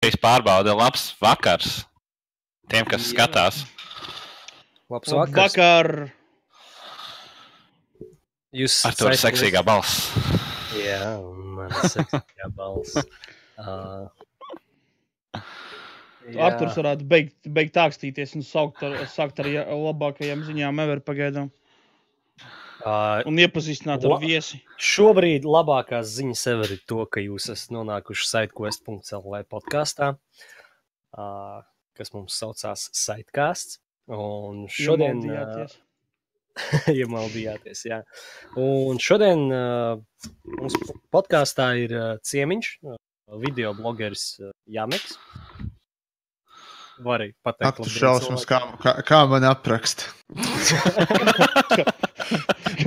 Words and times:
Latvijas 0.00 0.22
pārbaude 0.24 0.72
labs 0.72 1.02
vakars 1.20 1.72
tiem, 2.72 2.86
kas 2.88 3.02
Jā. 3.02 3.10
skatās. 3.10 3.56
Labs 4.88 5.12
vakars. 5.12 5.52
Vakar. 5.52 5.88
Jūs 8.56 8.78
Ar 8.88 8.96
to 8.96 9.10
seksīgā 9.20 9.60
balss. 9.60 10.06
Jā, 10.72 11.20
man 11.20 11.68
ir 11.68 11.92
seksīgā 11.92 12.48
balss. 12.56 12.96
Uh. 13.60 14.08
Arthurs 16.40 16.78
varētu 16.78 17.04
beigt, 17.04 17.34
beigt 17.52 17.74
tākstīties 17.76 18.32
un 18.38 18.46
saukt 18.46 18.80
ar, 18.86 18.94
sākt 19.12 19.42
ar 19.44 19.50
labākajām 19.68 20.46
ziņām 20.46 20.80
ever 20.80 21.02
pagaidām. 21.04 21.50
Uh, 22.80 23.20
Un 23.28 23.36
iepazīstināt 23.40 24.06
ar 24.08 24.16
viesi. 24.22 24.62
Šobrīd 24.80 25.44
labākās 25.44 26.14
ziņas 26.14 26.44
sev 26.46 26.62
ir 26.64 26.78
to, 26.88 27.02
ka 27.12 27.20
jūs 27.20 27.50
esat 27.52 27.74
nonākuši 27.76 28.28
sitequest.cl 28.30 29.36
podkāstā, 29.52 30.14
uh, 30.16 31.60
kas 31.98 32.14
mums 32.16 32.38
saucās 32.40 32.88
Sitecasts. 32.96 33.82
Un 34.10 34.64
šodien, 34.72 35.20
Iemaldījāties. 35.20 35.76
iemaldījāties, 37.00 37.84
jā. 37.90 38.00
Un 38.58 38.98
šodien 39.02 39.44
uh, 39.52 40.00
mums 40.56 40.78
podkāstā 41.12 41.68
ir 41.84 41.94
uh, 41.94 42.08
ciemiņš, 42.26 42.72
uh, 42.88 42.96
video 43.44 43.74
blogeris 43.76 44.32
uh, 44.40 44.54
Jāmeks. 44.70 45.18
Var 47.00 47.22
arī 47.22 47.30
pateikt, 47.44 47.68
Ak, 47.70 47.84
tu 47.84 47.92
šausmas, 47.92 48.48
kā, 48.48 48.64
kā, 48.80 48.96
kā 49.08 49.22
man 49.28 49.46
apraksta. 49.52 50.10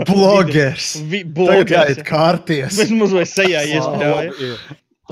Blogers. 0.08 0.96
Vi, 1.02 1.24
Tagad 1.24 1.34
blogers, 1.38 2.00
ja. 2.00 2.06
kārties. 2.08 2.78
Bez 2.80 2.94
mazliet 2.96 3.32
sejā 3.32 3.66
iespēja. 3.70 4.56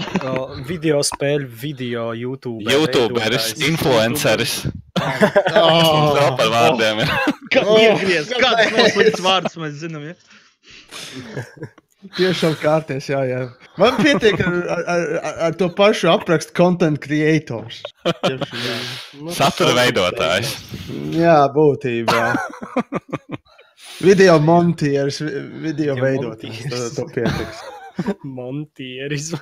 Uh, 0.01 0.55
video 0.65 1.01
spēļu, 1.05 1.49
video 1.61 2.05
YouTube. 2.15 2.63
YouTuberis, 2.71 3.51
influenceris. 3.67 4.61
Oh, 4.97 6.13
Vēl 6.17 6.31
par 6.39 6.53
vārdiem 6.55 7.03
ir. 7.03 7.11
Oh, 7.61 7.75
iegriez, 7.75 8.31
kāds 8.31 8.71
noslikts 8.77 9.21
vārds 9.25 9.59
mēs 9.59 9.77
zinām, 9.83 10.11
ja? 10.11 10.15
tiešām 12.17 12.55
kārties, 12.61 13.09
jā, 13.11 13.19
jā. 13.29 13.41
Man 13.79 13.99
pietiek 14.01 14.39
ar, 14.41 14.55
ar, 14.73 14.81
ar, 14.95 15.35
ar 15.47 15.57
to 15.59 15.69
pašu 15.75 16.09
aprakstu 16.11 16.55
content 16.57 16.99
creators. 17.03 17.81
Tieši, 18.07 18.63
jā. 18.65 18.79
Nu, 19.19 19.35
Satura 19.35 19.75
veidotājs. 19.77 20.55
jā, 21.15 21.37
būtībā. 21.53 22.25
Video 24.01 24.39
montieris, 24.39 25.19
vi- 25.21 25.29
video 25.61 25.95
Video 25.95 25.95
veidotājs. 26.01 26.95
To, 26.95 27.05
pietiks. 27.13 27.61
Montieris. 28.39 29.31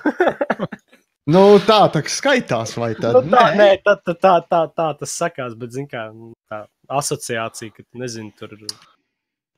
Nu, 1.30 1.60
tā 1.62 1.84
tā 1.92 2.00
kā 2.02 2.10
skaitās, 2.10 2.72
vai 2.80 2.94
tad? 2.98 3.20
nu, 3.28 3.30
tā, 3.36 3.42
nē, 3.54 3.66
tā, 3.84 3.92
tā, 4.02 4.14
tā, 4.18 4.32
tā, 4.50 4.60
tā 4.74 4.86
tas 4.98 5.12
sakās, 5.14 5.52
bet, 5.54 5.70
zin 5.76 5.84
kā, 5.86 6.08
nu, 6.10 6.32
tā 6.50 6.64
asociācija, 6.90 7.70
ka, 7.76 7.84
nezinu, 8.00 8.32
tur 8.40 8.56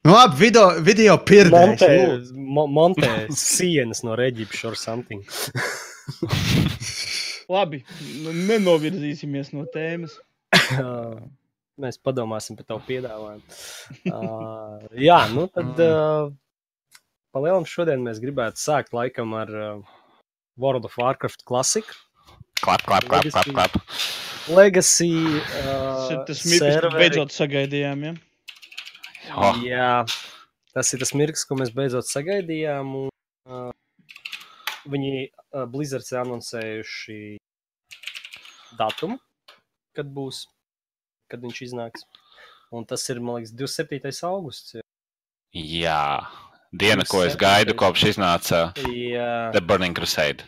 Nu, 0.05 0.11
labi, 0.13 0.37
video, 0.37 0.65
video 0.85 1.15
pirdēs. 1.23 1.55
montē, 1.55 1.89
lūdzu. 2.11 2.35
mo, 2.59 2.67
montē 2.67 3.13
sienas 3.39 4.03
no 4.05 4.19
reģipša 4.19 4.69
or 4.69 4.77
something. 4.77 5.23
Labi, 7.49 7.81
nu, 8.27 8.35
nenovirzīsimies 8.51 9.55
no 9.57 9.65
tēmas. 9.73 10.19
Mēs 11.81 11.97
padomāsim 11.97 12.57
par 12.59 12.67
tavu 12.69 12.83
piedāvājumu. 12.89 13.59
Uh, 14.13 14.83
jā, 15.09 15.19
nu 15.33 15.47
tad 15.53 15.81
uh, 15.87 16.33
palielam 17.33 17.65
šodien 17.69 18.05
mēs 18.05 18.21
gribētu 18.23 18.61
sākt 18.61 18.93
laikam 18.97 19.33
ar 19.39 19.53
uh, 19.57 19.95
World 20.61 20.85
of 20.89 20.99
Warcraft 21.01 21.47
klasiku. 21.49 21.97
Klap, 22.63 22.85
klap, 22.87 23.09
klap, 23.09 23.25
klap, 23.33 23.49
klap. 23.49 23.79
Legacy. 24.53 25.15
Uh, 25.63 26.23
Tas 26.29 26.45
mirklis, 26.47 26.93
beidzot 26.95 27.33
sagaidījām, 27.35 28.05
ja? 28.05 28.13
Oh. 29.33 29.59
Jā, 29.65 30.05
tas 30.77 30.93
ir 30.93 31.01
tas 31.03 31.15
mirklis, 31.17 31.47
ko 31.49 31.57
mēs 31.59 31.73
beidzot 31.75 32.09
sagaidījām. 32.11 32.93
Un, 33.01 33.09
uh, 33.49 33.71
viņi 34.93 35.15
uh, 35.25 35.65
Blizzards 35.73 36.13
ir 36.13 36.21
anoncējuši 36.23 37.19
datumu, 38.79 39.19
kad 39.97 40.11
būs, 40.13 40.45
kad 41.33 41.43
viņš 41.45 41.65
iznāks. 41.69 42.07
Un 42.73 42.87
tas 42.89 43.05
ir, 43.13 43.21
man 43.21 43.41
liekas, 43.41 43.53
27. 43.57 44.13
augusts. 44.29 44.79
Jā. 45.53 46.05
Diena, 46.73 47.05
ko 47.05 47.21
es 47.21 47.35
gaidu, 47.37 47.75
kopš 47.77 48.07
iznāca 48.15 48.63
Jā, 48.89 49.51
The 49.53 49.61
Burning 49.61 49.93
Crusade. 49.93 50.47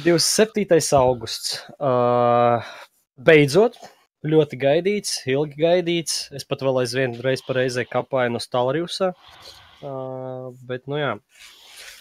27. 0.00 0.64
augusts. 0.96 1.58
Uh, 1.76 2.64
beidzot, 3.20 3.76
ļoti 4.24 4.56
gaidīts, 4.62 5.18
ilgi 5.28 5.60
gaidīts. 5.60 6.22
Es 6.32 6.48
pat 6.48 6.64
vēl 6.64 6.80
aizvien 6.86 7.18
reiz 7.20 7.44
pa 7.44 7.58
reizē 7.60 7.84
kapāju 7.84 8.32
no 8.32 8.40
Stalriusa. 8.40 9.12
Uh, 9.84 10.48
bet, 10.66 10.88
nu 10.88 10.96
jā, 11.02 11.12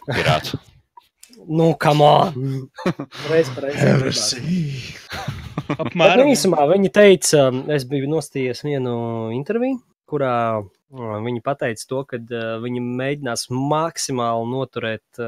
Pirāts. 0.08 0.56
nu, 1.58 1.74
kam 1.76 2.02
on! 2.02 2.70
Reiz 3.32 3.52
pa 3.52 3.68
reizē. 3.68 5.36
Bet, 5.68 5.78
nu, 5.80 5.90
Apmēram. 5.90 6.32
īsumā 6.32 6.66
viņi 6.72 6.92
teica, 6.96 7.48
es 7.76 7.86
biju 7.90 8.10
nostājies 8.12 8.64
vienu 8.66 8.96
interviju, 9.36 9.80
kurā 10.10 10.64
viņi 10.92 11.44
teica 11.44 11.88
to, 11.90 12.04
ka 12.08 12.20
viņi 12.64 12.84
mēģinās 12.86 13.48
maksimāli 13.52 14.52
noturēt, 14.54 15.22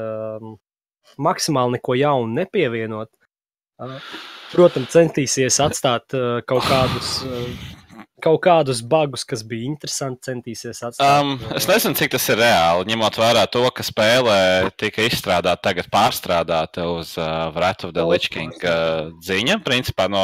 maksimāli 1.19 1.77
neko 1.77 1.97
jaunu 2.00 2.39
nepievienot. 2.39 3.11
Protams, 4.53 4.91
centīsies 4.95 5.59
atstāt 5.63 6.16
kaut 6.50 6.66
kādus. 6.67 7.19
Kaut 8.24 8.40
kādus 8.44 8.81
bugus, 8.85 9.24
kas 9.28 9.44
bija 9.47 9.69
interesanti, 9.69 10.22
centīsies 10.30 10.81
atstāt. 10.85 11.03
Um, 11.03 11.38
es 11.56 11.68
nezinu, 11.69 11.97
cik 12.00 12.13
tas 12.16 12.28
ir 12.31 12.40
reāli, 12.41 12.88
ņemot 12.91 13.19
vērā 13.22 13.46
to, 13.52 13.63
ka 13.75 13.85
spēlē 13.85 14.40
tika 14.80 15.06
izstrādāta, 15.07 15.62
tagad 15.69 15.90
pārstrādāta 15.94 16.88
uz 16.94 17.16
uh, 17.19 17.50
Wrath 17.56 17.88
of 17.88 17.96
the 17.97 18.06
Lich 18.06 18.30
King 18.34 18.56
uh, 18.63 19.09
ziņa, 19.25 19.59
principā 19.66 20.09
no 20.12 20.24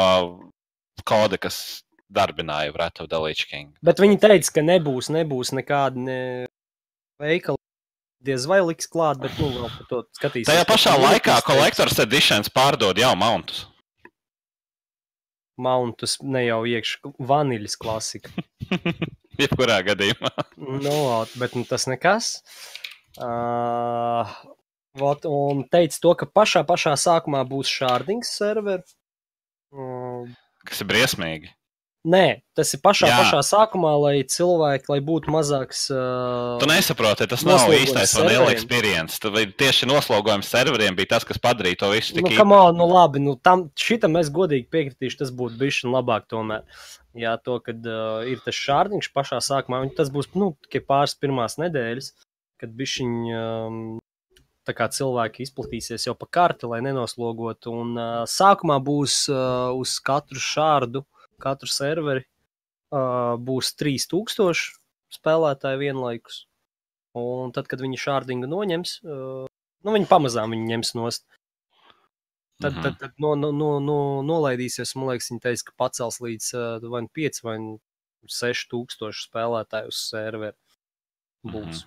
koda, 1.06 1.38
kas 1.40 1.82
darbināja 2.12 2.74
Wrath 2.74 3.02
of 3.04 3.10
the 3.12 3.20
Lich 3.22 3.46
King. 3.50 3.72
Bet 3.84 4.02
viņi 4.02 4.20
teica, 4.22 4.58
ka 4.58 4.64
nebūs, 4.64 5.10
nebūs 5.14 5.54
nekāda 5.56 6.02
ne 6.08 6.20
veikala. 7.22 7.60
Diez 8.26 8.46
vai 8.48 8.58
liks 8.64 8.88
klāt, 8.90 9.20
bet 9.22 9.36
nu, 9.38 9.52
vēl 9.52 9.70
par 9.70 9.88
to 9.90 10.02
skatīsimies. 10.16 10.50
Tajā 10.50 10.66
pašā 10.66 10.96
laikā 10.98 11.36
Collectors 11.46 12.00
Editions 12.02 12.50
pārdod 12.50 12.98
jau 12.98 13.12
mountus. 13.18 13.66
Mountus 15.56 16.18
ne 16.22 16.44
jau 16.46 16.62
iekšā 16.68 17.12
vaniļas 17.30 17.78
klasika. 17.80 18.32
Jebkurā 19.40 19.80
gadījumā. 19.86 20.32
nu, 20.56 20.96
bet 21.40 21.56
nu, 21.56 21.64
tas 21.68 21.86
nekas. 21.90 22.30
Uh, 23.16 24.32
vot, 24.96 25.24
un 25.28 25.64
teica 25.72 26.00
to, 26.02 26.14
ka 26.20 26.28
pašā, 26.28 26.64
pašā 26.68 26.94
sākumā 27.00 27.42
būs 27.48 27.72
šārdings 27.72 28.32
serveri. 28.38 28.84
Uh, 29.72 30.28
Kas 30.66 30.82
ir 30.82 30.90
briesmīgi. 30.90 31.52
Nē, 32.06 32.24
tas 32.56 32.70
ir 32.76 32.80
pašā, 32.84 33.08
Jā. 33.10 33.16
pašā 33.20 33.40
sākumā, 33.44 33.92
lai 34.00 34.14
cilvēki, 34.30 34.88
lai 34.92 34.98
būtu 35.04 35.32
mazāks. 35.34 35.86
Uh, 35.92 36.56
Tu 36.62 36.68
nesaproti, 36.70 37.26
tas 37.30 37.44
nav 37.46 37.66
īstais 37.74 38.14
vanilla 38.18 38.52
experience. 38.54 39.18
Vai 39.34 39.46
tieši 39.50 39.88
noslogojums 39.90 40.50
serveriem 40.52 40.96
bija 40.98 41.16
tas, 41.16 41.26
kas 41.28 41.40
padarīja 41.42 41.82
to 41.82 41.90
visu 41.94 42.16
tik 42.16 42.30
Nu, 42.30 42.54
on, 42.54 42.78
nu 42.78 42.86
labi, 42.90 43.22
nu 43.22 43.36
tam 43.36 43.66
šitam 43.78 44.16
es 44.20 44.30
godīgi 44.32 44.70
piekritīšu, 44.72 45.20
tas 45.24 45.34
būtu 45.34 45.58
bijis 45.60 45.82
labāk 45.88 46.30
tomēr. 46.30 46.64
Jā, 47.16 47.34
to, 47.40 47.58
kad 47.64 47.80
uh, 47.88 48.22
ir 48.28 48.42
tas 48.44 48.56
šārdiņš 48.60 49.10
pašā 49.16 49.40
sākumā, 49.40 49.80
tas 49.96 50.10
būs, 50.12 50.28
nu, 50.36 50.52
tikai 50.66 50.82
pāris 50.84 51.16
pirmās 51.16 51.56
nedēļas, 51.56 52.10
kad 52.60 52.74
bišķiņ, 52.76 53.14
um, 53.32 53.78
tā 54.68 54.74
kā 54.76 54.88
cilvēki 54.92 55.46
izplatīsies 55.46 56.04
jau 56.08 56.16
pa 56.18 56.28
karti, 56.28 56.68
lai 56.68 56.82
nenoslogotu, 56.84 57.72
un 57.72 57.96
uh, 57.96 58.22
sākumā 58.28 58.76
būs 58.84 59.22
uh, 59.32 59.72
uz 59.80 59.96
katru 60.04 60.42
šārdu, 60.42 61.06
katru 61.42 61.70
serveri 61.70 62.24
uh, 62.24 63.36
būs 63.38 63.72
3000 63.78 64.76
spēlētāji 65.16 65.80
vienlaikus. 65.84 66.44
Un 67.16 67.52
tad, 67.56 67.68
kad 67.70 67.80
viņi 67.80 67.96
šārdingu 68.00 68.48
noņems, 68.50 68.98
uh, 69.06 69.46
nu, 69.48 69.94
viņi 69.94 70.08
pamazām 70.10 70.52
viņu 70.52 70.68
ņems 70.72 70.94
nost. 70.98 71.24
Tad, 72.60 72.72
Mhm. 72.72 72.82
tad, 72.82 72.94
tad 73.00 73.12
no, 73.20 73.34
no, 73.36 73.50
no, 73.52 73.78
no, 73.80 73.98
nolaidīsies, 74.24 74.94
man 74.96 75.10
liekas, 75.12 75.28
viņi 75.30 75.42
teica, 75.44 75.64
ka 75.68 75.72
pacels 75.76 76.20
līdz 76.24 76.46
uh, 76.56 76.86
vai 76.88 77.02
5 77.12 77.42
vai 77.44 77.56
6 78.26 78.68
tūkstošu 78.72 79.28
spēlētāju 79.28 79.92
uz 79.92 79.98
serveri 80.08 80.56
būs. 81.44 81.84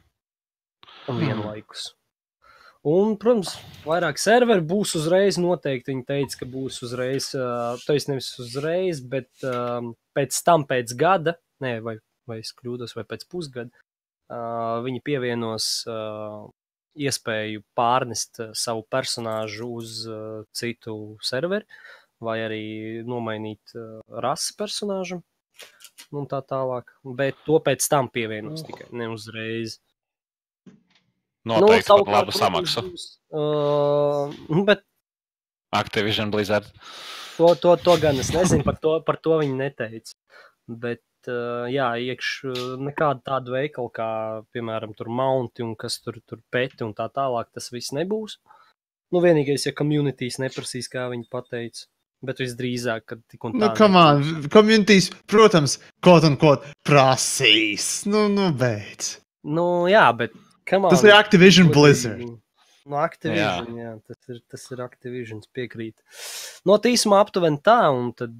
Un 1.09 1.17
vienlaikus. 1.21 1.95
Un, 2.87 3.17
protams, 3.19 3.57
vairāk 3.83 4.21
serveri 4.21 4.63
būs 4.63 4.93
uzreiz. 4.95 5.35
Noteikti 5.41 5.91
viņi 5.91 6.05
teica, 6.07 6.37
ka 6.39 6.45
būs 6.47 6.79
uzreiz, 6.87 7.33
uh, 7.35 7.75
tas 7.83 8.07
nevis 8.07 8.31
uzreiz, 8.39 9.01
bet 9.03 9.27
um, 9.43 9.91
pēc 10.15 10.37
tam, 10.47 10.63
pēc 10.69 10.95
gada, 10.95 11.35
ne, 11.59 11.79
vai, 11.83 11.97
vai 12.29 12.39
es 12.39 12.53
kļūdos, 12.55 12.95
vai 12.95 13.03
pēc 13.09 13.27
pusgada, 13.27 13.75
uh, 14.31 14.79
viņi 14.85 15.03
pievienos 15.03 15.67
uh, 15.91 16.47
iespēju 16.95 17.65
pārnest 17.75 18.39
savu 18.55 18.85
personāžu 18.87 19.67
uz 19.81 20.05
uh, 20.07 20.45
citu 20.55 21.17
serveri. 21.21 21.67
vai 22.19 22.39
arī 22.43 22.63
nomainīt 23.07 23.75
uh, 23.75 23.99
rasi 24.23 24.55
personāžam. 24.59 25.21
Un 26.15 26.27
tā 26.31 26.39
tālāk. 26.47 26.91
Bet 27.03 27.39
to 27.45 27.59
pēc 27.63 27.85
tam 27.91 28.07
pievienos 28.11 28.63
tikai 28.67 28.87
ne 28.95 29.09
uzreiz. 29.11 29.79
Noteikti 31.47 31.85
nu, 31.85 31.87
savukārt, 31.87 32.15
labu 32.17 32.35
samaksu. 32.35 32.83
Uh, 33.31 34.33
bet 34.67 34.83
Activision 35.75 36.31
Blizzard. 36.33 36.67
to, 37.37 37.53
to, 37.55 37.75
to 37.79 37.95
gan 38.01 38.19
es 38.19 38.31
nezinu, 38.33 38.65
par 38.65 38.79
to, 38.81 38.97
par 39.05 39.19
to 39.23 39.37
viņi 39.39 39.55
neteica. 39.55 40.15
Bet, 40.69 41.05
uh, 41.29 41.69
jā, 41.71 41.91
iekš 42.11 42.31
nekāda 42.81 43.21
tāda 43.31 43.55
veikala, 43.55 43.93
kā, 43.93 44.09
piemēram, 44.53 44.95
tur 44.97 45.11
mounti 45.13 45.65
un 45.65 45.75
kas 45.79 46.01
tur, 46.03 46.19
tur 46.27 46.41
peti 46.51 46.83
un 46.85 46.95
tā 46.97 47.07
tālāk, 47.13 47.51
tas 47.53 47.71
viss 47.73 47.93
nebūs. 47.95 48.39
Nu, 49.13 49.23
vienīgais, 49.23 49.65
ja 49.65 49.73
komunitīs 49.77 50.37
neprasīs, 50.41 50.91
kā 50.91 51.07
viņi 51.13 51.29
pateica. 51.31 51.87
Bet 52.19 52.41
visdrīzāk, 52.43 53.05
kad 53.07 53.21
tik 53.31 53.45
un 53.47 53.53
tā. 53.55 53.61
Nu, 53.61 53.67
come 53.77 53.95
on, 53.95 54.47
communities, 54.51 55.07
protams, 55.29 55.77
kaut 56.03 56.27
un 56.27 56.35
kaut 56.41 56.65
prasīs. 56.83 58.03
Nu, 58.11 58.25
nu, 58.33 58.49
beidz. 58.51 59.15
Nu, 59.47 59.87
jā, 59.87 60.03
bet. 60.19 60.35
Come 60.69 60.89
Tas 60.93 61.03
on, 61.03 61.09
ir 61.09 61.15
Activision. 61.17 61.71
Blizzard. 61.73 62.23
No 62.89 62.97
Activision, 63.03 63.67
jā. 63.77 63.83
jā, 63.83 63.91
tas 64.07 64.31
ir, 64.33 64.39
tas 64.49 64.63
ir 64.73 64.81
Activision, 64.81 65.41
piekrīt. 65.53 65.99
No 66.65 66.79
tīsumā 66.81 67.19
aptuveni 67.25 67.59
tā, 67.65 67.81
un 67.93 68.11
tad. 68.17 68.33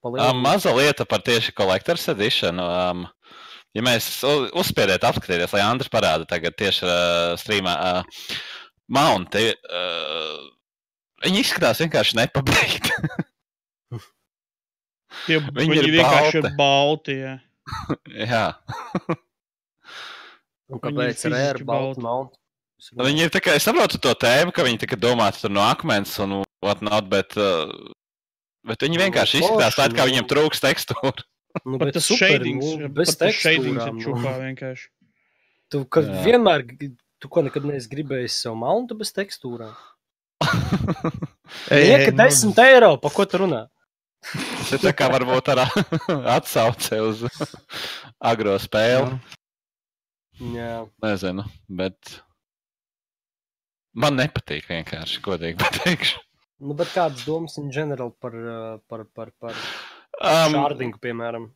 Um, 0.00 0.06
palielināt- 0.08 0.40
maza 0.42 0.72
lieta 0.74 1.04
par 1.06 1.20
tieši 1.26 1.52
Collector's 1.54 2.06
Edition. 2.10 2.58
Um, 2.64 3.04
ja 3.76 3.84
mēs 3.84 4.08
uzspiediet, 4.56 5.04
apskatīties, 5.06 5.52
lai 5.54 5.60
Andris 5.66 5.92
parāda 5.92 6.26
tagad 6.26 6.56
tieši 6.58 6.86
uh, 6.88 7.34
streamā. 7.38 7.76
Uh, 8.00 8.40
Mounti, 8.90 9.44
uh, 9.54 10.40
viņi 11.22 11.44
izskatās 11.44 11.78
vienkārši 11.84 12.16
nepabeigti. 12.18 12.90
Viņi 15.28 15.52
viņi 15.54 15.78
ir 15.78 15.92
vienkārši 15.94 16.42
balti. 16.58 17.20
Jā. 17.20 17.36
Jā, 18.32 18.44
Un 20.70 20.78
ir 20.78 20.84
kāpēc 20.86 21.24
fiziski 21.24 21.64
Baltu 21.64 22.00
balti. 22.00 22.04
Mount? 22.06 22.36
viņi 22.96 23.26
ir 23.26 23.32
tikai, 23.34 23.56
es 23.60 23.66
saprotu 23.68 23.98
to 24.00 24.12
tēmu, 24.16 24.54
ka 24.56 24.64
viņi 24.64 24.78
tika 24.86 24.96
domāti 24.96 25.42
tur 25.42 25.52
no 25.52 25.60
akmens 25.66 26.14
un 26.24 26.38
whatnot, 26.64 27.10
bet, 27.12 27.36
uh, 27.36 27.68
bet 28.64 28.80
viņi 28.86 28.96
Nu, 28.96 29.02
vienkārši 29.04 29.42
izskatās 29.42 29.76
tādi, 29.76 29.98
kā 29.98 30.06
nu. 30.06 30.12
viņiem 30.14 30.28
trūks 30.30 30.62
tekstūra. 30.64 31.26
Nu, 31.66 31.76
Bet 31.80 31.90
bet 31.90 31.96
tas 31.98 32.06
super, 32.06 32.30
shadings, 32.38 32.66
nu, 32.78 32.88
bez 32.94 33.16
tekstūrām. 33.18 33.76
ir 33.76 33.92
Nu. 33.98 34.04
čupā 34.04 34.32
vienkārši. 34.38 34.86
Tu 35.70 35.84
kad 35.90 36.06
Jā. 36.06 36.22
vienmēr, 36.24 36.64
tu 37.20 37.28
ko 37.28 37.42
nekad 37.42 37.66
neesi 37.66 37.90
gribējis 37.90 38.38
sev 38.46 38.54
mountu 38.58 38.94
bez 38.98 39.10
tekstūrām. 39.12 39.74
Lieka 41.70 42.08
ei, 42.08 42.10
nu, 42.10 42.16
10 42.22 42.62
eiro, 42.64 42.94
pa 43.02 43.10
ko 43.12 43.26
tu 43.28 43.42
runā? 43.42 43.66
Tas 44.24 44.72
ir 44.76 44.82
tā 44.82 44.92
kā 44.96 45.08
varbūt 45.12 45.50
ar 45.52 45.62
atsauce 46.36 46.98
uz 47.02 47.22
agro 48.30 48.56
spēli. 48.62 49.10
jā. 49.10 49.39
Jā. 50.40 50.86
Nezinu, 51.04 51.44
bet 51.68 52.16
man 53.92 54.16
nepatīk 54.16 54.68
vienkārši, 54.70 55.20
godīgi 55.24 55.60
pateikšu. 55.60 56.20
Nu, 56.60 56.74
bet 56.76 56.92
kādas 56.92 57.24
domas 57.24 57.56
in 57.60 57.70
general 57.72 58.12
par, 58.20 58.34
uh, 58.36 58.76
par, 58.88 59.06
par, 59.16 59.32
par 59.40 59.56
Um, 60.20 60.52
šārdingu, 60.52 60.98
piemēram? 61.00 61.46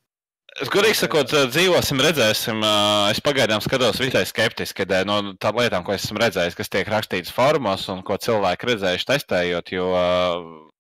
Es 0.62 0.70
godīgi 0.70 0.96
sakot, 0.96 1.32
eh, 1.34 1.48
dzīvosim, 1.50 1.98
redzēsim. 2.00 2.60
eh, 2.62 3.10
Es 3.10 3.20
pagaidām 3.20 3.60
skatos 3.60 3.98
visai 4.00 4.22
skeptiski 4.24 4.86
no 5.04 5.34
tādām 5.34 5.58
lietām, 5.60 5.84
ko 5.84 5.92
esmu 5.92 6.20
redzējis, 6.22 6.54
kas 6.54 6.68
tiek 6.70 6.86
rakstīts 6.86 7.32
formos 7.34 7.88
un 7.88 8.02
ko 8.02 8.16
cilvēki 8.16 8.70
redzējuši 8.70 9.08
testējot. 9.10 9.72
Jo 9.74 9.88
eh, 9.98 10.70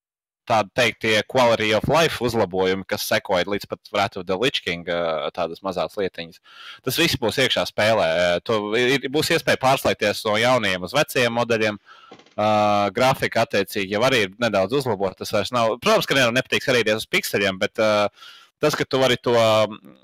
tādi 0.48 0.72
teiktie 0.76 1.14
quality 1.30 1.72
of 1.76 1.86
life 1.90 2.22
uzlabojumi, 2.24 2.86
kas 2.88 3.06
sekoja 3.08 3.48
līdz 3.48 3.68
pat 3.70 3.92
Wrath 3.92 4.20
of 4.20 4.26
the 4.28 4.36
Lich 4.38 4.60
King, 4.64 4.88
tādas 5.36 5.62
mazas 5.64 5.96
lietiņas. 6.00 6.40
Tas 6.84 7.00
viss 7.00 7.20
būs 7.20 7.40
iekšā 7.44 7.66
spēlē. 7.70 8.08
Ir, 8.80 9.08
būs 9.14 9.32
iespēja 9.34 9.60
pārslēgties 9.62 10.24
no 10.28 10.36
jauniem 10.40 10.86
uz 10.86 10.96
veciem 10.96 11.34
modeļiem. 11.40 11.80
Uh, 12.34 12.90
grafika 12.90 13.44
attiecīgi 13.44 13.94
jau 13.94 14.00
arī 14.02 14.24
ir 14.24 14.32
nedaudz 14.42 14.74
uzlabota. 14.74 15.20
Tas 15.22 15.30
vairs 15.36 15.52
nav. 15.54 15.76
Protams, 15.82 16.08
ka 16.08 16.16
nevienam 16.16 16.34
nepatīk 16.34 16.64
skatīties 16.66 17.04
uz 17.04 17.06
pikseliem, 17.10 17.60
bet 17.60 17.78
uh, 17.78 18.08
tas, 18.62 18.74
ka 18.74 18.86
tu 18.88 18.98
vari 18.98 19.18
to 19.22 19.34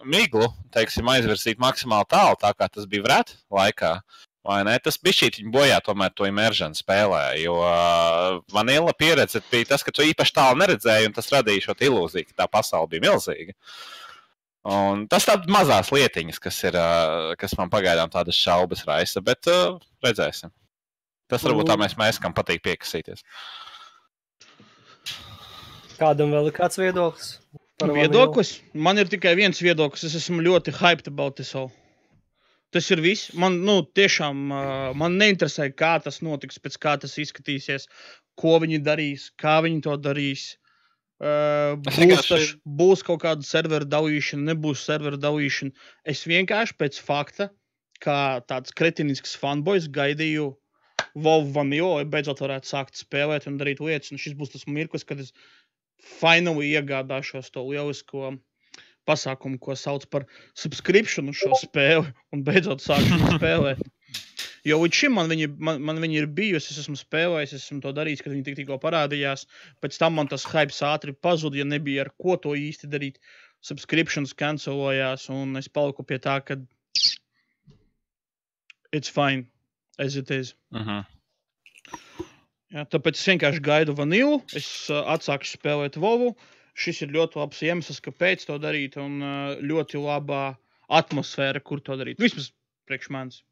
miglu 0.06 0.46
teiksim, 0.74 1.08
aizvirzīt 1.10 1.58
maksimāli 1.62 2.06
tālu, 2.10 2.38
tā 2.38 2.52
kā 2.54 2.68
tas 2.70 2.86
bija 2.90 3.06
vrēta 3.06 3.38
laikā. 3.50 3.96
Vai 4.46 4.62
ne? 4.64 4.74
Tas 4.80 4.96
bija 4.96 5.18
šī 5.18 5.44
bojā, 5.52 5.76
tomēr 5.84 6.14
to 6.16 6.24
imēršanu 6.28 6.78
spēlē. 6.78 7.24
Jo 7.42 7.58
uh, 7.60 8.38
vanila 8.54 8.94
pieredze 8.96 9.42
bija 9.50 9.68
tas, 9.74 9.84
ka 9.84 9.92
tu 9.92 10.04
īpaši 10.06 10.36
tālu 10.36 10.62
neredzēji, 10.62 11.10
un 11.10 11.16
tas 11.16 11.28
radīja 11.34 11.66
šo 11.66 11.76
ilūziju, 11.90 12.30
ka 12.30 12.38
tā 12.42 12.46
pasaule 12.48 12.88
bija 12.94 13.04
milzīga. 13.10 13.56
Un 14.70 15.06
tas 15.12 15.28
tāds 15.28 15.48
mazās 15.52 15.92
lietiņas, 15.92 16.40
kas, 16.40 16.62
ir, 16.68 16.76
uh, 16.76 17.34
kas 17.40 17.56
man 17.60 17.72
pagaidām 17.72 18.12
tādas 18.12 18.40
šaubas 18.40 18.86
raisa, 18.88 19.20
bet 19.24 19.48
uh, 19.52 19.76
redzēsim. 20.04 20.52
Tas 21.30 21.44
varbūt 21.46 21.68
tā 21.68 21.76
mēs, 21.80 21.94
mēs 22.00 22.18
kam 22.20 22.32
patīk 22.36 22.64
piekasīties. 22.64 23.22
Kādam 26.00 26.32
vēl 26.32 26.48
ir 26.48 26.56
kāds 26.56 26.80
viedoklis? 26.80 27.34
par 27.80 27.88
vanilu? 27.88 28.08
Viedoklis? 28.08 28.54
Man 28.72 29.00
ir 29.00 29.10
tikai 29.10 29.34
viens 29.38 29.60
viedoklis. 29.62 30.04
Es 30.08 30.16
esmu 30.20 30.44
ļoti 30.44 30.74
hyped 30.76 31.08
about 31.10 31.36
this 31.40 31.54
all. 31.56 31.70
Tas 32.74 32.86
ir 32.94 33.02
viss. 33.02 33.32
Man 33.34 33.60
nu, 33.66 33.80
tiešām 33.98 34.40
man 35.00 35.18
neinteresē, 35.18 35.70
kā 35.74 35.96
tas 36.04 36.20
notiks, 36.22 36.60
pēc 36.62 36.78
kā 36.82 36.94
tas 37.02 37.16
izskatīsies, 37.18 37.88
ko 38.38 38.58
viņi 38.62 38.78
darīs, 38.86 39.30
kā 39.40 39.58
viņi 39.66 39.82
to 39.86 39.96
darīs. 39.98 40.44
Būs, 41.20 42.28
taš, 42.30 42.52
būs 42.64 43.02
kaut 43.04 43.24
kāda 43.26 43.44
servera 43.44 43.84
dalīšana, 43.84 44.54
nebūs 44.54 44.86
servera 44.86 45.18
dalīšana. 45.20 45.74
Es 46.08 46.22
vienkārši 46.30 46.78
pēc 46.80 47.00
fakta, 47.04 47.50
kā 48.00 48.40
tāds 48.48 48.72
kretinisks 48.72 49.34
fanboys, 49.36 49.90
gaidīju 49.92 50.54
Volvo 51.18 51.50
Vanilla, 51.58 51.98
lai 51.98 52.06
beidzot 52.08 52.40
varētu 52.40 52.70
sākt 52.70 53.00
spēlēt 53.00 53.48
un 53.50 53.58
darīt 53.60 53.82
lietas. 53.82 54.14
Un 54.14 54.22
šis 54.22 54.38
būs 54.38 54.54
tas 54.54 54.64
mirklis, 54.70 55.04
kad 55.04 55.20
es 55.20 55.34
finally 56.20 56.70
iegādāšos 56.70 57.50
to 57.52 57.66
lielisko 57.66 58.36
pasākumu, 59.10 59.58
ko 59.62 59.76
sauc 59.76 60.06
par 60.14 60.26
subscription 60.58 61.28
uz 61.32 61.42
šo 61.42 61.58
spēli, 61.66 62.14
un 62.34 62.46
beidzot 62.46 62.84
sākšu 62.86 63.20
spēlēt. 63.36 63.82
Jo 64.66 64.76
līdz 64.82 64.96
šim 64.96 65.14
man 65.16 65.30
viņi, 65.30 65.48
man, 65.62 65.78
man 65.88 66.00
viņi 66.02 66.18
ir 66.20 66.26
bijusi, 66.36 66.74
es 66.74 66.82
esmu 66.82 66.98
spēlējis, 67.00 67.54
es 67.56 67.68
esmu 67.68 67.80
to 67.84 67.92
darījis, 67.96 68.22
kad 68.24 68.34
viņi 68.34 68.44
tik, 68.48 68.58
tikko 68.58 68.76
parādījās. 68.82 69.46
Pēc 69.80 69.96
tam 70.00 70.18
man 70.18 70.28
tas 70.28 70.44
hype 70.50 70.74
ātri 70.88 71.14
pazuda, 71.16 71.60
ja 71.60 71.68
nebija 71.68 72.04
ar 72.04 72.12
ko 72.20 72.36
to 72.36 72.52
īsti 72.58 72.90
darīt. 72.92 73.20
Subscriptions 73.64 74.34
cancelojās, 74.36 75.28
un 75.32 75.56
es 75.60 75.68
paliku 75.68 76.04
pie 76.04 76.20
tā, 76.20 76.38
ka 76.44 76.56
it's 78.92 79.08
fine 79.08 79.48
as 79.98 80.16
it 80.16 80.30
is. 80.30 80.54
Uh 80.74 80.86
-huh. 80.86 81.04
Jā, 82.70 82.84
tāpēc 82.86 83.18
es 83.18 83.26
vienkārši 83.26 83.62
gaidu 83.66 83.94
vanilu, 83.98 84.42
es 84.54 84.90
uh, 84.90 85.02
atsākšu 85.14 85.58
spēlēt 85.58 85.96
Vovu. 85.96 86.36
Šis 86.80 87.02
ir 87.04 87.12
ļoti 87.12 87.40
labs 87.40 87.60
iemesls, 87.66 88.00
kāpēc 88.04 88.46
to 88.48 88.56
darīt, 88.62 88.96
un 89.00 89.20
uh, 89.20 89.54
ļoti 89.60 90.00
labā 90.00 90.44
atmosfēra, 91.00 91.60
kur 91.62 91.82
to 91.84 91.96
darīt. 92.00 92.20
Vismaz 92.22 92.50
priekš 92.88 93.10
manis. 93.14 93.42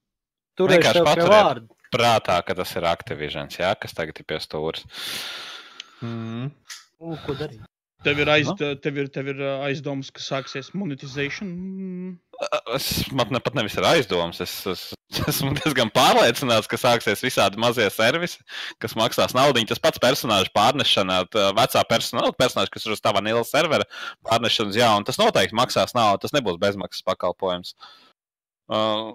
Tur 0.59 0.73
Vienkārši 0.73 1.29
vārda. 1.29 1.69
Prātā, 1.95 2.39
ka 2.45 2.57
tas 2.57 2.75
ir 2.77 2.85
Activision, 2.89 3.49
jā, 3.53 3.71
kas 3.81 3.95
tagad 3.97 4.19
ir 4.21 4.27
pie 4.29 4.41
stūres. 4.45 4.85
Mm. 6.05 6.51
Nu, 6.99 7.17
Ko 7.25 7.37
darīt? 7.39 7.63
Tev 8.07 8.21
ir, 8.23 8.29
aiz, 8.31 8.47
Nu. 8.47 8.55
tev 8.79 8.99
ir, 9.01 9.09
tev 9.11 9.27
ir 9.33 9.41
uh, 9.43 9.65
aizdomas, 9.67 10.13
ka 10.15 10.23
sāksies 10.23 10.69
monetization. 10.71 11.49
Mm. 11.51 12.13
Es 12.77 13.09
man 13.11 13.33
ne, 13.35 13.41
pat 13.43 13.57
nevis 13.59 13.75
ir 13.75 13.87
aizdoms. 13.89 14.39
Es, 14.45 14.53
es 14.75 14.85
esmu 15.33 15.51
diezgan 15.59 15.91
pārliecināts, 15.91 16.71
ka 16.71 16.79
sāksies 16.79 17.25
visādi 17.27 17.59
mazie 17.59 17.89
servisi, 17.91 18.39
kas 18.79 18.95
maksās 18.99 19.35
naudu. 19.35 19.65
Tas 19.67 19.83
pats 19.83 20.03
personāžs 20.03 20.53
pārnešana, 20.55 21.25
vecā 21.59 21.83
personāla, 21.91 22.31
personāžs, 22.39 22.71
kas 22.77 22.87
ir 22.87 22.95
uz 22.95 23.03
tā 23.03 23.11
vanila 23.17 23.43
servera, 23.49 23.89
pārnešana 24.31 24.71
uz 24.71 24.79
jaunu. 24.79 25.09
Tas 25.09 25.19
noteikti 25.19 25.59
maksās 25.59 25.97
naudu. 25.99 26.23
Tas 26.23 26.37
nebūs 26.39 26.63
bezmaksas 26.63 27.03
pakalpojums. 27.09 27.75
Uh, 28.69 29.11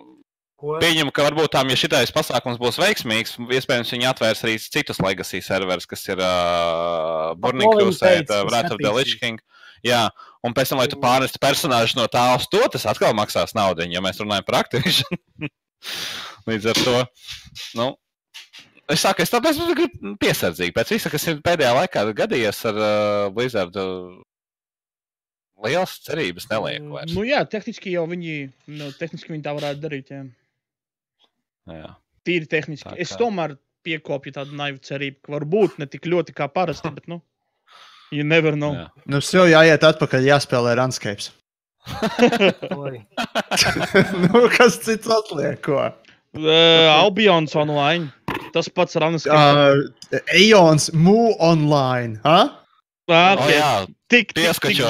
Ko? 0.64 0.78
Pieņemu, 0.80 1.12
ka 1.12 1.26
varbūt 1.26 1.52
tām, 1.52 1.68
ja 1.74 1.76
šitais 1.76 2.12
pasākums 2.16 2.56
būs 2.56 2.78
veiksmīgs, 2.80 3.34
iespējams, 3.36 3.90
viņi 3.92 4.06
atvērs 4.08 4.44
arī 4.46 4.54
citus 4.64 5.02
legacy 5.04 5.42
serverus, 5.44 5.84
kas 5.92 6.06
ir 6.08 6.22
uh, 6.24 7.34
Burning 7.36 7.68
Crusade, 7.74 8.30
uh, 8.32 8.46
Wrath 8.48 8.72
of 8.72 8.80
the 8.80 8.94
Lich. 8.96 9.18
King. 9.20 9.42
Jā, 9.84 10.06
un 10.40 10.54
pēc 10.56 10.72
tam, 10.72 10.80
lai 10.80 10.88
tu 10.88 10.96
pārnestu 11.02 11.42
personāžu 11.44 11.98
no 11.98 12.06
tā 12.08 12.22
uz 12.38 12.46
to, 12.48 12.62
tas 12.72 12.86
atkal 12.88 13.12
maksās 13.18 13.52
naudu, 13.58 13.84
ja 13.92 14.00
mēs 14.06 14.22
runājam 14.24 14.46
par 14.48 14.62
Activision. 14.62 15.20
Līdz 16.48 16.70
ar 16.72 16.80
to, 16.80 16.94
nu, 17.82 17.88
es 18.88 19.04
saku, 19.04 19.26
es 19.26 19.34
tāpēc 19.34 19.60
esmu 19.60 19.76
grib- 19.76 20.14
piesardzīgi. 20.22 20.72
Pēc 20.78 20.94
visa, 20.96 21.12
kas 21.12 21.28
ir 21.28 21.42
pēdējā 21.44 21.74
laikā 21.82 22.06
gadījies 22.22 22.62
ar 22.72 22.80
uh, 22.80 23.26
Blizzard, 23.36 23.76
uh, 23.76 24.16
liels 25.68 25.98
cerības 26.08 26.48
nelieku 26.54 26.96
vairs. 26.96 27.12
Nu, 27.20 27.28
jā, 27.28 27.44
tehniski 27.52 27.98
jau 27.98 28.06
viņi, 28.12 28.38
nu, 28.80 28.90
tehniski 28.96 29.36
viņi 29.36 29.44
tā 29.44 29.58
varētu 29.60 29.84
darīt. 29.84 30.16
Jā. 30.16 30.24
Jā. 31.70 31.94
Tīri 32.28 32.48
tehniski. 32.50 32.90
Tā 32.90 32.98
Es 32.98 33.12
kā- 33.14 33.20
tomēr 33.24 33.58
piekopju 33.84 34.34
tādu 34.36 34.56
naivu 34.56 34.80
cerību, 34.80 35.20
ka 35.26 35.32
varbūt 35.38 35.78
ne 35.80 35.86
tik 35.92 36.08
ļoti 36.08 36.34
kā 36.36 36.48
parasti, 36.52 36.92
bet 36.94 37.08
nu, 37.08 37.22
You 38.14 38.24
never 38.24 38.52
know. 38.54 38.74
Jā. 38.78 38.90
Nu, 39.10 39.20
sev 39.26 39.48
jāiet 39.50 39.82
atpakaļ, 39.88 40.28
jāspēlē 40.28 40.76
Runscapes. 40.78 41.32
Oi. 42.84 43.00
nu, 44.28 44.44
kas 44.54 44.78
cits 44.86 45.10
atliek? 45.10 45.58
Ko? 45.66 45.80
Uh, 46.38 46.94
Albions 46.94 47.56
online. 47.58 48.12
Tas 48.54 48.70
pats 48.70 48.96
Ranas. 49.02 49.26
Uh, 49.26 49.82
Ejons, 50.38 50.92
Mū 50.94 51.34
online. 51.42 52.20
Ha? 52.26 52.63
Ah, 53.12 53.34
O, 53.36 53.44
okay. 53.44 53.58
jā, 53.58 53.72
Tik, 54.14 54.30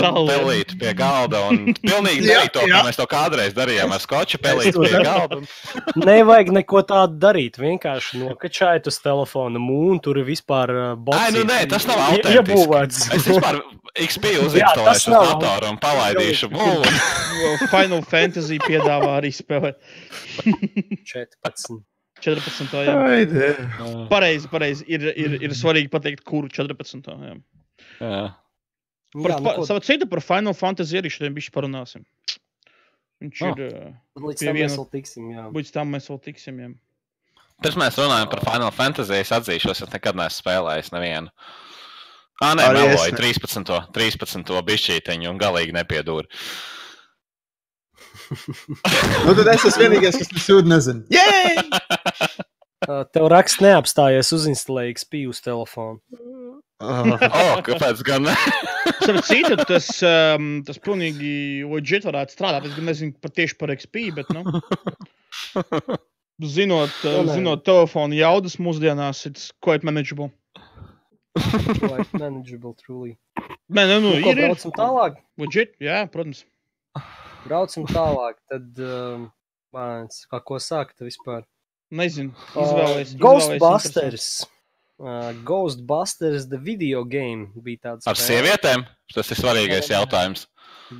tālu. 0.04 0.28
pelīti 0.30 0.76
pie 0.78 0.92
galda 0.94 1.40
un 1.50 1.72
pilnīgi 1.80 2.28
Jā, 2.30 2.44
to, 2.54 2.62
jā. 2.70 2.82
mēs 2.86 3.00
to 3.00 3.08
kādreiz 3.10 3.56
darījām 3.58 3.94
ar 3.96 4.02
skoču 4.04 4.38
pelīti 4.44 4.74
to 4.76 4.84
pie 4.84 5.00
galda. 5.02 5.40
Nevajag 6.10 6.52
neko 6.60 6.84
tādu 6.92 7.18
darīt. 7.24 7.58
Vienkārši 7.58 8.20
nokačājot 8.22 8.90
uz 8.92 9.00
telefona 9.02 9.62
mūnu, 9.64 9.98
tur 10.06 10.20
ir 10.22 10.28
vispār 10.28 10.74
bots. 11.02 11.18
Ai, 11.24 11.32
nu 11.34 11.42
nē, 11.50 11.64
tas 11.72 11.88
nav 11.90 12.04
autentiski. 12.12 13.16
Es 13.18 13.26
vispār 13.32 13.58
XP 14.04 14.36
uzinstalēšu 14.46 15.10
uz 15.10 15.32
datoru 15.32 15.72
un 15.74 15.80
palaidīšu 15.82 16.52
mūlu. 16.54 16.94
Final 17.72 18.06
Fantasy 18.14 18.60
piedāvā 18.62 19.16
arī 19.24 19.34
spēlēt. 19.34 19.82
14. 21.10 21.82
14. 22.24 22.78
Jā. 22.86 22.94
Pareizi, 24.14 24.48
pareizi. 24.54 24.86
Ir, 24.88 25.10
ir, 25.18 25.40
ir 25.50 25.58
svarīgi 25.58 25.90
pateikt, 25.92 26.22
kuru 26.28 26.52
14. 26.54 27.10
Jā. 27.10 27.36
Jā. 28.00 28.36
Par, 29.14 29.30
Jā, 29.32 29.38
nu, 29.40 29.50
ko- 29.60 29.66
savu 29.70 29.80
citu 29.86 30.08
par 30.10 30.22
Final 30.26 30.54
Fantasy 30.58 30.98
arī 30.98 31.12
šodien 31.14 31.36
bišķi 31.36 31.52
parunāsim. 31.54 32.06
Viņš 33.22 33.42
Ah. 33.46 33.54
ir. 33.60 33.94
Līdz 34.18 34.40
tam 34.40 34.56
mēs 34.56 34.58
viena- 34.58 34.78
vēl 34.78 34.90
tiksim. 34.92 35.28
Jā. 35.32 35.44
Līdz 35.54 35.72
tam 35.72 35.92
mēs 35.94 36.10
vēl 36.10 36.22
tiksim. 36.26 36.58
Jā. 36.60 36.74
Pirms 37.64 37.78
mēs 37.78 37.96
runājam 38.02 38.30
par 38.32 38.42
Final 38.44 38.72
Fantasy, 38.72 39.14
es 39.14 39.30
atzīšos, 39.30 39.84
es 39.86 39.90
nekad 39.94 40.16
neesmu 40.16 40.42
spēlējis 40.42 40.90
nevienu. 40.92 41.30
Ah, 42.42 42.56
nē, 42.56 42.66
meloju 42.74 43.12
ne. 43.12 43.18
13. 43.18 43.88
13. 43.94 44.62
bišķīteņu 44.66 45.30
un 45.30 45.38
galīgi 45.40 45.72
nepiedūru. 45.72 46.26
Nu, 49.26 49.34
tad 49.38 49.48
es 49.54 49.64
esmu 49.70 49.84
vienīgais, 49.86 50.18
kas 50.20 50.28
to 50.32 50.42
sūdu 50.42 50.68
nezinu. 50.70 51.06
Jē! 51.14 51.30
Tev 53.14 53.30
raksts 53.32 53.62
neapstājies, 53.64 54.34
uzinstalēji 54.36 54.96
XP 54.98 55.22
uz 55.32 55.40
telefonu. 55.46 56.02
Oh, 56.82 57.12
O, 57.14 57.44
kāpēc 57.68 58.02
gan 58.08 58.26
citu, 59.24 59.56
tas, 59.70 59.88
um, 60.04 60.64
tas 60.68 60.80
pilnīgi 60.84 61.64
legit 61.70 62.04
varētu 62.08 62.34
strādāt. 62.36 62.66
Es 62.72 62.80
nezinu 62.82 63.14
pat 63.24 63.36
tieši 63.38 63.56
par 63.60 63.72
XP, 63.76 64.08
bet, 64.18 64.32
nu, 64.34 64.44
zinot, 66.44 66.92
uh, 67.06 67.20
Nu, 67.22 67.28
nē. 67.30 67.36
zinot 67.38 67.64
telefonu 67.68 68.18
jaudas 68.18 68.58
mūsdienās, 68.60 69.26
it's 69.30 69.52
quite 69.64 69.86
manageable. 69.88 70.32
Like 71.82 72.12
manageable, 72.14 72.76
truly. 72.84 73.16
Nē, 73.74 73.86
nu, 73.90 74.00
Nu, 74.04 74.10
ko, 74.22 74.34
ir, 74.34 74.38
ir. 74.38 74.50
braucam 74.52 74.74
tālāk. 74.76 75.16
Legit, 75.42 75.72
jā, 75.82 76.04
protams. 76.14 76.44
Braucam 77.48 77.88
tālāk. 77.90 78.38
Tad, 78.52 78.68
um, 78.86 79.30
mans, 79.74 80.26
kā 80.30 80.42
ko 80.46 80.60
sākt 80.62 81.02
vispār? 81.06 81.46
Nezinu. 81.94 82.34
Uh, 82.54 82.62
Izvēlēs. 82.66 83.16
Ghostbusters. 83.22 84.28
Uh, 85.00 85.34
Ghostbusters, 85.44 86.46
the 86.48 86.58
video 86.62 87.04
game 87.04 87.48
bija 87.66 87.80
tāds. 87.90 88.06
Ar 88.08 88.16
sievietēm? 88.20 88.86
Tas 89.14 89.32
ir 89.34 89.40
svarīgais 89.42 89.90
jautājums. 89.90 90.46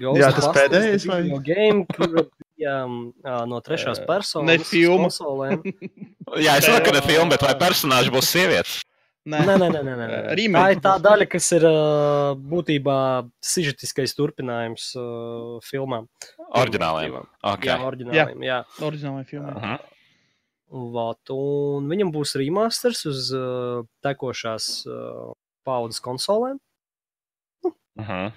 Jā, 0.02 0.32
tas 0.34 0.48
pēdējais, 0.56 1.06
vai? 1.08 1.20
Game, 1.46 1.84
kur 1.94 2.26
bija 2.58 2.80
um, 2.88 3.14
uh, 3.24 3.44
no 3.46 3.60
trešās 3.62 4.02
Uh, 4.02 4.08
personas. 4.10 4.72
ne 4.74 4.82
konsolēm. 4.98 5.62
Jā, 6.42 6.58
es 6.58 6.66
saprotu, 6.66 6.90
ka 6.90 6.98
ir 6.98 7.06
filma, 7.06 7.30
bet 7.36 7.46
vai 7.46 7.54
personāži 7.62 8.12
būs 8.12 8.32
sievietes? 8.34 8.80
Nē, 9.30 9.40
Nē, 9.48 9.54
nē, 9.56 9.70
nē, 9.72 9.82
nē. 9.86 10.06
Uh, 10.34 10.42
Tā 10.58 10.64
ir 10.74 10.80
tā 10.84 10.98
daļa, 11.00 11.30
kas 11.32 11.46
ir 11.56 11.64
uh, 11.70 12.34
būtībā 12.36 12.98
sižetiskais 13.40 14.12
turpinājums 14.18 14.90
uh, 15.00 15.62
filmām. 15.64 16.10
Oriģināliem. 16.60 17.14
Jā, 17.22 17.24
Okay. 17.54 17.78
oriģināliem. 17.78 18.44
Jā. 18.44 18.58
oriģinālajā 18.82 19.30
filmā. 19.30 19.54
Mhm. 19.56 19.78
Vot, 20.74 21.30
un 21.30 21.86
viņam 21.92 22.10
būs 22.16 22.34
remasters 22.42 23.04
uz 23.06 23.28
uh, 23.38 23.84
tekošās 24.02 24.70
uh, 24.90 25.34
paudzes 25.68 26.02
konsolēm. 26.02 26.58
Mhm. 28.00 28.34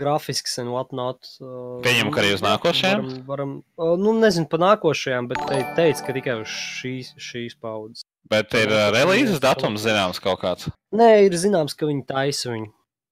Grafisks 0.00 0.58
un 0.60 0.70
whatnot. 0.72 1.26
Uh, 1.40 1.80
Pieņemu, 1.84 2.12
ka 2.12 2.22
arī 2.22 2.34
uz 2.36 2.44
nākošajām? 2.44 3.02
Varam, 3.04 3.24
varam, 3.28 3.54
uh, 3.80 3.96
nu, 4.00 4.14
nezinu 4.20 4.48
par 4.52 4.62
nākošajām, 4.62 5.28
bet 5.32 5.40
te, 5.48 5.60
teica, 5.76 6.06
ka 6.06 6.16
tikai 6.16 6.36
uz 6.40 6.52
šīs, 6.52 7.14
šīs 7.20 7.56
paudzes. 7.60 8.04
Bet 8.30 8.52
ir 8.56 8.72
uh, 8.72 8.88
relīzes 8.94 9.40
datums 9.42 9.84
zināms 9.84 10.20
kaut 10.22 10.40
kāds. 10.44 10.68
Nē, 10.96 11.10
ir 11.26 11.36
zināms, 11.40 11.76
ka 11.76 11.88
viņi 11.88 12.06
taisa 12.08 12.52
viņu. 12.52 12.70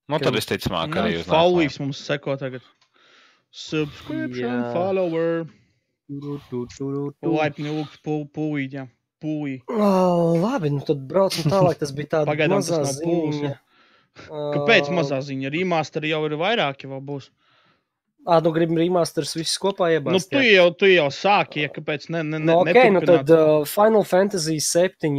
Nu, 0.08 0.20
tad 0.20 0.36
visticamāk 0.36 0.96
arī 0.96 1.18
uz 1.20 1.26
Faulīs 1.28 1.76
mums 1.80 2.00
seko 2.00 2.36
tagad. 2.40 2.64
Subscription, 3.52 4.62
Jā. 4.62 4.72
follower. 4.72 5.48
Laipni 6.08 7.72
lūgt, 7.72 8.00
pūlīt, 8.04 8.76
jā. 8.78 8.86
Pūlī. 9.18 9.56
Oh, 9.72 10.36
labi, 10.38 10.70
nu 10.70 10.84
tad 10.86 11.00
braucam 11.10 11.50
tālāk. 11.50 11.80
Tas 11.80 11.90
bija 11.96 12.12
tāds 12.12 12.30
Pagaidām 12.30 12.60
mazā 12.60 12.84
tas 12.84 13.00
ziņa. 13.00 13.56
Kāpēc 14.28 14.90
mazā 14.94 15.18
ziņa? 15.26 15.50
Remasteri 15.54 16.12
jau 16.12 16.22
ir 16.28 16.36
vairāki, 16.38 16.90
vēl 16.90 17.02
būs. 17.06 17.28
Ah, 18.28 18.42
nu 18.44 18.50
gribam 18.52 18.76
remasters 18.76 19.30
visus 19.38 19.56
kopā 19.62 19.86
Nu, 19.88 19.94
iebāzt. 19.96 20.28
tu 20.28 20.40
jau, 20.42 20.66
tu 20.76 20.88
jau 20.90 21.06
sāki, 21.14 21.62
ja 21.64 21.70
kāpēc 21.72 22.08
ne, 22.12 22.20
ne, 22.26 22.40
ne, 22.42 22.44
Nu, 22.50 22.56
okay, 22.60 22.90
nu 22.92 23.00
tad 23.00 23.30
uh, 23.32 23.62
Final 23.64 24.04
Fantasy 24.04 24.58
7 24.60 25.14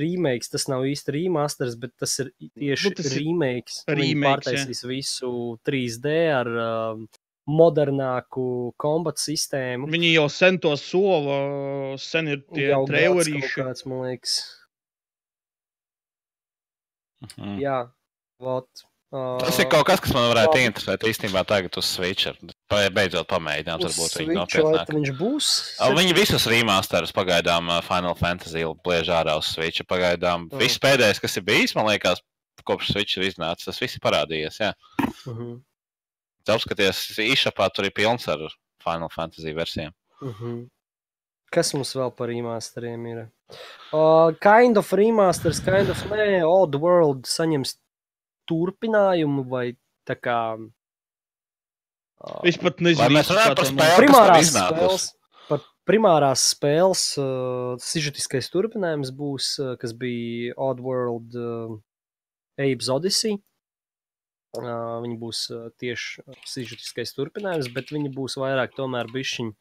remakes, 0.00 0.50
tas 0.50 0.66
nav 0.66 0.82
īsti 0.88 1.14
remasters, 1.14 1.76
bet 1.78 1.92
tas 2.00 2.16
ir 2.24 2.32
tieši 2.56 2.88
Nu, 2.90 2.94
tas 2.98 3.12
remakes. 3.14 3.76
Remakes, 3.86 4.16
jā. 4.16 4.24
pārtaisīs 4.26 4.82
visu 4.90 5.30
3D 5.68 6.16
ar 6.40 6.50
uh, 6.50 7.06
modernāku 7.46 8.72
kombat 8.76 9.16
sistēmu. 9.22 9.86
Viņi 9.92 10.12
jau 10.16 10.26
sen 10.32 10.58
to 10.58 10.74
sola, 10.76 11.96
sen 11.98 12.28
ir 12.28 12.42
tie 12.54 12.72
trailerīši. 12.88 13.52
kāds, 13.54 13.86
man 13.86 14.02
liekas. 14.08 14.40
Mhm. 17.38 17.56
Jā, 17.62 17.78
vot. 18.42 18.68
Uh, 19.14 19.38
Tas 19.38 19.56
ir 19.62 19.68
kaut 19.70 19.86
kas, 19.86 20.00
kas 20.02 20.12
man 20.12 20.26
varētu 20.32 20.56
labi. 20.58 20.64
interesēt 20.66 21.04
īstenībā 21.06 21.44
tagad 21.46 21.76
uz 21.78 21.86
Switch. 21.86 22.26
Beidzot 22.68 23.28
pamēģināt, 23.30 23.84
varbūt 23.86 24.16
viņi 24.18 24.34
nopietnāk. 24.34 24.90
viņš 24.90 25.12
būs. 25.16 25.50
Viņi 25.96 26.16
visus 26.18 26.46
remasterus 26.50 27.14
pagaidām 27.14 27.70
uh, 27.70 27.80
Final 27.86 28.16
Fantasy 28.18 28.64
bliež 28.84 29.08
ārā 29.14 29.38
uz 29.38 29.46
Switch. 29.54 29.80
Pagaidām 29.86 30.48
Mm. 30.50 30.58
viss 30.58 30.78
pēdējais, 30.82 31.20
kas 31.22 31.36
ir 31.38 31.42
bijis, 31.46 31.74
man 31.78 31.86
liekas, 31.86 32.20
kopš 32.66 32.90
Switch 32.92 33.16
ir 33.16 33.30
iznācis, 33.30 33.64
tas 33.70 33.78
viss 33.80 33.94
ir 33.96 34.00
parādījies. 34.02 34.58
Jā. 34.60 34.74
Uh 34.98 35.32
-huh. 35.38 35.62
Apskaties, 36.52 37.02
īšapā 37.18 37.68
tur 37.74 37.88
ir 37.88 37.94
pilns 37.96 38.26
ar 38.28 38.42
Final 38.84 39.10
Fantasy 39.12 39.52
versijām. 39.54 39.92
Uh 40.22 40.34
-huh. 40.40 40.68
Kas 41.52 41.72
mums 41.74 41.94
vēl 41.94 42.10
par 42.16 42.28
remasteriem 42.28 43.06
ir? 43.06 43.28
Uh, 43.92 44.32
kind 44.40 44.76
of 44.76 44.92
remasters, 44.92 45.60
kind 45.64 45.88
of 45.90 46.04
nē, 46.10 46.42
Old 46.44 46.74
World 46.74 47.26
saņems 47.26 47.76
turpinājumu 48.50 49.48
vai 49.48 49.76
tā 50.08 50.16
kā. 50.16 50.56
Uh, 50.56 52.40
Es 52.48 52.56
pat 52.56 52.80
Vai 52.80 52.92
nezinu, 52.92 53.14
kas 53.14 53.28
tev 53.28 53.76
primārās 54.00 54.48
iznākusi? 54.48 54.78
spēles. 54.80 55.12
Par 55.48 55.60
primārās 55.86 56.42
spēles 56.54 57.02
uh, 57.18 57.76
sižetiskais 57.78 58.48
turpinājums 58.50 59.12
būs, 59.14 59.58
uh, 59.62 59.76
kas 59.76 59.92
bija 59.92 60.54
Oddworld 60.56 61.36
uh, 61.36 61.76
Abe's 62.58 62.88
Odyssey. 62.88 63.36
Viņi 64.56 65.16
būs 65.20 65.46
tieši 65.80 66.22
sižetiskais 66.48 67.12
turpinājums, 67.16 67.68
bet 67.74 67.90
viņi 67.92 68.12
būs 68.14 68.38
vairāk 68.40 68.76
tomēr 68.76 69.10
bišķiņi 69.12 69.52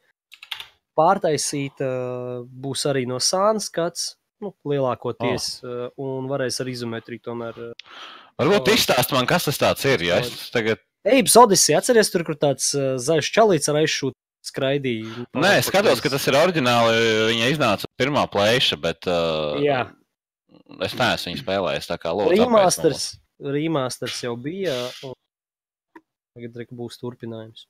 pārtaisīta. 0.96 1.89
Būs 2.48 2.86
arī 2.88 3.06
no 3.10 3.20
sāna 3.20 3.63
skats, 3.63 4.13
nu, 4.44 4.54
lielākoties, 4.68 5.50
uh, 5.65 5.88
un 6.01 6.30
varēs 6.32 6.62
ar 6.63 6.72
izometriju 6.72 7.25
tomēr. 7.32 7.60
Varbūt 8.39 8.72
O. 8.72 8.75
izstāst 8.75 9.15
man, 9.15 9.27
kas 9.27 9.48
tas 9.50 9.60
tāds 9.60 9.88
ir. 9.88 10.06
Ja? 10.08 10.22
Es 10.24 10.50
tagad... 10.54 10.84
Abe's 11.06 11.36
Odyssey, 11.38 11.75
atceries 11.77 12.10
tur, 12.10 12.24
kur 12.25 12.38
tāds 12.39 12.72
zaļš 12.74 13.27
čalīts 13.36 13.70
ar 13.70 13.77
aizšūtu 13.84 14.18
skraidīja. 14.46 15.25
Nē, 15.38 15.58
es 15.60 15.70
skatos, 15.70 16.01
ka 16.04 16.12
tas 16.13 16.25
ir 16.30 16.38
oriģināli. 16.39 17.04
Viņa 17.32 17.51
iznāca 17.54 17.89
pirmā 18.00 18.25
plēša, 18.32 18.80
bet 18.82 19.08
uh, 19.10 19.58
Jā. 19.63 19.86
es 20.86 20.96
neesmu 20.98 21.32
viņu 21.32 21.42
spēlējis. 21.42 21.89
Tā 21.92 22.00
kā 22.01 22.13
lūdzu, 22.15 22.39
Remasters, 22.44 23.08
remasters 23.42 24.22
jau 24.24 24.36
bija. 24.39 24.75
un 25.06 25.13
Tagad 26.36 26.58
re, 26.60 26.65
būs 26.75 27.00
turpinājums. 27.00 27.65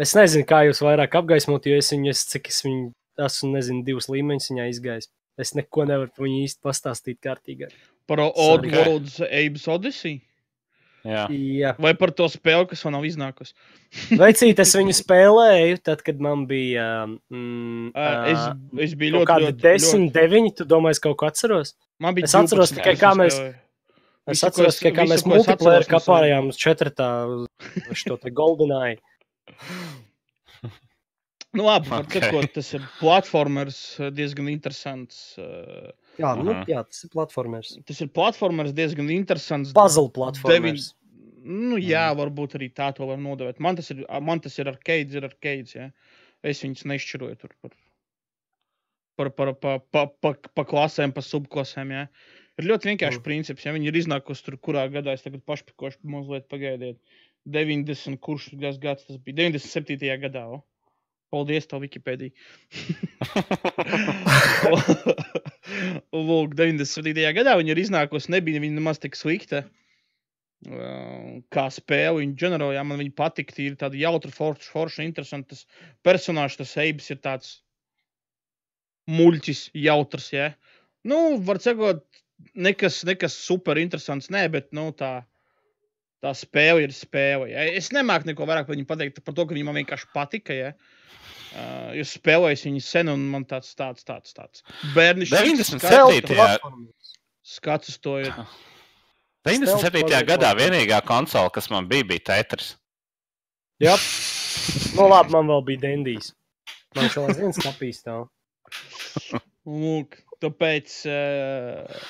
Es 0.00 0.14
nezinu, 0.16 0.46
kā 0.48 0.62
jūs 0.68 0.80
vairāk 0.86 1.16
apgaismot, 1.18 1.66
jo 1.66 1.76
es 1.76 1.90
viņu, 1.92 2.12
es, 2.14 2.22
cik 2.30 2.48
es 2.52 2.62
viņu 2.64 2.92
esmu, 3.20 3.50
nezinu, 3.56 3.82
divus 3.84 4.06
līmeņus 4.08 4.50
viņā 4.52 4.68
izgājis. 4.70 5.10
Es 5.40 5.54
neko 5.58 5.84
nevaru 5.88 6.12
par 6.14 6.24
viņu 6.28 6.44
īsti 6.46 6.62
pastāstīt 6.64 7.18
kārtīgi. 7.24 7.68
Par. 8.08 8.22
Oddworld's 8.30 9.18
Abe's 9.26 9.66
Odyssey? 9.70 10.20
Jā. 11.04 11.24
Jā, 11.32 11.70
Vai 11.80 11.94
par 11.96 12.10
to 12.12 12.26
spēli, 12.28 12.66
kas 12.68 12.82
vēl 12.84 12.92
nav 12.92 13.04
iznākusi? 13.08 13.54
veicīt, 14.20 14.58
es 14.60 14.74
viņu 14.76 14.94
spēlēju, 14.98 15.78
tad, 15.88 16.02
kad 16.06 16.20
man 16.22 16.46
bija. 16.50 16.86
Mm, 17.32 17.90
Uh, 17.90 18.26
es, 18.30 18.42
es 18.86 18.92
biju 19.00 19.16
ļoti, 19.16 19.26
kādi 19.26 19.46
ļoti, 19.48 19.62
10, 19.64 20.04
9, 20.14 20.50
tu 20.60 20.66
domā, 20.68 20.92
es 20.94 21.00
kaut 21.02 21.16
ko 21.18 21.26
atceros? 21.26 21.72
ļoti. 21.74 21.88
Man 22.04 22.14
bija 22.14 22.28
es 22.28 22.34
atceros 22.38 22.70
12, 22.70 22.78
tikai, 22.78 22.94
kā 23.00 23.10
mēs- 23.18 23.34
spēlēju. 23.34 23.56
Es 24.30 24.38
Visu, 24.38 24.46
ko 24.46 24.50
atceros, 24.52 24.78
ka 24.80 24.90
kā 24.94 25.04
visu, 25.06 25.12
mēs 25.14 25.24
ko 25.26 25.30
multiplayer 25.34 25.86
kapājām 25.90 26.50
uz 26.52 26.58
četratā 26.60 27.08
uz 27.30 27.48
šo 28.04 28.16
te 28.22 28.30
GoldenEye. 28.30 28.98
Nu, 31.52 31.64
labi, 31.66 31.88
var 31.90 32.04
Ok. 32.06 32.12
sakot, 32.14 32.52
tas 32.54 32.68
ir 32.76 32.82
platformers 33.00 33.78
eh, 33.98 34.10
diezgan 34.14 34.46
interesants. 34.52 35.34
eh, 35.38 35.90
Jā, 36.20 36.36
nu, 36.38 36.52
Mhm. 36.52 36.64
jā, 36.70 36.84
tas 36.86 37.02
ir 37.02 37.10
platformers. 37.10 37.72
Tas 37.84 38.00
ir 38.00 38.06
platformers 38.14 38.72
diezgan 38.72 39.10
interesants. 39.10 39.72
Puzzle 39.74 40.10
platformers. 40.14 40.92
Nu, 41.42 41.74
jā, 41.80 42.14
varbūt 42.14 42.54
arī 42.54 42.68
tā 42.72 42.94
to 42.94 43.06
var 43.08 43.16
nodevēt. 43.18 43.58
Man 43.58 43.74
tas 43.74 43.90
ir, 43.90 44.04
man 44.20 44.38
tas 44.38 44.56
ir 44.60 44.66
arcades, 44.70 45.14
ir 45.14 45.24
arcades. 45.24 45.74
Ja? 45.74 45.90
Es 46.44 46.62
viņus 46.62 46.84
nešķiroju 46.86 47.38
tur 47.40 47.50
par, 47.60 47.70
par, 49.16 49.30
par, 49.32 49.54
pa, 49.54 49.78
pa, 49.90 50.06
pa, 50.06 50.34
pa 50.54 50.64
klasēm, 50.64 51.12
pa 51.12 51.20
subklasēm. 51.20 51.90
Ja? 51.90 52.06
Ir 52.60 52.68
ļoti 52.68 52.90
vienkāršs 52.92 53.20
Mm. 53.20 53.26
princips. 53.26 53.64
Ja 53.66 53.72
viņi 53.74 53.88
ir 53.90 53.98
iznākusi 54.02 54.44
tur, 54.46 54.58
kurā 54.60 54.84
gadā 54.92 55.16
es 55.16 55.24
tagad 55.24 55.42
pašpikošu 55.48 56.04
mazliet 56.04 56.48
pagaidiet. 56.52 57.00
90, 57.48 58.18
kurš 58.20 58.50
gads 58.60 59.06
tas 59.06 59.16
bija? 59.16 59.48
97. 59.48 60.18
gadā. 60.20 60.44
O? 60.52 60.60
Paldies, 61.30 61.64
tev, 61.70 61.78
Wikipēdija. 61.84 62.34
Lūk, 66.12 66.54
97. 66.58 67.26
gadā 67.36 67.54
viņa 67.58 67.74
ir 67.74 67.80
iznākusi. 67.84 68.32
Nebija 68.34 68.62
viņa 68.62 68.78
nemaz 68.78 69.00
tik 69.02 69.18
slikta. 69.18 69.64
Uh, 70.66 71.38
Kā 71.54 71.68
spēle, 71.72 72.18
viņa 72.20 72.34
ģenerāli, 72.42 72.76
jā, 72.76 72.82
man 72.84 73.00
viņa 73.00 73.14
patīk. 73.16 73.52
Ir 73.62 73.78
tāda 73.80 73.96
jautra, 73.96 74.32
forša, 74.34 74.68
forša 74.74 75.06
interesanta 75.06 75.56
personāža. 76.04 76.60
Tas 76.60 76.74
Eibs 76.82 77.08
ir 77.14 77.20
tāds 77.24 77.54
muļķis, 79.10 79.60
jautrs. 79.86 80.28
Ja? 80.34 80.50
Nu, 81.08 81.38
var 81.46 81.62
sakot, 81.64 82.04
nekas, 82.54 83.02
nekas 83.08 83.36
super 83.38 83.80
interesants, 83.80 84.30
nē, 84.32 84.46
bet 84.52 84.70
nu, 84.76 84.88
tā, 84.96 85.20
tā 86.24 86.32
spēle 86.36 86.86
ir 86.86 86.94
spēle. 86.96 87.50
Ja? 87.52 87.66
Es 87.80 87.90
nemāku 87.94 88.30
neko 88.30 88.48
vairāk 88.48 88.68
par 88.68 88.76
viņu 88.76 88.88
pateikt, 88.88 89.22
par 89.26 89.36
to, 89.36 89.46
ka 89.46 89.56
viņa 89.56 89.68
man 89.68 89.78
vienkārši 89.80 90.10
patika. 90.14 90.56
Ja? 90.56 90.72
Uh, 91.50 91.90
es 91.98 92.14
spēlēju 92.14 92.68
viņu 92.68 92.82
sen, 92.86 93.10
un 93.10 93.22
man 93.32 93.46
tāds, 93.48 93.72
tāds, 93.78 94.04
tāds, 94.06 94.34
tāds 94.36 94.62
bērnišķis 94.94 95.80
97. 95.80 96.34
skats- 97.42 97.98
to 98.02 98.20
ir. 98.22 98.34
97. 99.48 100.04
Stealth 100.04 100.28
gadā 100.28 100.52
vienīgā 100.54 101.00
konsole, 101.08 101.50
kas 101.54 101.70
man 101.72 101.88
bija, 101.88 102.04
bija 102.06 102.26
Tetris. 102.28 102.74
Jā, 103.80 103.94
nu 104.98 105.06
labi, 105.08 105.32
man 105.32 105.48
vēl 105.48 105.62
bija 105.64 105.80
Dendijs. 105.86 106.34
Man 106.94 107.08
vēl 107.14 107.30
viens 107.38 107.60
kapīs 107.62 108.02
tā. 108.04 108.18
Lūk, 109.64 110.18
tāpēc 110.44 110.96
uh, 111.08 112.04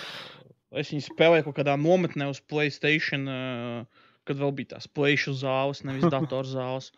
es 0.78 0.90
viņu 0.92 1.04
spēlēju 1.08 1.44
kaut 1.48 1.56
kādā 1.60 1.74
nometnē 1.80 2.28
uz 2.30 2.40
Playstation, 2.40 3.26
uh, 3.28 3.84
kad 4.28 4.36
vēl 4.38 4.52
bija 4.54 4.76
tās 4.76 4.86
plēšu 4.86 5.34
zāles, 5.40 5.82
nevis 5.84 6.04
datorzāles. 6.14 6.92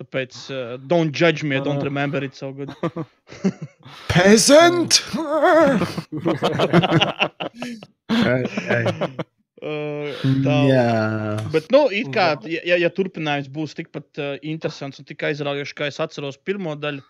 Tāpēc 0.00 0.36
uh, 0.54 0.76
don't 0.88 1.12
judge 1.12 1.44
me, 1.44 1.56
I 1.58 1.60
don't 1.60 1.82
Ah. 1.82 1.84
remember 1.84 2.22
it 2.24 2.34
so 2.34 2.52
good. 2.52 2.70
Peasant! 4.08 5.02
Uh, 9.60 10.08
tā, 10.46 10.56
Jā. 10.70 10.84
Bet, 11.52 11.66
nu, 11.74 11.82
it 11.92 12.08
kā, 12.14 12.30
ja, 12.48 12.78
ja- 12.80 12.88
turpinājums 12.96 13.50
būs 13.52 13.74
tikpat 13.76 14.20
uh, 14.22 14.30
interesants 14.40 15.02
un 15.02 15.08
tik 15.08 15.20
aizraujošs, 15.28 15.74
kā 15.76 15.90
es 15.90 16.00
atceros 16.00 16.38
pirmo 16.40 16.72
daļu, 16.80 17.04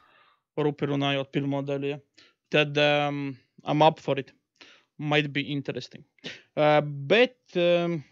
rupi 0.60 0.88
runājot 0.90 1.30
pirmo 1.32 1.62
daļu, 1.64 1.92
ja, 1.94 2.00
tad 2.52 2.76
um, 2.82 3.20
I'm 3.64 3.82
up 3.86 4.00
for 4.02 4.18
it. 4.18 4.34
Might 5.00 5.32
be 5.32 5.46
interesting. 5.48 6.04
Uh, 6.52 6.80
bet 6.84 7.56
um, 7.56 8.02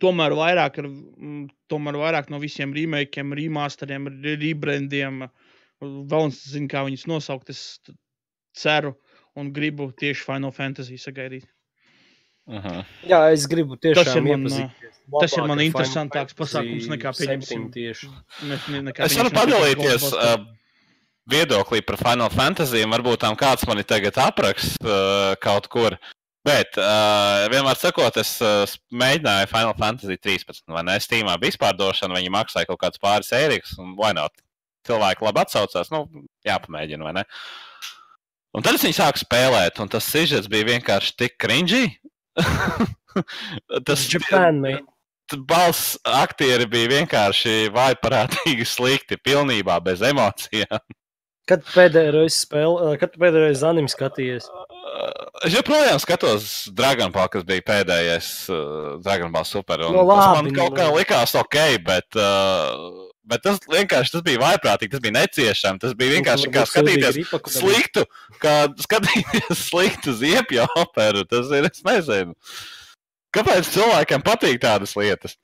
tomēr 0.00 0.32
vairāk, 0.36 0.78
ar, 0.80 0.88
mm, 0.88 1.42
tomēr 1.68 1.98
vairāk 2.00 2.30
no 2.32 2.40
visiem 2.40 2.72
remakiem, 2.72 3.34
remasteriem, 3.36 4.08
re- 4.22 4.36
rebrandiem, 4.40 5.26
vēl 5.82 6.30
nezinu, 6.30 6.70
kā 6.72 6.86
viņus 6.86 7.04
nosaukt, 7.10 7.52
es 7.52 7.82
ceru 8.56 8.94
un 9.36 9.50
gribu 9.52 9.90
tieši 9.96 10.24
Final 10.24 10.54
Fantasy 10.56 10.96
sagaidīt. 11.00 11.48
Uh 12.46 12.58
-huh. 12.58 12.84
Jā, 13.06 13.20
es 13.32 13.46
gribu 13.46 13.76
tiešām 13.76 14.04
Tas 14.04 14.16
ir 14.16 14.22
man, 14.22 14.48
tas 15.20 15.36
ir 15.36 15.44
man 15.46 15.58
interesantāks 15.58 16.34
Final 16.34 16.40
pasākums 16.40 16.88
Fantasy 16.88 16.90
nekā, 16.90 17.12
pieņemsim, 17.20 17.68
7 17.68 17.70
Tieši. 17.76 18.08
Ne, 18.48 18.58
ne, 18.68 18.80
nekā 18.88 19.04
Es 19.04 19.16
varu 19.16 19.30
padalīties 19.30 20.08
uh, 20.12 20.46
viedoklī 21.30 21.82
par 21.86 22.00
Final 22.00 22.32
Fantasy. 22.32 22.82
Varbūt 22.88 23.22
tam 23.22 23.36
kāds 23.38 23.66
mani 23.68 23.84
tagad 23.86 24.18
aprakst 24.22 24.82
uh, 24.84 25.32
kaut 25.42 25.68
kur. 25.72 25.96
Bet, 26.42 26.74
uh, 26.74 27.44
vienmēr 27.52 27.78
sakot, 27.78 28.16
es 28.18 28.34
uh, 28.42 28.64
mēģināju 28.98 29.50
Final 29.52 29.76
Fantasy 29.78 30.16
13. 30.18 30.64
vai 30.74 30.82
ne? 30.88 30.96
Steamā 30.98 31.36
bija 31.38 31.54
izpārdošana, 31.54 32.16
viņi 32.18 32.32
maksāja 32.34 32.66
kaut 32.66 32.80
kādas 32.82 33.02
pāris 33.02 33.30
eiriks, 33.36 33.76
un 33.78 33.94
vai 33.98 34.10
not? 34.18 34.34
Cilvēki 34.88 35.22
labi 35.22 35.44
atsaucās, 35.44 35.92
nu, 35.94 36.02
jāpamēģina, 36.48 37.06
vai 37.06 37.12
ne? 37.20 37.24
Un 38.52 38.66
tad 38.66 38.74
es 38.74 38.82
viņu 38.82 38.96
sāku 38.98 39.22
spēlēt, 39.22 39.78
un 39.80 39.92
tas 39.92 40.08
sižets 40.10 40.50
bija 40.50 40.66
vienkārši 40.72 41.14
tik 41.22 41.38
cringy. 41.40 41.84
tas 43.86 44.02
Japan, 44.10 44.58
mate. 44.64 44.82
balss 45.46 45.94
aktieri 46.02 46.66
bija 46.68 46.90
vienkārši 46.96 47.70
vājprātīgi 47.72 48.66
slikti, 48.66 49.20
pilnībā 49.22 49.78
bez 49.86 50.02
emocijām. 50.10 50.82
Kad 51.50 51.64
pēdējo 51.72 52.12
reizi 52.14 52.36
spēlēju, 52.44 52.98
kad 53.00 53.16
pēdējo 53.18 53.46
reizi 53.48 53.64
anim 53.66 53.88
skatījies? 53.90 54.44
Es 55.42 55.54
joprojām 55.56 55.98
skatos 56.02 56.50
Dragonball, 56.76 57.30
kas 57.32 57.46
bija 57.48 57.64
pēdējais 57.66 58.28
uh, 58.52 58.66
Dragonball 59.02 59.46
Super. 59.48 59.82
No 59.82 60.04
tas 60.06 60.20
labi, 60.20 60.52
man 60.52 60.58
kaut 60.58 60.74
nu. 60.74 60.78
kā 60.78 60.86
likās 60.94 61.34
ok, 61.38 61.58
bet, 61.86 62.18
uh, 62.20 63.08
bet 63.26 63.42
tas 63.46 63.58
vienkārši 63.72 64.14
tas 64.14 64.24
bija 64.26 64.42
vājprātīgi, 64.44 64.92
tas 64.94 65.02
bija 65.02 65.16
neciešami. 65.16 65.82
Tas 65.82 65.96
bija 65.98 66.14
vienkārši 66.18 66.52
kā 66.54 66.66
skatīties 66.70 67.18
sliktu, 67.56 68.06
kā 68.42 68.54
skatīties 68.84 69.64
sliktu 69.70 70.14
ziepju 70.22 70.68
operu. 70.84 71.26
Tas 71.26 71.50
ir, 71.58 71.66
es 71.72 71.82
nezinu. 71.88 72.38
Kāpēc 73.34 73.72
cilvēkiem 73.72 74.22
patīk 74.22 74.62
tādas 74.62 74.94
lietas? 74.98 75.38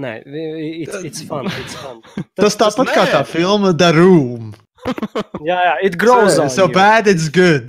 Nē, 0.00 0.12
it's, 0.24 0.94
it's 1.04 1.22
fun. 1.28 1.46
It's 1.60 1.74
fun. 1.76 2.00
Tas 2.40 2.56
tāpat 2.56 2.92
kā 2.94 3.04
tā 3.12 3.20
nē. 3.20 3.28
filma 3.28 3.72
The 3.76 3.90
Room. 3.92 4.54
Jā, 5.44 5.58
jā, 5.66 5.74
it 5.86 5.98
grows 6.00 6.36
So, 6.38 6.42
on 6.46 6.50
so 6.50 6.64
you. 6.66 6.72
bad 6.74 7.06
it's 7.10 7.28
good. 7.28 7.68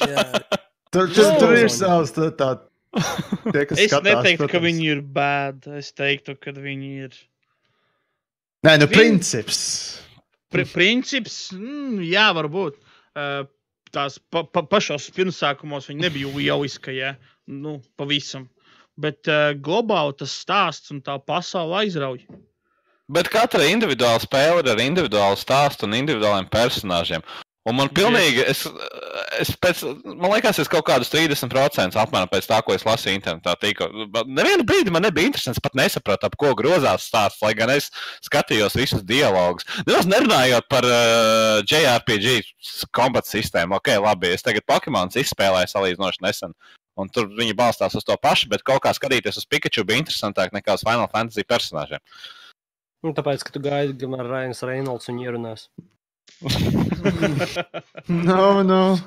Jā. 0.00 0.24
Tur, 0.90 1.10
tur, 1.12 1.34
tur 1.38 1.52
ir 1.58 1.68
savs 1.70 2.14
tā, 2.16 2.30
tā, 2.40 2.48
tie, 3.52 3.66
kas 3.68 3.78
Es 3.84 3.90
skatās, 3.92 4.06
neteiktu, 4.08 4.46
ka 4.46 4.56
protams. 4.56 4.64
viņi 4.70 4.88
ir 4.94 5.02
bad. 5.02 5.68
Es 5.76 5.92
teiktu, 5.92 6.34
ka 6.40 6.54
viņi 6.56 6.90
ir. 7.04 7.18
Nē, 8.64 8.78
nu 8.80 8.88
Viņi- 8.88 8.96
princips. 8.96 9.60
Pri 10.50 10.64
princips, 10.64 11.50
mm, 11.52 12.00
jā, 12.08 12.30
varbūt. 12.34 12.80
Uh, 13.18 13.44
tās 13.92 14.16
pa 14.32 14.42
pa 14.48 14.62
pašos 14.64 15.10
pirmsākumos 15.12 15.86
viņi 15.92 16.00
nebija 16.08 16.32
lieliski, 16.32 16.96
ja 16.96 17.12
nu, 17.46 17.78
pavisam. 18.00 18.48
Bet 18.98 19.30
uh, 19.30 19.52
globāli 19.54 20.16
tas 20.18 20.34
stāsts 20.42 20.90
un 20.94 21.02
tā 21.04 21.16
pasaule 21.22 21.84
aizrauj. 21.84 22.24
Bet 23.08 23.30
katra 23.32 23.64
individuāla 23.70 24.20
spēle 24.20 24.60
ir 24.60 24.72
ar 24.74 24.80
individuālu 24.84 25.38
stāstu 25.40 25.86
un 25.88 25.96
individuāliem 25.96 26.50
personāžiem. 26.52 27.22
Un 27.68 27.76
man 27.76 27.90
pilnīgi, 27.92 28.40
es, 28.48 28.62
es 29.42 29.50
pēc, 29.60 29.82
man 30.06 30.30
liekas, 30.32 30.60
es 30.62 30.70
kaut 30.72 30.86
kādus 30.88 31.10
30% 31.12 31.98
apmēram 32.00 32.30
pēc 32.30 32.46
tā, 32.48 32.60
ko 32.64 32.72
es 32.72 32.84
lasīju 32.86 33.18
internetā. 33.18 33.52
Tīko. 33.60 33.88
Nevienu 34.24 34.64
brīdi 34.68 34.92
man 34.94 35.04
nebija 35.04 35.28
interesants, 35.28 35.60
pat 35.60 35.76
nesapratu, 35.76 36.30
ap 36.30 36.36
ko 36.40 36.54
grozās 36.56 37.08
stāsts, 37.10 37.42
lai 37.44 37.52
gan 37.58 37.72
es 37.74 37.90
skatījos 38.24 38.78
visus 38.78 39.04
dialogus. 39.08 39.68
Nemaz 39.88 40.08
nerunājot 40.08 40.68
par 40.72 40.88
uh, 40.88 41.60
JRPG 41.68 42.38
kombata 42.96 43.28
sistēmu. 43.28 43.76
Ok, 43.82 43.92
labi, 44.00 44.32
es 44.38 44.46
tagad 44.46 44.64
Pokemonus 44.68 45.20
izspēlēju 45.20 45.72
salīdzinoši 45.74 46.24
nesen. 46.24 46.56
Un 46.98 47.08
tur 47.14 47.28
viņi 47.30 47.54
balstās 47.54 47.94
uz 47.94 48.02
to 48.04 48.16
pašu, 48.18 48.48
bet 48.50 48.64
kaut 48.66 48.82
kā 48.82 48.90
skatīties 48.96 49.38
uz 49.38 49.46
Pikachu 49.46 49.84
bija 49.86 50.00
interesantāk 50.02 50.50
nekā 50.56 50.74
uz 50.74 50.82
Final 50.82 51.06
Fantasy 51.12 51.44
personāžiem. 51.46 52.02
Nu, 53.06 53.12
tāpēc, 53.14 53.44
ka 53.46 53.54
tu 53.54 53.60
gaidi, 53.62 53.94
kamēr 54.00 54.26
Rainis 54.26 54.64
Reinolds 54.66 55.06
un 55.12 55.20
ierunās. 55.22 55.68
No, 58.08 58.62
no. 58.62 58.98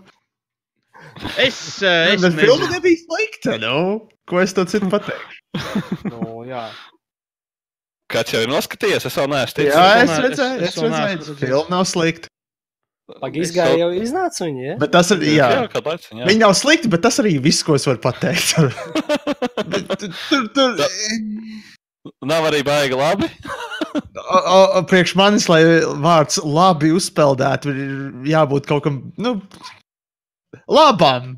es, 1.38 1.82
uh, 1.82 2.14
es 2.14 2.22
Bet 2.22 2.34
filma 2.40 2.62
nezinu. 2.62 2.72
nebija 2.76 2.98
slikta, 3.04 3.58
nu. 3.62 4.08
Ko 4.30 4.40
es 4.42 4.54
to 4.56 4.66
citu 4.70 4.90
pateikšu? 4.92 5.42
Nu, 6.12 6.42
jā. 6.48 6.64
Kāds 8.12 8.34
jau 8.36 8.42
ir 8.44 8.52
noskatījies, 8.52 9.06
es 9.08 9.16
vēl 9.18 9.30
neesmu 9.32 9.56
ticis. 9.58 9.76
Jā, 9.76 9.86
es 10.04 10.12
redzēju, 10.26 10.58
es- 10.60 10.68
es 10.68 10.78
es 10.78 10.84
redzēju. 10.84 11.36
Filma 11.42 11.76
nav 11.78 11.86
slikta. 11.90 12.28
Pagaidzi, 13.20 13.44
izgāja 13.50 13.78
jau 13.82 13.90
iznāca 13.98 14.46
viņa, 14.48 14.62
ja? 14.70 14.76
Bet 14.82 14.92
tas 14.96 15.12
ir, 15.16 15.24
jā. 15.36 15.50
jā 15.58 15.66
kādu 15.74 15.92
laiku. 15.92 16.16
Jā. 16.20 16.28
Viņi 16.30 16.42
nav 16.44 16.54
slikti, 16.58 16.92
bet 16.94 17.04
tas 17.06 17.20
arī 17.24 17.36
viss, 17.44 17.64
ko 17.68 17.76
es 17.76 17.88
varu 17.90 18.02
pateikt. 18.04 18.56
Bet 19.72 19.92
tur, 20.00 20.14
tur, 20.30 20.48
tur, 20.56 20.80
Nav 22.26 22.48
arī 22.50 22.64
baigi 22.66 22.98
labi. 22.98 23.28
o, 23.94 24.38
o, 24.40 24.82
priekš 24.90 25.14
manis, 25.20 25.46
lai 25.52 25.62
vārds 26.02 26.40
labi 26.42 26.90
uzpeldētu, 26.98 27.74
ir 27.76 28.32
jābūt 28.32 28.66
kaut 28.70 28.88
kam, 28.88 29.02
nu, 29.22 29.36
labam. 30.72 31.36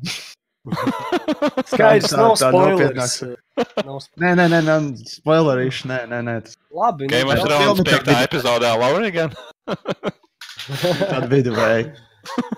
Skaidrs, 1.68 2.14
nav 2.16 2.36
spoilers. 2.40 3.18
nopietnāk. 3.20 3.40
Nav 3.84 3.98
sp- 4.00 4.16
Nē, 4.22 4.30
nē, 4.40 4.46
nē, 4.54 4.60
nē 4.64 4.76
spoilerīši. 5.10 5.88
Nē, 5.90 5.98
nē, 6.10 6.20
nē. 6.24 6.36
tas 6.46 6.56
Labi, 6.72 7.10
Game 7.12 7.28
of 7.28 7.36
nu, 7.36 7.44
Thrones 7.44 7.66
filma 7.68 7.84
tā 7.84 7.98
5. 8.00 8.06
bija. 8.08 8.22
epizodē 8.30 8.72
Laura 8.80 9.10
gan. 9.14 9.36
Tāda 11.10 11.28
viduvēja 11.30 11.94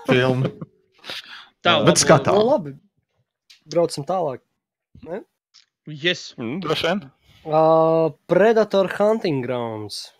filma. 0.07 0.51
Tā, 1.65 1.79
Bet 1.83 1.89
labi, 1.89 2.01
skatā. 2.01 2.33
nu, 2.35 2.43
labi. 2.47 2.75
Braucam 3.67 4.05
tālāk. 4.07 4.41
Yes. 5.87 6.33
Mm, 6.39 6.59
Droši 6.63 6.87
vien. 6.87 7.01
Uh, 7.47 8.11
Predator 8.27 8.89
Hunting 8.97 9.41
Grounds. 9.43 10.11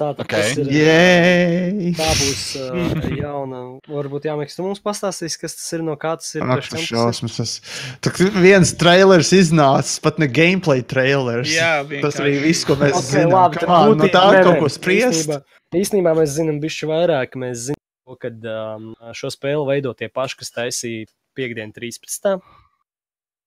Tā, 0.00 0.06
Ok. 0.16 0.30
tas 0.32 0.54
ir, 0.56 0.68
Jēj! 0.72 1.90
tā 1.98 2.06
būs 2.16 2.42
uh, 2.56 3.02
jauna. 3.20 3.58
Varbūt. 3.84 4.24
Tu 4.56 4.64
mums 4.64 4.80
pastāstīs, 4.80 5.34
kas 5.36 5.58
tas 5.58 5.66
ir, 5.76 5.82
no 5.84 5.92
kā 6.00 6.14
tas 6.16 6.30
ir. 6.38 6.44
Ak, 6.46 6.62
tas 6.62 6.70
tas 6.72 6.80
ir? 6.80 6.86
šausmas. 6.94 7.34
Tas... 7.36 7.52
Tur 8.00 8.30
viens 8.40 8.72
trailers 8.80 9.32
iznācis, 9.36 9.98
pat 10.00 10.16
ne 10.22 10.28
gameplay 10.30 10.80
trailers. 10.80 11.52
Jā, 11.52 11.82
tas 12.00 12.16
arī 12.22 12.38
vienkārši. 12.38 12.46
viss, 12.48 12.64
ko 12.70 12.78
mēs 12.80 12.96
Ok, 12.96 13.10
zinām. 13.10 13.34
labi, 13.36 13.60
tad 13.60 13.74
on, 13.76 13.98
no 14.00 14.08
tā 14.08 14.24
nē, 14.32 14.40
kaut 14.48 14.58
ko 14.64 14.70
spriest. 14.72 15.20
Īstenībā, 15.28 15.38
īstenībā 15.82 16.14
mēs 16.22 16.32
zinām 16.38 16.62
bišķi 16.64 16.88
vairāk. 16.94 17.36
Mēs 17.44 17.66
zinām, 17.68 18.16
ka 18.24 18.32
um, 18.32 18.88
šo 19.20 19.28
spēli 19.36 19.68
veido 19.68 19.92
tie 20.00 20.08
paši, 20.08 20.40
kas 20.40 20.50
taisīja 20.56 21.10
piekdienu 21.36 21.76
13. 21.76 22.40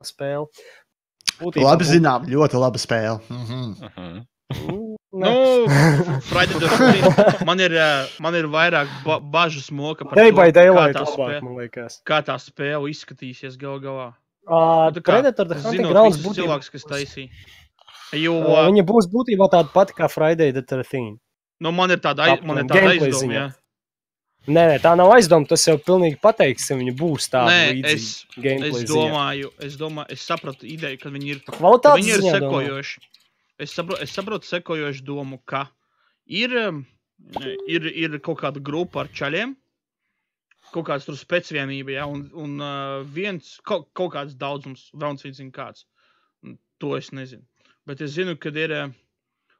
spēli. 0.05 0.45
Būtībā 1.41 1.65
Labi 1.65 1.81
būtu- 1.83 1.89
zinām, 1.97 2.29
ļoti 2.29 2.61
laba 2.61 2.77
spēle. 2.77 3.17
Mhm. 3.33 3.89
Mhm. 3.89 4.13
Mm, 4.13 4.29
Nu, 4.69 4.92
ne. 5.13 5.32
Friday 6.30 6.58
the 6.60 6.67
13th. 6.67 7.45
Man 7.45 7.60
ir, 7.62 7.76
ā, 7.78 7.89
man 8.23 8.36
ir 8.39 8.47
vairāk 8.52 8.89
ba 9.06 9.19
bažas 9.19 9.69
moka 9.71 10.06
par 10.08 10.17
Day 10.17 10.32
to, 10.32 10.38
by 10.39 10.47
kā 10.49 10.56
daylight 10.60 10.95
tā, 10.97 11.04
labāk, 11.06 11.13
spē 11.13 11.41
man 11.45 11.58
liekas. 11.62 11.99
kā 12.08 12.19
tā 12.26 12.36
spēle 12.41 12.89
izskatīsies 12.91 13.58
gal 13.62 13.80
galā. 13.84 14.12
Uh, 14.43 14.89
Nu, 14.91 15.02
Predator 15.06 15.47
The 15.47 15.56
Hunting 15.63 15.88
Grounds 15.88 16.17
būtībā. 16.19 16.41
cilvēkus, 16.41 16.71
kas 16.73 16.84
taisīja. 16.89 17.30
Jo 18.19 18.34
Uh, 18.43 18.65
viņa 18.67 18.84
būs 18.86 19.08
būtībā 19.10 19.47
tāda 19.54 19.71
pati 19.73 19.93
kā 19.97 20.10
Friday 20.12 20.52
the 20.52 20.62
13th. 20.62 21.19
nu, 21.63 21.71
man 21.71 21.91
ir 21.95 22.02
tāda, 22.04 22.28
aiz, 22.28 22.41
man 22.43 22.60
ir 22.60 22.67
tāda 22.69 22.91
aizdoma. 22.91 23.34
jā. 23.34 23.45
Nē, 24.43 24.63
nē, 24.73 24.80
tā 24.84 24.91
nav 24.99 25.08
aizdoma. 25.15 25.47
Tas 25.47 25.63
jau 25.65 25.78
pilnīgi 25.80 26.17
pateiks, 26.19 26.65
ka 26.67 26.76
viņa 26.76 26.93
būs 26.99 27.30
tāda 27.32 27.47
Nē, 27.54 27.93
es, 27.93 28.26
gameplay 28.36 28.84
es 28.84 28.89
domāju, 28.89 29.52
es 29.63 29.78
domāju, 29.80 30.12
es 30.12 30.26
sapratu 30.28 30.67
ideju, 30.67 30.99
ka 30.99 31.10
viņi 31.13 31.30
ir 31.32 31.39
Viņi 31.47 32.12
ir 32.12 32.26
ziņā 32.26 32.39
domā. 32.43 32.52
Es 33.61 33.73
saprotu, 33.75 34.01
es 34.01 34.13
saprotu 34.13 34.47
sekojošu 34.49 35.03
domu, 35.05 35.37
ka 35.45 35.67
ir, 36.25 36.53
ir, 37.69 37.89
ir 37.91 38.17
kaut 38.25 38.39
kāda 38.41 38.61
grupa 38.63 39.03
ar 39.03 39.11
čaļiem, 39.13 39.53
kaut 40.73 40.87
kāds 40.87 41.05
tur 41.05 41.17
spēcvienība, 41.19 41.93
ja, 41.97 42.07
un, 42.09 42.25
un 42.33 42.55
uh, 42.63 43.03
viens, 43.13 43.57
kaut, 43.67 43.91
kaut 43.97 44.15
kāds 44.15 44.33
daudzums, 44.39 44.87
velns 44.97 45.25
viņš 45.25 45.37
zina 45.37 45.53
kāds. 45.53 45.85
To 46.81 46.95
es 46.97 47.11
nezinu. 47.13 47.45
Bet 47.87 48.01
es 48.01 48.15
zinu, 48.15 48.33
ka 48.39 48.49
ir 48.57 48.73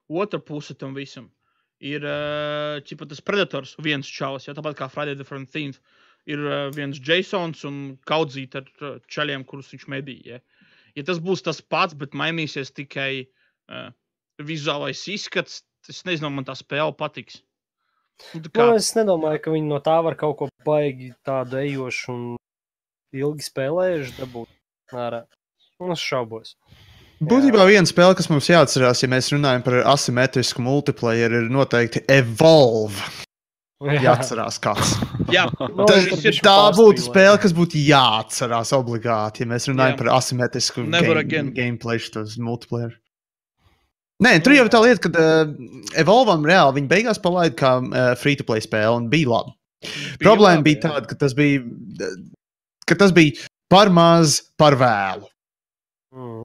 otra 0.10 0.39
puse 0.41 0.73
tam 0.73 0.97
visam. 0.97 1.29
Ir 1.84 2.06
uh, 2.08 2.79
ķipa, 2.88 3.06
tas 3.12 3.21
predators, 3.21 3.75
viens 3.84 4.10
čalis, 4.10 4.47
ja, 4.47 4.56
tāpat 4.58 4.79
kā 4.79 4.89
Friday 4.89 5.19
the 5.19 5.27
13th. 5.27 5.79
Ir 6.32 6.41
uh, 6.47 6.71
viens 6.73 6.97
Jasons 7.03 7.62
un 7.67 7.79
kaudzīt 8.10 8.56
ar 8.58 8.67
čaļiem, 9.12 9.43
kurus 9.45 9.73
viņš 9.75 9.88
medīja. 9.91 10.39
Ja 10.39 10.63
ja 10.97 11.06
tas 11.06 11.19
būs 11.21 11.41
tas 11.45 11.62
pats, 11.62 11.95
bet 11.97 12.13
mainīsies 12.17 12.71
tikai 12.73 13.25
uh, 13.25 13.42
vizuālais 14.43 15.02
izskats, 15.12 15.62
es 15.89 16.04
nezinu, 16.08 16.32
man 16.34 16.47
tā 16.47 16.56
spēle 16.58 16.93
patiks. 16.97 17.41
Nu, 18.34 18.43
tā 18.45 18.52
kā, 18.54 18.67
Nu, 18.69 18.78
es 18.78 18.91
nedomāju, 18.95 19.41
ka 19.43 19.54
viņi 19.54 19.67
no 19.69 19.80
tā 19.84 19.97
var 20.06 20.15
kaut 20.19 20.38
ko 20.39 20.49
baigi 20.65 21.12
tādu 21.26 21.60
ejošu 21.63 22.13
un 22.13 22.23
ilgi 23.13 23.47
spēlējuši 23.49 24.17
dabūt 24.19 24.93
ārā. 24.93 25.23
Un 25.82 25.93
es 25.95 26.04
šaubos. 26.04 26.56
Būtībā 27.23 27.65
viena 27.69 27.88
spēle, 27.88 28.15
kas 28.19 28.28
mums 28.32 28.49
jāatcerās, 28.52 29.02
ja 29.04 29.10
mēs 29.12 29.30
runājam 29.34 29.63
par 29.65 29.80
asimetrisku 29.93 30.63
multiplayer, 30.63 31.32
ir 31.39 31.52
noteikti 31.54 32.04
Evolve. 32.12 32.99
Jāatcerās, 33.84 34.60
kāds. 34.63 34.93
jā, 35.34 35.43
Nu, 35.60 35.86
Tā, 35.89 35.97
tā 36.45 36.58
būtu 36.78 37.04
spēle, 37.04 37.39
kas 37.43 37.52
būtu 37.56 37.82
jāatcerās 37.84 38.71
obligāti, 38.78 39.43
ja 39.43 39.49
mēs 39.52 39.67
runājam 39.67 39.97
Jā. 39.97 39.99
par 39.99 40.12
asimetrisku 40.15 40.86
game, 40.88 41.52
gameplay, 41.56 41.99
šitos 41.99 42.38
multiplayer. 42.39 42.95
Nē, 44.23 44.38
tur 44.43 44.55
jau 44.55 44.63
ir 44.65 44.71
tā 44.71 44.79
lieta, 44.83 45.03
ka 45.03 45.12
uh, 45.12 45.51
Evolvam 45.99 46.45
reāli 46.47 46.79
viņi 46.79 46.91
beigās 46.91 47.19
palaida 47.21 47.55
kā 47.59 47.73
uh, 47.81 48.13
free-to-play 48.19 48.63
spēle 48.63 48.95
un 49.01 49.09
bija 49.12 49.31
labi. 49.33 49.55
Problēma 50.21 50.62
labi, 50.62 50.69
bija 50.69 50.86
tāda, 50.88 51.03
ka 51.09 51.17
tas 51.19 51.36
bija, 51.36 51.59
ka 52.88 52.97
tas 52.99 53.12
bija 53.15 53.49
par 53.71 53.91
maz, 53.91 54.39
par 54.59 54.77
vēlu. 54.79 55.27
Mm. 56.15 56.41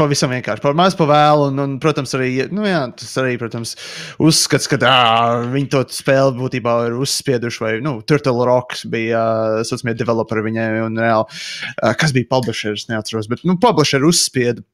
Pavisam 0.00 0.30
vienkārši 0.32 0.62
par 0.64 0.76
maz, 0.78 0.94
par 0.96 1.10
vēlu. 1.10 1.50
Un, 1.50 1.60
un, 1.60 1.76
protams, 1.82 2.14
arī 2.16 2.30
nu, 2.54 2.62
jā, 2.68 2.84
tas 2.96 3.10
arī, 3.20 3.34
protams, 3.40 3.74
uzskats, 4.22 4.68
ka 4.70 4.78
ā, 4.88 5.50
viņi 5.52 5.70
to 5.74 5.82
spēli 5.92 6.38
būtībā 6.38 6.76
ir 6.86 6.96
uzspieduši. 7.02 7.64
Vai 7.64 7.72
nu, 7.84 7.98
Turtle 8.08 8.46
Rocks 8.48 8.86
bija 8.92 9.24
uh, 9.58 9.64
saucamie 9.66 9.98
developeri 9.98 10.46
viņai, 10.46 10.68
un 10.86 11.00
reāli, 11.00 11.40
uh, 11.74 11.92
kas 12.00 12.14
bija 12.16 12.30
publishers, 12.32 12.86
neatceros. 12.92 13.28
Bet 13.28 13.44
nu, 13.48 13.58
publisheri 13.60 14.08
uzspieda 14.08 14.64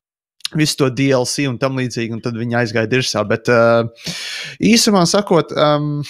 visu 0.55 0.79
to 0.83 0.91
DLC 0.95 1.49
un 1.51 1.59
tam 1.59 1.81
līdzīgi, 1.81 2.15
un 2.15 2.23
tad 2.25 2.39
viņi 2.39 2.61
aizgāja 2.61 2.91
dirzā. 2.91 3.25
Bet 3.27 3.51
uh, 3.51 3.89
īsumā 4.63 5.03
sakot, 5.11 5.51
um, 5.57 6.05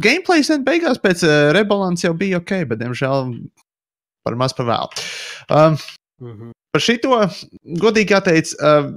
gameplays 0.00 0.50
net 0.52 0.64
beigās 0.66 1.02
pēc 1.02 1.26
uh, 1.26 1.36
rebalans 1.56 2.06
jau 2.06 2.14
bija 2.16 2.40
ok, 2.40 2.62
bet, 2.72 2.80
diemžēl, 2.80 3.34
par 4.26 4.40
maz 4.40 4.56
par 4.56 4.70
vēlu. 4.72 5.06
Um, 5.52 5.78
Mhm. 6.16 6.54
par 6.72 6.80
šito 6.80 7.16
godīgi 7.80 8.14
jāteic, 8.14 8.52
uh, 8.64 8.94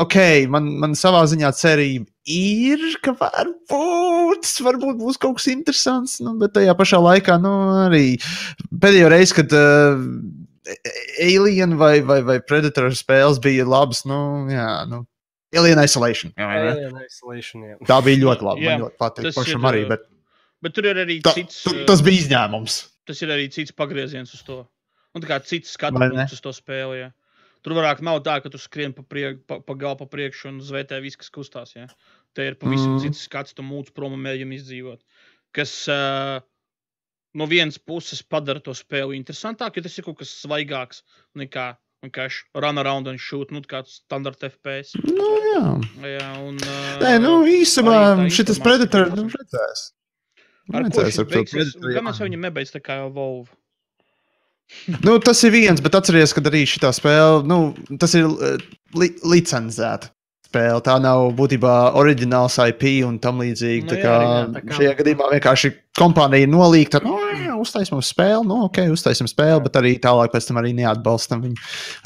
ok, 0.00 0.16
man, 0.52 0.66
man 0.82 0.92
savā 0.98 1.22
ziņā 1.28 1.48
cerība 1.56 2.04
ir, 2.28 2.82
ka 3.04 3.14
varbūt, 3.16 4.50
varbūt 4.66 4.98
būs 5.00 5.20
kaut 5.20 5.38
kas 5.38 5.48
interesants, 5.52 6.18
nu, 6.20 6.34
bet 6.40 6.52
tajā 6.56 6.74
pašā 6.76 7.00
laikā, 7.00 7.38
nu, 7.40 7.52
arī 7.86 8.02
pēdējo 8.68 9.08
reizi, 9.14 9.36
kad 9.40 9.56
uh, 9.56 10.04
Alien 11.24 11.76
vai, 11.80 12.00
vai, 12.04 12.20
vai 12.26 12.38
Predator 12.44 12.90
spēles 12.96 13.40
bija 13.44 13.64
labas, 13.68 14.02
nu, 14.08 14.18
jā, 14.52 14.68
nu, 14.90 15.02
Alien 15.56 15.80
Isolation. 15.84 16.32
Jā? 16.36 16.48
Alien 16.74 16.98
Isolation, 17.06 17.64
jā. 17.70 17.76
Tā 17.88 18.00
bija 18.04 18.20
ļoti 18.24 18.44
labi. 18.48 18.66
Jā, 18.66 18.74
Man 18.76 18.86
ļoti 18.86 18.98
patīk. 19.00 19.30
Pašam 19.36 19.64
ir, 19.64 19.70
arī, 19.72 19.84
bet 19.94 20.06
Bet 20.66 20.74
tur 20.74 20.88
ir 20.90 20.98
arī 20.98 21.20
ta, 21.22 21.30
cits, 21.36 21.60
tu, 21.62 21.70
tas 21.86 22.00
bija 22.02 22.18
izņēmums. 22.24 22.76
tas 23.06 23.20
ir 23.22 23.30
arī 23.30 23.44
cits 23.54 23.70
pagrieziens 23.72 24.32
uz 24.34 24.42
to. 24.42 24.56
Un 25.14 25.22
tā 25.22 25.28
kā 25.30 25.38
cits 25.46 25.70
skatu 25.76 26.00
punkts 26.02 26.34
uz 26.34 26.40
to 26.44 26.50
spēli. 26.52 26.98
Ja. 27.04 27.12
Tur 27.62 27.74
varētu 27.78 28.02
nav 28.06 28.18
tā, 28.26 28.36
ka 28.42 28.50
tu 28.50 28.58
skrien 28.58 28.92
pa, 28.94 29.02
priek, 29.06 29.38
pa, 29.46 29.60
pa 29.62 29.74
galu 29.78 29.96
pa 30.00 30.06
priekšu 30.10 30.50
un 30.50 30.58
zvērtē 30.62 30.98
viss, 31.02 31.16
kas 31.18 31.30
kustās. 31.34 31.72
Ja. 31.78 31.86
Te 32.34 32.44
ir 32.50 32.58
pavisam 32.58 32.96
Mm. 32.96 33.00
cits 33.06 33.22
skats, 33.26 33.54
tu 33.54 33.62
mūc 33.62 33.94
prom 33.94 34.12
un 34.18 34.22
mēģini 34.26 34.58
izdzīvot. 34.58 35.00
Kas 35.54 35.72
uh, 35.90 36.42
no 37.34 37.48
vienas 37.50 37.78
puses 37.78 38.22
padara 38.22 38.62
to 38.64 38.74
spēli 38.76 39.18
interesantāku, 39.18 39.78
jo 39.78 39.88
tas 39.88 39.98
ir 39.98 40.06
kaut 40.06 40.18
kas 40.22 40.32
svaigāks 40.44 41.02
nekā 41.38 41.74
vienkārši 42.04 42.44
run 42.62 42.78
around 42.78 43.10
and 43.10 43.18
shoot, 43.18 43.50
nu, 43.50 43.60
kāds 43.66 43.98
standarta 44.04 44.50
FPS. 44.52 44.94
Nu, 45.02 45.28
jā. 45.50 45.62
Jā, 46.06 46.28
un, 46.46 46.58
Nē, 47.02 47.16
nu, 47.22 47.40
īsumā 47.50 47.96
tā 48.20 48.26
šis 48.30 48.60
Predator, 48.62 49.10
nu, 49.18 49.26
redzēs. 49.32 49.88
Ar 50.68 50.84
Redzēs 50.84 51.18
ar 51.18 51.26
beigsies? 51.30 51.72
Predator, 51.74 51.96
jā. 51.96 52.04
es 52.12 52.20
jau 52.20 52.28
viņu 52.28 52.42
nebeidzu 52.44 52.76
tā 52.76 52.84
kā 52.84 53.00
Volvo. 53.08 53.48
Nu, 55.00 55.16
tas 55.24 55.40
ir 55.48 55.54
viens, 55.54 55.80
bet 55.80 55.96
atcerieties, 55.96 56.34
ka 56.36 56.44
arī 56.44 56.66
šī 56.68 56.92
spēle, 56.92 57.40
nu, 57.48 57.58
tas 58.00 58.12
ir 58.18 58.28
li 59.00 59.08
licencēta 59.24 60.12
spēle. 60.48 60.80
Tā 60.84 60.98
nav 61.02 61.30
būtībā 61.38 61.74
oriģināls 61.98 62.58
IP 62.68 62.84
un 63.08 63.18
tam 63.22 63.40
līdzīgi. 63.42 63.84
Nu 63.86 63.92
tā 63.92 63.98
jā, 63.98 64.04
kā, 64.04 64.18
jā, 64.20 64.44
tā 64.54 64.62
kā- 64.64 64.78
šajā 64.78 64.94
gadījumā 65.00 65.30
vienkārši 65.34 65.72
kompānija 65.98 66.50
nolīgta, 66.52 67.02
nu, 67.04 67.17
jā, 67.36 67.54
uztaisām 67.60 68.02
spēli, 68.04 68.44
nu, 68.48 68.62
ok, 68.68 68.82
uztaisām 68.94 69.28
spēli, 69.30 69.62
bet 69.66 69.78
arī 69.80 69.94
tālāk 70.02 70.32
pēc 70.34 70.48
tam 70.48 70.60
arī 70.60 70.74
neatbalstam 70.78 71.42
viņu 71.44 71.58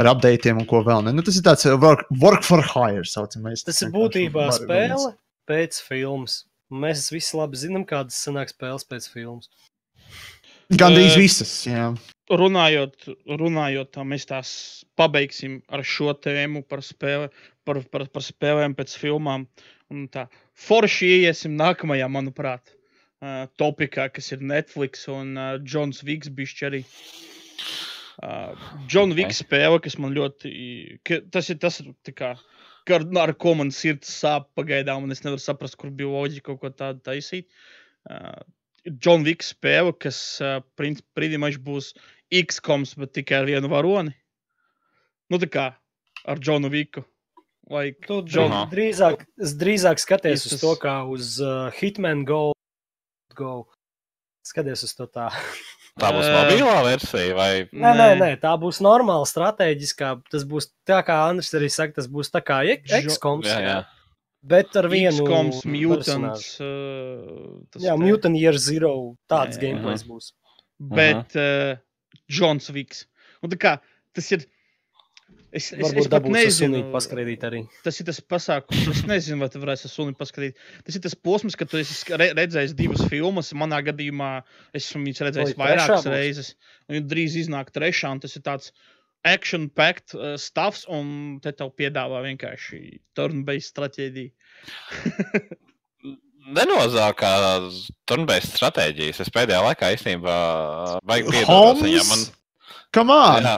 ar 0.03 0.13
updatiem 0.15 0.63
un 0.63 0.69
ko 0.69 0.83
vēl. 0.87 1.05
Ne. 1.07 1.17
Nu, 1.17 1.25
tas 1.27 1.39
ir 1.39 1.47
tāds 1.47 1.67
uh, 1.69 1.77
work, 1.81 2.07
work 2.23 2.47
for 2.47 2.65
hire, 2.65 3.05
saucamais. 3.09 3.65
Tas 3.67 3.83
ir 3.85 3.93
būtībā 3.95 4.49
spēle 4.57 5.15
pēc 5.51 5.83
filmas. 5.87 6.43
Mēs 6.73 7.11
visi 7.13 7.37
labi 7.37 7.61
zinām, 7.61 7.85
kādas 7.89 8.17
sanāk 8.25 8.53
spēles 8.55 8.87
pēc 8.89 9.11
filmas. 9.13 9.51
Gandrīz 10.73 11.17
Eh, 11.17 11.21
visas, 11.21 11.53
jā. 11.67 11.91
runājot, 12.33 13.11
runājot 13.29 13.91
tā, 13.93 14.05
mēs 14.09 14.25
tās 14.31 14.53
pabeigsim 14.97 15.61
ar 15.69 15.83
šo 15.85 16.15
tēmu 16.17 16.63
par, 16.65 16.81
spēle, 16.87 17.29
par, 17.69 17.83
par, 17.93 18.07
par 18.09 18.25
spēlēm 18.25 18.77
pēc 18.79 18.95
filmām. 18.97 19.45
Un 19.93 20.07
tā 20.09 20.29
forši 20.57 21.11
iesim 21.27 21.59
nākamajā, 21.59 22.09
manuprāt, 22.09 22.73
uh, 23.23 23.47
topikā, 23.61 24.09
kas 24.13 24.33
ir 24.35 24.43
Netflix 24.45 25.07
un 25.11 25.37
uh, 25.39 25.57
Jons 25.63 26.03
Vigs 26.07 26.31
bišķi 26.35 26.69
arī. 26.69 26.83
Uh, 28.23 28.53
John 28.93 29.15
Ok. 29.15 29.19
Vigs 29.23 29.41
spēle, 29.43 29.79
kas 29.83 29.97
man 29.99 30.13
ļoti, 30.15 30.51
ka 31.07 31.23
tas 31.33 31.49
ir 31.51 31.59
tas, 31.63 31.81
kā, 32.13 32.35
ka 32.87 32.99
ar, 33.23 33.33
ko 33.41 33.55
man 33.59 33.71
sirds 33.75 34.11
sāp 34.21 34.51
pagaidām, 34.59 35.07
un 35.07 35.15
es 35.15 35.25
nevaru 35.25 35.43
saprast, 35.43 35.79
kur 35.81 35.91
bija 35.91 36.11
loģika 36.13 36.51
kaut 36.53 36.61
ko 36.63 36.71
tādu 36.77 37.01
taisīt. 37.09 37.49
Uh, 38.11 38.43
John 38.99 39.25
Wick 39.25 39.47
spēle, 39.47 39.95
kas 39.95 40.19
uh, 40.43 40.59
mačs 41.39 41.63
būs 41.63 41.93
X-koms, 42.33 42.97
bet 42.99 43.13
tikai 43.15 43.41
ar 43.43 43.49
vienu 43.49 43.71
varoni. 43.71 44.15
Nu, 45.31 45.39
tā 45.39 45.49
kā 45.49 45.67
ar 46.29 46.39
Johnu 46.43 46.71
Viku. 46.73 47.05
Like, 47.71 48.03
Tu 48.07 48.19
John, 48.27 48.51
Aha. 48.53 48.67
drīzāk, 48.73 49.23
drīzāk 49.39 50.01
skaties 50.03 50.43
Tas- 50.45 50.53
uz 50.53 50.61
to 50.61 50.73
kā 50.83 50.97
uz 51.09 51.39
uh, 51.41 51.71
Hitman 51.79 52.25
Go. 52.29 52.53
Go. 53.37 53.67
Skaties 54.47 54.83
uz 54.89 54.95
to 54.99 55.07
tā. 55.07 55.29
Tā 56.01 56.09
būs 56.09 56.25
mobilā 56.33 56.77
versija 56.87 57.35
vai 57.37 57.51
Nē, 57.69 57.91
nē, 57.99 58.07
nē, 58.17 58.29
tā 58.41 58.55
būs 58.57 58.79
normāla, 58.81 59.27
strateģiskā. 59.29 60.15
Tas 60.33 60.47
būs 60.49 60.71
tā, 60.89 61.03
kā 61.05 61.19
Andris 61.29 61.53
arī 61.59 61.69
saka, 61.69 61.99
tas 61.99 62.09
būs 62.09 62.33
tā 62.33 62.41
kā 62.41 62.63
Jo- 62.65 62.79
X-koms. 63.03 63.51
Jā, 63.51 63.59
jā. 63.61 63.75
Bet 64.43 64.73
ar 64.81 64.89
vienu 64.91 65.23
personāžu. 65.23 65.69
Mutants. 65.69 66.47
Uh, 66.59 67.61
tas 67.71 67.85
Jā, 67.85 67.93
te. 67.93 68.01
Mutant 68.03 68.41
Year 68.41 68.57
Zero. 68.59 68.95
Tāds 69.31 69.61
gameplays 69.61 70.03
būs. 70.09 70.33
Bet 70.81 71.37
uh, 71.39 71.77
Johns 72.27 72.73
Viks. 72.75 73.05
Un 73.45 73.53
tā 73.53 73.61
kā 73.61 73.77
tas 74.17 74.33
ir. 74.35 74.49
Es, 75.53 75.67
es, 75.67 75.75
es 75.77 75.83
Varbūt 75.85 76.07
pat 76.09 76.15
dabūs 76.15 76.33
nezinu, 76.33 76.55
sunīt 76.73 76.87
paskraidīt 76.95 77.43
arī. 77.45 77.59
tas 77.85 77.99
ir 78.01 78.07
tas 78.09 78.21
pasākums. 78.25 78.87
Es 78.89 79.03
nezinu, 79.09 79.37
vai 79.43 79.51
tu 79.53 79.61
varēsi 79.61 79.91
suni 79.93 80.17
paskatīt. 80.17 80.57
Tas 80.87 80.97
ir 80.97 81.05
tas 81.05 81.17
posms, 81.29 81.57
kad 81.61 81.69
tu 81.69 81.77
esi 81.81 82.17
redzējis 82.17 82.73
divas 82.79 83.05
filmas. 83.13 83.53
Manā 83.53 83.83
gadījumā 83.85 84.31
esmu 84.79 85.05
viņas 85.05 85.25
redzējis 85.29 85.53
trešā 85.53 85.63
vairākas 85.65 86.09
reizes. 86.09 86.55
Un 86.89 87.05
drīz 87.11 87.37
iznāk 87.45 87.69
trešā, 87.75 88.15
un 88.17 88.23
tas 88.25 88.39
ir 88.39 88.47
tāds 88.49 88.73
action-packed 89.29 90.17
uh, 90.17 90.33
stuffs, 90.41 90.87
un 90.91 91.37
te 91.45 91.53
tev 91.55 91.75
piedāvā 91.79 92.25
vienkārši 92.25 92.81
turn-based 93.15 93.71
stratēģiju. 93.77 94.33
nenozākā 96.51 97.33
turnbēs 98.09 98.49
stratēģijas. 98.57 99.21
Es 99.25 99.31
pēdējā 99.35 99.61
laikā 99.69 99.93
īstenībā 99.97 100.37
vajag 101.07 101.31
piedot 101.31 101.51
Holmes? 101.51 101.85
viņam. 101.87 102.11
Man, 102.11 102.25
Come 102.93 103.15
on! 103.17 103.47
jā, 103.47 103.55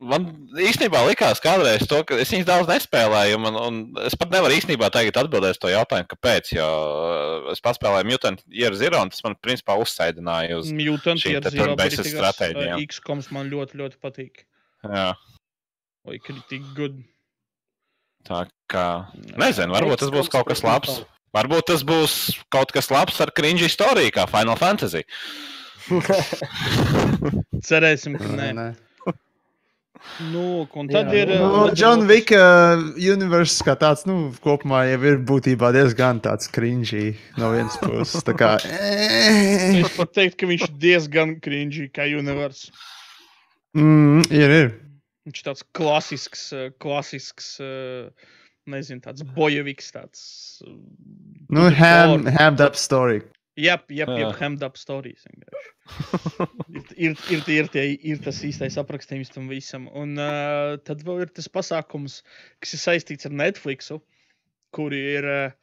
man 0.00 0.26
īstenībā 0.60 1.00
likās 1.06 1.40
kādreiz 1.42 1.86
to, 1.88 2.02
ka 2.06 2.18
es 2.20 2.32
viņas 2.32 2.48
daudz 2.48 2.70
nespēlēju, 2.70 3.38
un, 3.40 3.58
un 3.60 3.78
es 4.06 4.16
pat 4.18 4.32
nevaru 4.34 4.56
īstenībā 4.58 4.90
tagad 4.92 5.16
atbildēt 5.22 5.56
uz 5.56 5.62
to 5.62 5.72
jautājumu, 5.72 6.10
kāpēc. 6.12 6.52
Jo 6.56 6.66
uh, 6.66 7.50
es 7.54 7.62
paspēlēju 7.64 8.10
Mutant 8.10 8.44
Year 8.52 8.76
Zero, 8.76 9.00
un 9.04 9.12
tas 9.12 9.24
man 9.24 9.38
principā 9.40 9.78
uzsēdināja 9.80 10.60
uz. 10.60 10.70
Mutant 10.76 11.22
te 11.22 11.52
zero 11.54 11.76
stratēģijām. 11.76 12.76
uh, 12.76 12.86
X-koms 12.90 13.32
man 13.34 13.50
ļoti, 13.52 13.80
ļoti 13.80 14.00
patīk. 14.02 14.44
Jā, 14.86 15.10
Vai 16.06 16.20
kritīgi 16.22 16.70
good. 16.76 17.02
tā 18.28 18.44
kā. 18.70 18.86
Nezinu, 19.34 19.74
varbūt 19.74 20.04
tas 20.04 20.12
būs 20.14 20.30
kaut 20.30 20.46
kas 20.52 20.62
labs. 20.62 21.00
Varbūt 21.34 21.66
tas 21.72 21.82
būs 21.84 22.12
kaut 22.52 22.70
kas 22.72 22.88
labs 22.94 23.18
ar 23.20 23.32
cringe 23.34 23.66
istoriju, 23.66 24.12
kā 24.14 24.28
Final 24.30 24.56
Fantasy. 24.60 25.02
Cerēsim, 27.66 28.16
ka. 28.18 28.30
Nē, 28.38 28.52
nē. 28.56 28.68
Nu, 30.32 30.64
un 30.64 30.88
tad 30.90 31.10
Jā, 31.12 31.24
ir. 31.24 31.32
nu, 31.34 31.46
uh, 31.46 31.52
Nu, 31.52 31.62
Legend 31.66 31.80
John 31.80 32.04
Wick 32.08 32.32
uh, 32.34 32.82
universe 32.96 33.64
kā 33.66 33.74
tāds, 33.80 34.06
nu, 34.08 34.30
kopumā 34.44 34.84
jau 34.90 35.00
ir 35.10 35.18
būtībā 35.28 35.72
diezgan 35.76 36.22
tāds 36.24 36.50
cringy 36.52 37.14
no 37.40 37.52
vienas 37.54 37.76
puses. 37.82 38.24
Tā 38.26 38.34
kā. 38.38 38.54
eh. 38.70 39.82
Es 39.82 39.92
pat 39.96 40.14
teiktu, 40.16 40.40
ka 40.42 40.50
viņš 40.52 40.66
ir 40.68 40.74
diezgan 40.86 41.36
cringy 41.44 41.88
kā 41.92 42.08
universe. 42.08 42.72
Mm, 43.76 44.24
ir, 44.32 44.56
ir. 44.62 44.74
Viņš 45.28 45.42
ir 45.42 45.48
tāds 45.50 45.66
klasisks, 45.76 46.48
uh, 46.56 46.68
klasisks, 46.82 47.54
uh, 47.60 48.34
nezinu, 48.70 49.02
tāds 49.04 49.26
bojeviks. 49.36 49.92
Tāds, 49.96 50.26
uh, 50.64 50.76
Nu, 51.52 51.68
ham, 51.70 52.26
hammed 52.26 52.60
up 52.60 52.76
story. 52.78 53.20
Jep, 53.56 53.88
jep, 53.88 54.10
up 54.66 54.76
stories. 54.76 55.22
vienkārši. 55.30 55.70
ir, 56.76 56.82
ir, 57.08 57.14
ir, 57.32 57.44
ir, 57.54 57.68
tie, 57.72 57.84
ir 58.12 58.18
tas 58.24 58.42
īstais 58.44 58.76
aprakstījums 58.80 59.32
tam 59.32 59.46
visam. 59.48 59.86
Un 59.96 60.12
uh, 60.20 60.76
tad 60.84 61.04
vēl 61.06 61.24
ir 61.24 61.32
tas 61.32 61.48
pasākums, 61.52 62.18
kas 62.60 62.76
ir 62.76 62.82
saistīts 62.82 63.28
ar 63.28 63.36
Netflix, 63.40 63.88
kur 64.76 64.92
ir 64.96 65.28
uh, 65.30 65.56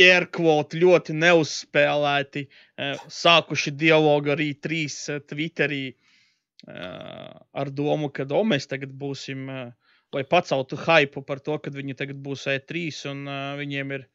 airquote 0.00 0.80
ļoti 0.80 1.18
neuzspēlēti, 1.18 2.46
uh, 2.48 3.04
sākuši 3.20 3.74
dialogu 3.84 4.32
arī 4.32 4.54
trīs 4.64 5.02
uh, 5.12 5.20
Twitterī 5.20 5.84
uh, 5.92 7.36
ar 7.52 7.74
domu, 7.82 8.08
ka 8.08 8.24
o, 8.32 8.42
mēs 8.48 8.70
tagad 8.72 8.96
būsim, 8.96 9.44
uh, 9.52 10.00
lai 10.16 10.24
paceltu 10.24 10.80
hypu 10.86 11.20
par 11.26 11.44
to, 11.44 11.60
ka 11.60 11.74
viņi 11.74 12.00
tagad 12.00 12.24
būs 12.24 12.48
E3 12.48 12.88
un 13.12 13.26
uh, 13.28 13.40
viņiem 13.60 13.98
ir 13.98 14.08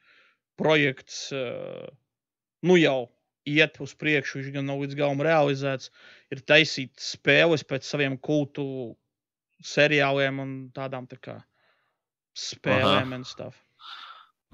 projekts, 0.60 1.30
uh, 1.36 1.88
nu 2.68 2.76
jau 2.80 3.08
iet 3.50 3.80
uz 3.82 3.96
priekšu, 3.98 4.42
viņš 4.42 4.52
gan 4.60 4.68
nav 4.70 4.84
līdz 4.84 4.98
galam 5.00 5.24
realizēts, 5.26 5.90
ir 6.30 6.44
taisīt 6.46 6.92
spēles 7.02 7.64
pēc 7.66 7.88
saviem 7.88 8.20
kultu 8.20 8.66
seriāliem 9.66 10.44
un 10.44 10.52
tādām 10.76 11.08
tā 11.10 11.18
kā 11.24 11.40
spēlēm 12.38 13.16
un 13.18 13.26
stuff. 13.28 13.58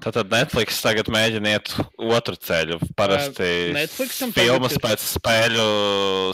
Tātad 0.03 0.27
Netflix 0.27 0.81
tagad 0.83 1.07
mēģina 1.07 1.53
iet 1.55 1.69
otru 2.03 2.35
ceļu. 2.35 2.81
Parasti 2.99 3.71
Netflixam 3.75 4.33
tagad 4.35 4.49
filmas 4.49 4.73
ir- 4.75 4.81
pēc 4.83 5.05
spēļu 5.07 5.67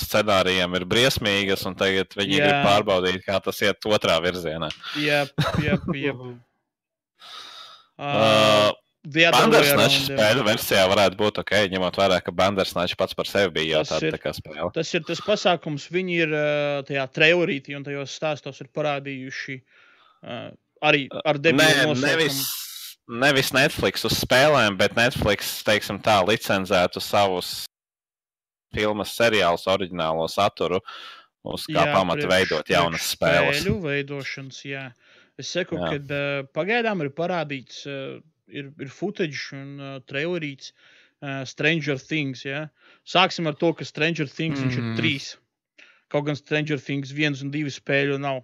scenārijiem 0.01 0.77
ir 0.79 0.85
briesmīgas, 0.89 1.65
un 1.69 1.77
tagad 1.77 2.09
viņi 2.17 2.39
Jā. 2.39 2.47
grib 2.47 2.65
pārbaudīt, 2.65 3.21
kā 3.27 3.37
tas 3.43 3.61
iet 3.61 3.85
otrā 3.85 4.17
virzienā. 4.23 4.71
Jā, 4.97 5.27
jā, 5.61 5.77
jā. 5.93 6.15
Uh, 8.01 8.71
Jā. 9.01 10.13
spēļu 10.13 10.43
versijā 10.45 10.81
varētu 10.91 11.17
būt 11.17 11.39
ok, 11.41 11.53
ņemot 11.73 11.95
vērā, 11.97 12.19
ka 12.21 12.31
Bandersnatch 12.37 12.93
pats 12.99 13.17
par 13.17 13.25
sevi 13.25 13.49
bija 13.55 13.79
jau 13.79 13.83
ir. 14.05 14.13
tā 14.13 14.19
kā 14.21 14.33
spēle. 14.37 14.67
Tas 14.75 14.91
ir 14.93 15.01
tas 15.07 15.21
pasākums, 15.25 15.87
viņi 15.89 16.17
ir 16.21 16.35
uh, 16.37 16.83
tajā 16.85 17.07
trailerītī 17.09 17.73
un 17.79 17.83
tajos 17.87 18.13
stāstos 18.13 18.61
ir 18.61 18.69
parādījuši 18.77 19.57
uh, 19.57 20.51
arī 20.85 21.07
ar 21.25 21.39
Nē, 21.41 21.41
debilu 21.49 21.95
nevis, 21.97 22.37
nosaukumu. 22.37 23.19
nevis 23.25 23.51
Netflix 23.57 24.05
uz 24.05 24.19
spēlēm, 24.21 24.77
bet 24.77 24.93
Netflix, 24.99 25.63
teiksim 25.65 25.97
tā, 26.05 26.19
licenzētu 26.29 27.01
savus 27.01 27.63
filmas, 28.71 29.15
seriālus, 29.17 29.65
oriģinālo 29.67 30.29
saturu, 30.31 30.77
uz 31.43 31.65
kā 31.65 31.87
Jā, 31.87 31.93
pamata 31.95 32.21
priekš- 32.21 32.35
veidot 32.37 32.69
jaunas 32.69 33.09
spēles. 33.15 33.63
Spēļu 33.63 33.79
veidošanas, 33.81 34.61
jā. 34.69 34.85
Es 35.41 35.49
saku, 35.57 35.75
ka 35.81 35.97
uh, 35.97 36.45
pagaidām 36.53 37.01
ir 37.01 37.09
parādīts, 37.17 37.81
uh, 37.89 38.21
ir, 38.51 38.71
ir 38.79 38.91
footage 38.93 39.51
un 39.57 39.79
uh, 39.79 39.97
trailerīts 40.09 40.71
uh, 41.23 41.41
Stranger 41.47 41.97
Things. 42.01 42.43
Jā. 42.47 42.67
Sāksim 43.07 43.47
ar 43.49 43.57
to, 43.61 43.73
ka 43.73 43.87
Stranger 43.87 44.27
Things 44.29 44.59
mm. 44.61 44.71
ir 44.71 44.81
Mhm. 44.83 44.95
trīs. 44.99 45.33
Kaut 46.11 46.25
gan 46.27 46.35
Stranger 46.35 46.77
Things 46.79 47.11
viens 47.15 47.41
un 47.41 47.51
divi 47.53 47.71
spēļu 47.71 48.19
nav. 48.19 48.41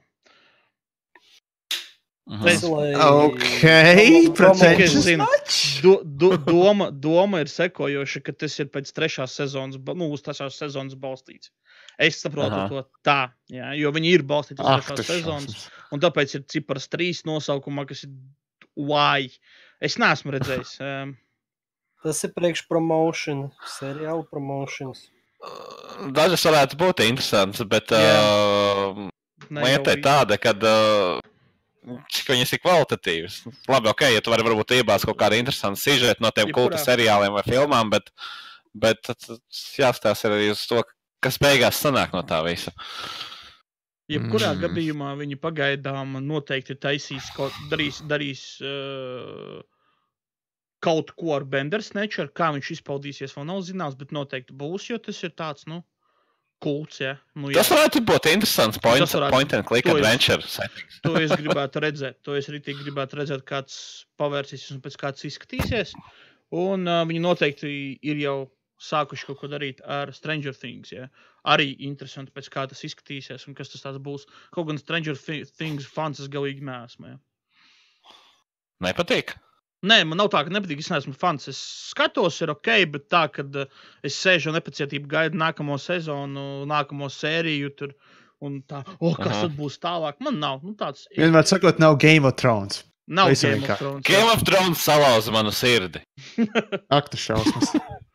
Mhm. 2.28 2.44
Reiz- 2.44 2.64
Ok, 2.68 3.44
much? 5.22 5.82
do, 5.82 6.02
do, 6.04 6.36
doma, 6.38 6.90
doma 6.92 7.40
ir 7.40 7.48
sekojoša, 7.48 8.22
ka 8.24 8.34
tas 8.36 8.58
ir 8.60 8.68
pēc 8.74 8.92
trešās 8.92 9.32
sezonas, 9.40 9.80
nu, 9.96 10.10
uz 10.12 10.22
trešās 10.26 10.58
sezonas 10.60 10.98
balstīts. 11.00 11.54
Es 11.98 12.20
saprotu 12.22 12.52
Aha. 12.52 12.68
to 12.68 12.84
tā, 13.08 13.32
jā, 13.50 13.72
jo 13.80 13.92
viņi 13.96 14.12
ir 14.18 14.24
balstīti 14.28 14.60
uz 14.60 14.68
trešās 14.84 15.08
sezonas. 15.08 15.70
Un 15.96 16.04
tāpēc 16.04 16.36
ir 16.36 16.44
cipars 16.52 16.90
trīs 16.92 17.24
nosaukumā, 17.24 17.88
kas 17.88 18.04
ir 18.04 18.12
why. 18.76 19.32
Es 19.84 19.98
neesmu 20.02 20.34
redzējis. 20.34 20.78
Um, 20.82 21.16
Tas 22.06 22.20
ir 22.24 22.34
priekšpromotion, 22.36 23.48
seriāla 23.68 24.24
promotions. 24.30 25.08
Dažas 26.14 26.46
varētu 26.46 26.78
būt 26.80 27.02
interesantas, 27.06 27.66
bet 27.70 27.92
uh, 27.94 29.08
ne 29.50 29.66
lieta 29.66 29.94
jau 29.94 29.98
ir 29.98 30.04
tāda, 30.06 30.38
ka 30.42 30.54
uh, 30.54 31.98
cik 32.14 32.32
viņas 32.34 32.54
ir 32.54 32.62
kvalitatīvas. 32.62 33.40
Labi, 33.70 33.90
ok, 33.92 34.04
ja 34.14 34.24
tu 34.24 34.34
vari 34.34 34.46
varbūt 34.46 34.76
iebāzt 34.78 35.10
kaut 35.10 35.18
kādu 35.20 35.40
interesantu 35.40 35.82
sižetu 35.82 36.24
no 36.24 36.32
tiem 36.34 36.52
kulta 36.52 36.78
Jebkurā. 36.78 36.84
seriāliem 36.86 37.34
vai 37.38 37.46
filmām, 37.48 37.90
bet, 37.94 38.12
bet 38.78 39.14
jāstāsta 39.78 40.30
arī 40.30 40.52
uz 40.54 40.64
to, 40.70 40.84
kas 41.24 41.42
beigās 41.42 41.82
sanāk 41.82 42.14
no 42.14 42.22
tā 42.28 42.44
visa. 42.46 42.74
Jebkurā 44.08 44.54
Mm. 44.56 44.62
gadījumā 44.64 45.10
viņi 45.20 45.36
pagaidām 45.44 46.14
noteikti 46.24 46.76
taisīs, 46.80 47.28
kaut, 47.36 47.52
darīs, 47.72 47.98
darīs 48.08 48.44
uh, 48.64 49.60
kaut 50.84 51.12
ko 51.20 51.34
ar 51.36 51.44
Bendersneču. 51.44 52.28
Kā 52.38 52.52
viņš 52.56 52.70
izpaudīsies, 52.78 53.34
vēl 53.36 53.48
nav 53.50 53.62
zināms, 53.68 53.98
bet 54.00 54.14
noteikti 54.16 54.56
būs, 54.56 54.90
jo 54.92 54.98
tas 55.04 55.20
ir 55.28 55.34
tāds, 55.36 55.66
nu, 55.68 55.82
kults. 56.64 57.02
Ja? 57.04 57.18
Nu, 57.36 57.50
jā. 57.52 57.60
Tas 57.60 57.70
varētu 57.74 58.02
būt 58.08 58.30
interesants 58.32 58.80
point, 58.82 59.00
Tas 59.04 59.14
varētu- 59.14 59.32
point 59.36 59.54
and 59.54 59.66
click 59.66 59.86
es- 59.86 59.94
adventure. 59.94 60.42
settings. 60.42 61.00
To 61.04 61.16
es 61.20 61.32
gribētu 61.42 61.82
redzēt. 61.84 62.22
To 62.24 62.34
es 62.40 62.48
arī 62.50 62.62
gribētu 62.64 63.20
redzēt, 63.20 63.44
kāds 63.44 64.06
pavērsīsies 64.18 64.72
un 64.78 64.82
pēc 64.82 64.96
kāds 64.98 65.26
izskatīsies. 65.28 65.94
Un 66.52 66.88
uh, 66.88 67.04
viņi 67.06 67.20
noteikti 67.22 68.00
ir 68.02 68.16
jau 68.24 68.38
sākuši 68.80 69.26
kaut 69.26 69.40
ko 69.42 69.48
darīt 69.50 69.82
ar 69.86 70.14
Stranger 70.14 70.54
Things. 70.54 70.92
Ja? 70.94 71.08
Arī 71.48 71.70
interesanti, 71.88 72.34
pēc 72.36 72.50
kā 72.52 72.66
tas 72.68 72.84
izskatīsies 72.84 73.48
un 73.48 73.56
kas 73.56 73.72
tas 73.72 74.00
būs. 74.04 74.28
Kaut 74.56 74.68
gan 74.68 74.80
Stranger 74.82 75.16
Thi- 75.16 75.46
Things 75.48 75.88
fans 75.88 76.20
es 76.20 76.28
galīgi 76.32 76.66
neesmu. 76.68 77.14
Ja? 77.14 77.20
Nepatīk. 78.84 79.38
Nē, 79.88 80.02
man 80.10 80.18
nav 80.20 80.32
tā, 80.34 80.42
ka 80.44 80.52
nepatīk. 80.54 80.82
Es 80.82 80.90
neesmu 80.92 81.14
fans. 81.18 81.48
Es 81.52 81.60
skatos, 81.92 82.42
ir 82.42 82.52
ok, 82.52 82.72
bet 82.94 83.08
tā, 83.14 83.28
ka 83.32 83.46
es 84.06 84.18
sēžu 84.18 84.52
un 84.52 84.58
nepacietību 84.58 85.10
gaidu 85.12 85.40
nākamo 85.40 85.78
sezonu, 85.80 86.66
nākamo 86.70 87.10
sēriju. 87.14 87.72
Tur, 87.78 87.94
un 88.44 88.60
tā, 88.68 88.82
oh, 88.98 89.16
kas 89.16 89.36
Aha. 89.36 89.46
tad 89.46 89.56
būs 89.60 89.80
tālāk? 89.84 90.20
Man 90.26 90.42
nav 90.42 90.66
nu, 90.66 90.74
tāds. 90.80 91.06
Vienmēr 91.16 91.48
sakot, 91.50 91.80
nav 91.80 92.00
Game 92.02 92.28
of 92.28 92.36
Thrones. 92.42 92.84
Nav 93.08 93.32
Game 93.32 93.64
of. 93.64 93.78
Thrones. 93.80 94.04
Game 94.10 94.34
of 94.34 94.44
Thrones 94.44 94.84
salauza 94.84 95.32
manu 95.32 95.54
sirdi. 95.56 96.02
Ak, 96.98 97.14
tu 97.14 97.22
šausmas. 97.22 97.78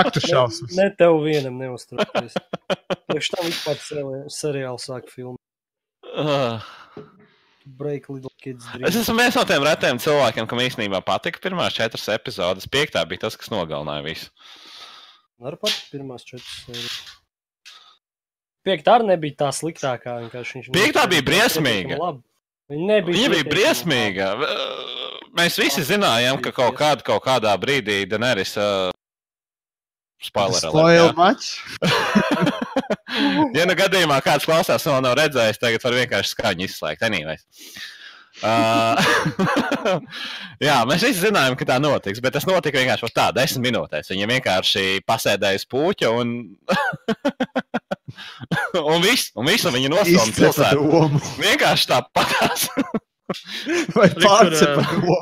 Ak, 0.00 0.10
tu 0.14 0.20
šausmas. 0.24 0.72
Ne 0.78 0.88
tev 0.96 1.18
vienam 1.24 1.58
neuztraucies. 1.60 2.34
Priekš 3.10 3.30
tam 3.34 3.46
vispār 3.48 3.76
seri- 3.84 4.30
seriālu 4.32 4.80
sāk 4.80 5.08
filmu. 5.12 5.36
Uh, 6.10 6.58
Break 7.66 8.08
Little 8.10 8.32
Kids 8.40 8.64
es 8.64 8.72
Dream. 8.72 8.88
esmu 8.90 9.14
viens 9.20 9.36
no 9.38 9.44
tiem 9.46 9.62
retiem 9.66 10.00
cilvēkiem, 10.02 10.48
kam 10.50 10.58
īstenībā 10.64 11.02
patika 11.06 11.38
pirmās 11.44 11.76
četras 11.76 12.08
epizodes. 12.14 12.66
Piektā 12.66 13.04
bija 13.06 13.26
tas, 13.28 13.36
kas 13.38 13.52
nogalināja 13.52 14.02
visu. 14.08 14.30
Var 15.40 15.56
pat 15.60 15.76
pirmās 15.92 16.24
četras 16.26 16.50
sērijas. 16.66 16.98
Piektā 18.66 18.98
arī 18.98 19.06
nebija 19.14 19.38
tā 19.44 19.50
sliktākā. 19.56 20.18
Piektā 20.74 21.06
bija 21.08 21.24
briesmīga. 21.24 21.96
Viņa 22.70 22.86
nebija, 22.90 23.16
Viņa 23.16 23.30
bija 23.36 23.46
briesmīga. 23.48 24.26
Mēs 25.38 25.56
visi 25.62 25.82
zinājām, 25.86 26.40
ka 26.42 26.52
kaut, 26.52 26.74
kād, 26.78 27.04
kaut 27.06 27.22
kādā 27.24 27.54
brīdī 27.62 28.02
Daenerys. 28.10 28.56
Uh, 28.60 28.90
Spoiler 30.20 30.66
alert, 30.68 31.16
much. 31.16 31.56
ja 33.56 33.64
nu 33.64 33.76
gadījumā 33.78 34.18
kāds 34.24 34.44
klausās 34.44 34.84
vēl 34.84 35.00
nav 35.06 35.16
redzējis, 35.16 35.60
tagad 35.62 35.86
var 35.86 35.96
vienkārši 35.96 36.34
skaņu 36.34 36.66
izslēgt. 36.66 37.06
Anyways. 37.08 37.46
Uh, 38.40 38.96
jā, 40.68 40.76
mēs 40.88 41.02
visi 41.04 41.26
zinājām, 41.26 41.56
ka 41.60 41.66
tā 41.68 41.76
notiks, 41.82 42.22
bet 42.24 42.36
tas 42.36 42.46
notika 42.48 42.80
vienkārši 42.80 43.12
tā, 43.16 43.28
desmit 43.36 43.66
minūtēs. 43.68 44.12
Viņa 44.12 44.28
vienkārši 44.30 44.84
pasēdēja 45.08 45.60
uz 45.60 45.66
puķa 45.72 46.12
un. 46.20 46.36
un 48.92 49.04
viss, 49.04 49.32
un 49.36 49.48
visu 49.48 49.72
viņa 49.72 50.04
pilsētu. 50.36 50.84
domu. 50.84 51.20
Vienkārši 51.40 51.90
tāpatās. 51.92 52.68
Vai 53.94 54.08
Re, 54.10 55.18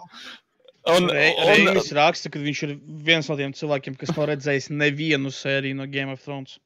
un, 0.94 1.09
Re- 1.12 1.35
un, 1.38 1.48
Reinis 1.53 1.90
raksta, 1.96 2.31
ka 2.33 2.40
viņš 2.42 2.62
ir 2.66 2.72
viens 3.07 3.29
no 3.31 3.37
tiem 3.38 3.53
cilvēkiem, 3.57 3.96
kas 4.01 4.12
nav 4.16 4.29
redzējis 4.33 4.70
nevienu 4.74 5.31
sēriju 5.35 5.79
no 5.81 5.87
Game 5.90 6.12
of 6.14 6.24
Thrones. 6.24 6.59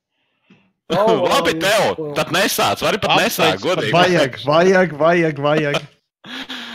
Oh, 0.93 1.23
Labi, 1.31 1.55
tev. 1.63 1.95
Tad 2.19 2.33
nesāc. 2.35 2.83
Vari 2.85 2.99
pat 3.01 3.15
nesākt. 3.17 3.63
Godīgi. 3.65 3.95
Vajag, 3.95 4.35
vajag, 4.45 4.91
vajag, 5.01 5.39
vajag. 5.41 5.79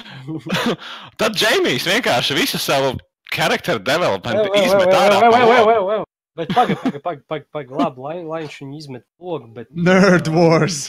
Tad 1.21 1.36
Džeimijs 1.38 1.86
vienkārši 1.86 2.38
visu 2.39 2.57
savu 2.57 2.95
charakteru 3.36 3.83
development 3.83 4.39
Vai, 4.39 4.49
vai, 4.49 4.63
izmet 4.65 4.89
ārā. 4.95 5.19
vai, 5.21 5.29
vai, 5.29 5.29
pa 5.29 5.45
vai, 5.45 5.60
logu. 5.60 5.67
vai, 5.69 5.77
vai. 5.91 5.99
Bet 6.38 6.53
pagaidi, 6.55 6.79
pagaidi, 6.81 7.03
pagaidi, 7.03 7.23
pagaidi, 7.27 7.47
pagaidi. 7.53 7.77
Labi, 7.83 8.03
lai, 8.07 8.15
lai 8.31 8.41
viņš 8.47 8.57
viņu 8.63 8.79
izmet 8.81 9.05
logu, 9.21 9.51
bet. 9.60 9.69
Nerd 9.91 10.31
Wars. 10.33 10.79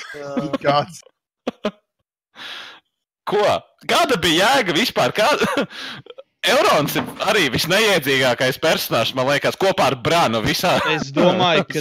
Kāds? 0.62 1.02
Ko? 3.28 3.44
Kāda 3.88 4.16
bija 4.22 4.48
jēga 4.54 4.78
vispār? 4.78 5.12
Kā... 5.16 5.28
Eurons 6.46 6.94
ir 6.94 7.06
arī 7.26 7.48
visneiedzīgākais 7.50 8.60
personāžs, 8.62 9.10
man 9.18 9.26
liekas, 9.26 9.56
kopā 9.58 9.88
ar 9.90 9.96
Brānu 9.98 10.38
visā. 10.44 10.76
Es 10.94 11.10
domāju, 11.14 11.64
ka, 11.72 11.80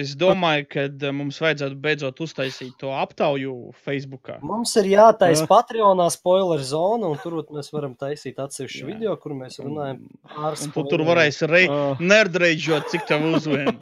es 0.00 0.14
domāju, 0.18 0.64
ka 0.70 0.86
eh, 0.88 1.12
mums 1.12 1.36
vajadzētu 1.44 1.76
beidzot 1.82 2.22
uztaisīt 2.24 2.72
to 2.80 2.94
aptauju 2.96 3.74
Facebook. 3.84 4.32
Mums 4.46 4.72
ir 4.80 4.88
jātaisa 4.94 5.44
Jā. 5.44 5.48
Patreonā 5.50 6.08
spoiler 6.14 6.64
zona, 6.64 7.10
un 7.12 7.20
tur 7.20 7.36
mēs 7.52 7.68
varam 7.74 7.92
taisīt 8.00 8.40
atsevišķu 8.40 8.80
Jā. 8.80 8.88
video, 8.94 9.16
kur 9.20 9.36
mēs 9.36 9.60
runājam 9.60 10.00
par 10.24 10.56
Un 10.56 10.74
tu 10.74 10.86
tur 10.88 11.04
varēs 11.10 11.42
re... 11.50 11.66
Uh. 11.68 12.00
nerdreidžot, 12.00 12.88
cik 12.94 13.04
tev 13.10 13.28
uzvien. 13.28 13.74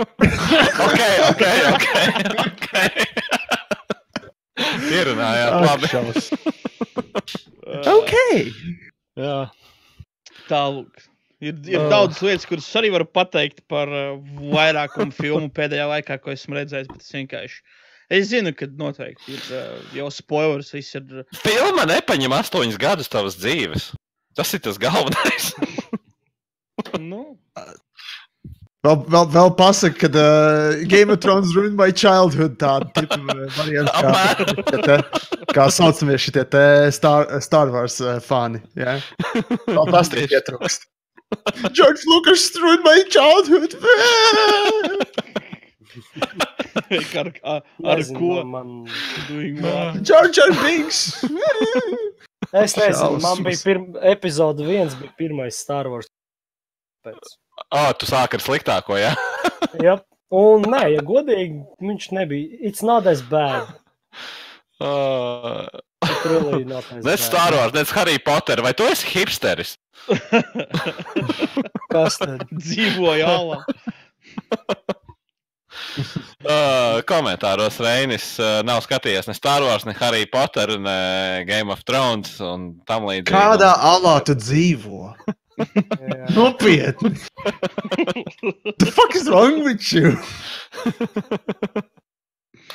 ok, 0.88 1.02
ok, 1.30 1.46
ok. 1.70 1.88
okay. 2.48 3.08
Ierunājāt, 4.90 5.60
labi. 5.68 5.94
šaus. 5.94 6.32
Uh, 7.68 7.84
Ok. 7.84 8.12
Jā. 9.18 9.50
Tālāk. 10.50 11.04
Ir, 11.38 11.54
ir 11.70 11.78
Ah. 11.78 11.88
daudz 11.92 12.18
lietas, 12.24 12.46
kuras 12.50 12.66
arī 12.80 12.88
varu 12.90 13.04
pateikt 13.06 13.60
par 13.70 13.86
uh, 13.94 14.16
vairākumu 14.50 15.14
filmu 15.14 15.50
pēdējā 15.54 15.84
laikā, 15.86 16.16
ko 16.24 16.32
esmu 16.34 16.56
redzējis. 16.58 16.88
Bet 16.90 17.04
es 17.04 17.12
vienkārši. 17.14 17.60
Es 18.10 18.30
zinu, 18.32 18.50
ka 18.56 18.66
noteikti 18.80 19.36
ir 19.36 19.44
uh, 19.54 19.78
jau 19.94 20.08
spoilers. 20.10 20.72
Ir. 20.74 21.22
Filma 21.44 21.84
nepaņem 21.86 22.34
astoņus 22.40 22.78
gadus 22.80 23.12
tavas 23.12 23.36
dzīves. 23.38 23.90
Tas 24.34 24.50
ir 24.56 24.62
tas 24.64 24.78
galvenais. 24.82 25.52
Nu, 26.98 27.22
Vēl, 28.86 29.00
vēl, 29.10 29.24
vēl 29.34 29.48
pasaka, 29.58 30.06
ka 30.06 30.08
uh, 30.14 30.82
Game 30.86 31.10
of 31.10 31.18
Thrones 31.18 31.50
ruined 31.56 31.74
my 31.74 31.90
childhood. 31.90 32.60
Tāda 32.60 32.86
tipa 32.94 33.18
varianta, 33.56 33.90
kā, 33.98 34.76
te, 34.84 34.98
kā 35.50 35.64
saucamie 35.74 36.14
šitie 36.22 36.44
te 36.46 36.62
Star, 36.94 37.26
Star 37.42 37.72
Wars 37.74 37.98
uh, 38.04 38.20
fani. 38.22 38.60
Ja? 38.78 39.00
Vēl 39.66 39.90
tas 39.90 40.12
tik 40.12 40.20
Tieši. 40.20 40.30
pietrūkst. 40.36 40.86
George 41.74 42.06
Lucas 42.06 42.46
ruined 42.62 42.86
my 42.86 43.02
childhood. 43.10 43.74
ar, 47.18 47.32
ar, 47.42 47.66
ar 47.82 48.04
ko? 48.14 48.30
Man? 48.46 48.70
George 50.06 50.38
R. 50.46 50.54
Binks. 50.62 51.02
es 52.54 52.78
nezinu, 52.78 53.18
man 53.26 53.42
bija 53.42 53.58
pirma 53.66 54.06
epizode 54.14 54.70
viens, 54.70 54.94
bija 55.02 55.10
pirmais 55.18 55.58
Star 55.66 55.90
Wars. 55.90 56.06
Pēc. 57.02 57.38
Ah, 57.74 57.92
tu 57.92 58.08
sāki 58.08 58.38
ar 58.38 58.44
sliktāko, 58.44 58.96
jā? 58.96 59.12
Jā, 59.84 59.98
un 60.32 60.64
nē, 60.72 60.84
ja 60.94 61.02
godīgi, 61.04 61.60
viņš 61.84 62.10
nebija. 62.16 62.60
It's 62.64 62.84
not 62.84 63.06
as 63.06 63.20
bad. 63.20 63.68
Uh, 64.80 65.66
really 66.24 66.64
Nec. 67.04 67.18
Star 67.18 67.52
Wars, 67.52 67.74
nec 67.74 67.90
Harry 67.90 68.18
Potter. 68.18 68.62
Vai 68.62 68.72
tu 68.72 68.86
esi 68.88 69.06
hipsteris? 69.12 69.76
Kas 71.92 72.18
tad? 72.22 72.46
Dzīvoja 72.54 73.28
alā. 73.28 73.60
Uh, 75.98 77.02
komentāros 77.06 77.78
Reinis 77.82 78.36
uh, 78.40 78.60
nav 78.66 78.80
skatījies 78.86 79.28
ne 79.28 79.34
Star 79.36 79.64
Wars, 79.66 79.84
ne 79.86 79.94
Harry 79.98 80.24
Potter, 80.30 80.76
ne 80.80 81.44
Game 81.48 81.74
of 81.74 81.82
Thrones 81.86 82.38
un 82.44 82.70
tam 82.88 83.06
līdzīgi. 83.10 83.34
Kādā 83.34 83.74
alā 83.90 84.16
tu 84.26 84.38
dzīvo? 84.38 85.12
Nopietni. 86.36 87.10
The 88.78 88.86
fuck 88.94 89.16
is 89.16 89.28
wrong 89.28 89.64
with 89.64 89.92
you? 89.92 90.16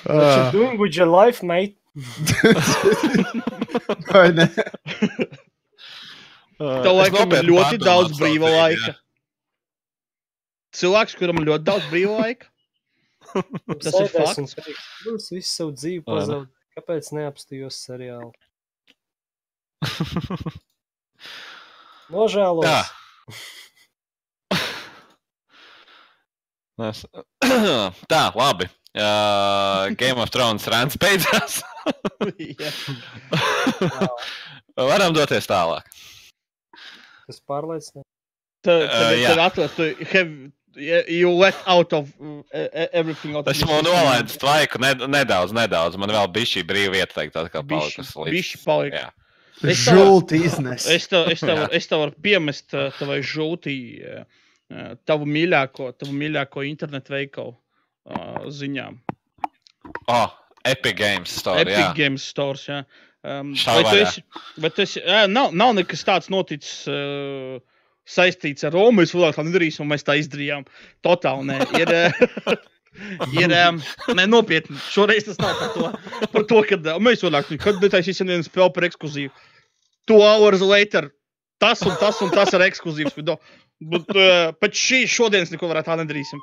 What 0.03 0.09
you 0.09 0.13
Uh, 0.13 0.51
doing 0.51 0.77
with 0.79 0.95
your 0.97 1.07
life, 1.07 1.41
mate? 1.43 1.77
vai 4.11 4.31
ne? 4.35 4.47
Uh, 6.59 6.81
Tev 6.83 6.89
es 6.89 6.95
laikam 6.97 7.31
ir 7.37 7.43
ļoti 7.47 7.77
daudz 7.83 8.17
brīva 8.19 8.49
laika. 8.51 8.95
Cilvēks, 10.75 11.15
kuram 11.19 11.37
ir 11.39 11.45
ļoti 11.51 11.63
daudz 11.69 11.85
brīva 11.91 12.13
laika. 12.19 12.45
Tas 13.33 13.93
ir 14.01 14.07
fakts. 14.11 14.55
Būs 15.05 15.25
visu 15.31 15.49
savu 15.53 15.71
dzīvi 15.77 16.01
pazaudēt. 16.07 16.49
Kāpēc 16.75 17.03
neapstājos 17.15 17.75
seriālu? 17.85 18.31
Nožēlos. 22.13 22.65
Jā. 22.67 22.83
Tā, 28.09 28.31
labi. 28.35 28.65
Uh, 28.93 29.89
Game 29.97 30.21
of 30.21 30.29
Thrones 30.29 30.67
rāns 30.69 30.93
beidzās. 31.01 31.63
Varam 34.77 35.13
doties 35.15 35.47
tālāk. 35.49 35.83
Tas 37.27 37.39
pārliecina. 37.49 38.03
Tad, 38.63 38.63
Uh, 38.63 38.87
tad, 38.87 39.17
jā. 39.19 39.27
tad 39.33 39.39
atver, 39.43 39.67
tu 39.75 39.83
have, 40.13 40.31
you 41.11 41.27
let 41.35 41.55
out 41.67 41.91
of 41.93 42.07
uh, 42.21 42.39
e- 42.55 42.87
everything. 42.95 43.35
out 43.35 43.43
of 43.47 43.51
Es 43.51 43.59
your 43.59 43.67
jau 43.69 43.75
system. 43.81 43.91
nolaidu 43.91 44.31
tvaiku 44.39 44.79
ne, 44.79 44.93
nedaudz, 45.17 45.51
nedaudz. 45.57 45.97
Man 45.99 46.09
vēl 46.15 46.27
bija 46.31 46.47
šī 46.53 46.61
brīva 46.69 46.91
vieta, 46.95 47.13
teikt, 47.17 47.35
atkal 47.41 47.63
palikusi 47.67 48.13
līdz. 48.15 48.31
bišķi 48.37 48.57
palika. 48.63 48.95
Jā. 49.01 49.09
Es 49.61 49.83
tev- 49.85 49.99
Žulti 49.99 50.39
iznes. 50.43 50.87
Es 50.89 51.05
tev, 51.11 51.29
es 51.31 51.43
tev, 51.43 51.65
es 51.71 51.87
tev 51.87 52.01
varu 52.03 52.15
piemest 52.25 52.73
uh, 52.75 52.89
tavai 52.97 53.19
žūtī, 53.23 53.75
uh, 54.01 54.23
uh, 54.73 54.93
tavu 55.07 55.27
mīļāko, 55.29 55.91
tavu 55.99 56.15
mīļāko 56.19 56.65
internetu 56.67 57.13
veikalu 57.15 57.53
uh, 57.53 58.47
ziņām. 58.49 58.97
Oh, 60.11 60.33
Epic 60.65 60.97
Games 60.97 61.31
story. 61.39 61.61
Epic 61.65 61.77
jā. 61.77 61.91
Games 61.97 62.25
Stores. 62.33 62.65
Jā. 62.67 62.81
Um, 63.23 63.53
vai 63.55 63.83
tu 63.87 63.95
esi, 64.01 64.23
vai 64.59 64.69
tu 64.75 64.83
esi, 64.83 64.99
jā, 64.99 65.21
nav, 65.31 65.53
nav 65.55 65.71
nekas 65.77 66.03
tāds 66.07 66.31
noticis. 66.33 66.83
Uh, 66.91 67.61
Saistīts 68.03 68.65
ar 68.67 68.73
Romu, 68.75 68.97
mēs 68.99 69.13
vēl 69.15 69.31
tā 69.31 69.45
nedarīsim, 69.47 69.85
un 69.85 69.93
mēs 69.93 70.03
tā 70.03 70.17
izdarījām. 70.19 70.65
Totāli 71.07 71.45
nē. 71.47 71.59
Ir, 71.79 71.91
ir 73.33 73.53
um, 73.57 73.79
ne, 74.17 74.27
nopietni. 74.29 74.77
Šoreiz 74.91 75.25
tas 75.27 75.39
nav 75.41 75.57
par 75.59 75.73
to, 75.75 75.89
par 76.33 76.47
to 76.49 76.61
ka 76.69 76.79
uh, 76.79 76.99
mēs 77.03 77.23
vēl 77.25 77.35
tādu, 77.39 77.59
kad 77.63 77.81
netaisīsim 77.83 78.29
vienu 78.29 78.45
spēli 78.45 78.73
par 78.75 78.87
ekskluzīvu. 78.89 79.33
Two 80.09 80.19
hours 80.21 80.61
later, 80.61 81.09
tas 81.63 81.81
un 81.87 81.95
tas 82.01 82.19
un 82.25 82.33
tas 82.33 82.51
ir 82.53 82.65
ekskluzīvs 82.65 83.15
video. 83.17 83.39
Bet 83.83 84.13
uh, 84.15 84.51
pēc 84.61 84.77
šī 84.79 85.01
šodienas 85.09 85.51
neko 85.51 85.71
varētu 85.71 85.91
tā 85.91 85.97
nedarīsim. 85.99 86.39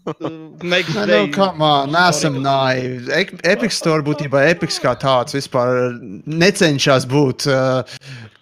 Nē, 0.00 0.78
nu, 1.04 1.16
on, 1.36 1.90
nesam 1.92 2.38
naivi. 2.40 3.02
Ep- 3.12 3.42
Epic 3.44 3.74
Store 3.76 4.00
būtībā 4.06 4.46
Epic 4.48 4.72
kā 4.80 4.94
tāds 5.00 5.36
vispār 5.36 5.98
necenšas 6.24 7.04
būt 7.10 7.44
uh, 7.52 7.82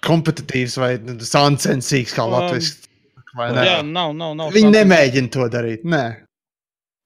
kompetitīvs 0.06 0.76
vai 0.78 0.92
sāncensīgs 1.26 2.14
kā 2.14 2.28
Um, 2.30 2.76
ne? 3.54 3.64
Jā, 3.66 3.80
nav, 3.86 4.14
nav, 4.18 4.36
nav. 4.38 4.54
Viņi 4.54 4.70
nemēģina 4.74 5.30
to 5.34 5.48
darīt. 5.52 5.82
Nē, 5.86 6.04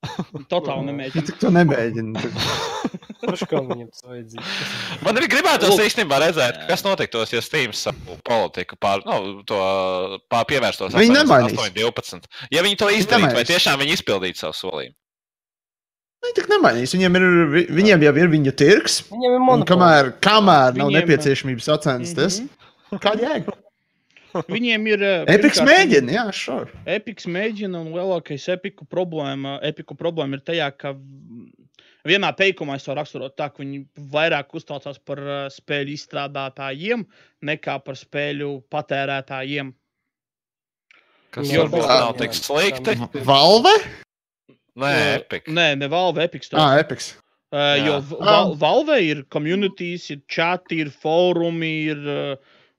Totāli 0.52 0.80
viņi 0.82 0.88
nemēģina. 0.90 1.24
tik 1.28 1.36
to 1.42 1.50
nemēģina. 1.54 2.22
Kurš 3.22 3.44
kā 3.46 3.60
viņam 3.62 3.88
tas 3.92 4.02
vajadzīgs? 4.08 4.54
Man 5.06 5.18
arī 5.20 5.28
gribētu 5.30 5.68
Lūk. 5.70 5.82
īstenībā 5.86 6.18
redzēt, 6.24 6.58
kas 6.68 6.82
notiktos, 6.86 7.30
ja 7.32 7.42
Steam 7.44 7.70
savu 7.76 8.16
politiku 8.26 8.74
pār, 8.82 9.04
nu, 9.06 9.44
to 9.46 9.58
pār 10.32 10.48
pievērstos. 10.50 10.96
Viņi 10.98 11.14
nemainīs. 11.20 11.54
8, 11.54 11.76
12. 11.78 12.26
Ja 12.50 12.64
viņi 12.66 12.80
to 12.82 12.90
izdarītu, 12.90 13.36
vai 13.38 13.44
tiešām 13.46 13.78
viņi 13.84 13.94
izpildītu 14.00 14.42
savu 14.42 14.58
solījumu? 14.58 14.96
Viņi 16.22 16.36
tik 16.38 16.50
nemainīs. 16.50 16.92
Viņiem, 16.94 17.16
ir, 17.18 17.24
vi- 17.54 17.66
viņiem 17.78 18.02
jau 18.06 18.12
ir 18.22 18.28
viņu 18.30 18.52
tirgs. 18.58 19.00
Viņam 19.10 19.32
ir 19.32 19.38
Un 19.40 19.46
monopols. 19.46 19.70
kamēr, 19.72 20.10
kamēr 20.22 20.76
nav 20.78 20.90
Viņiem- 20.90 20.98
nepieciešamības 21.00 21.66
sacensties, 21.70 22.40
Mhm. 22.42 23.00
kāda 23.02 23.26
jēga? 23.30 23.54
Viņiem 24.48 24.86
ir. 24.92 25.02
uh, 25.04 25.24
Epiks 25.28 25.60
mēģina, 25.66 26.12
jā, 26.16 26.24
šur. 26.36 26.70
Epiks 26.88 27.26
mēģina, 27.28 27.80
un 27.84 27.92
lielākais 27.92 28.46
epiku 28.54 28.86
problēma, 28.88 29.58
epiku 29.68 29.96
problēma 29.98 30.38
ir 30.38 30.44
tajā, 30.46 30.70
ka 30.80 30.94
vienā 32.08 32.30
teikumā 32.38 32.76
es 32.80 32.86
to 32.88 32.96
raksturotu 32.98 33.36
tā, 33.38 33.50
ka 33.52 33.62
viņi 33.62 33.82
vairāk 34.14 34.54
uztraucās 34.58 34.98
par 35.04 35.20
uh, 35.22 35.36
spēļu 35.52 35.94
izstrādātājiem 35.98 37.04
nekā 37.50 37.76
par 37.84 37.98
spēļu 38.00 38.52
patērētājiem. 38.72 39.74
Kas 41.32 41.48
Jo- 41.52 41.62
varbūt 41.66 41.84
Jā, 41.86 41.98
nav 42.02 42.16
tik 42.20 42.34
slikti. 42.36 42.96
Valve? 43.28 43.76
Nē, 44.72 44.88
Uh, 44.92 45.18
Epic. 45.20 45.46
Nē, 45.52 45.66
ne 45.76 45.88
Valve, 45.92 46.24
Epiks. 46.24 46.48
to. 46.48 46.56
Ah, 46.56 46.78
Epiks. 46.80 47.10
Uh, 47.52 47.76
jo 47.84 48.54
Valve 48.56 48.96
ir 49.04 49.18
communities, 49.28 50.06
ir 50.14 50.22
chati, 50.26 50.78
ir 50.80 50.88
fórumi, 50.88 51.72
ir 51.92 51.98
uh, 52.08 52.36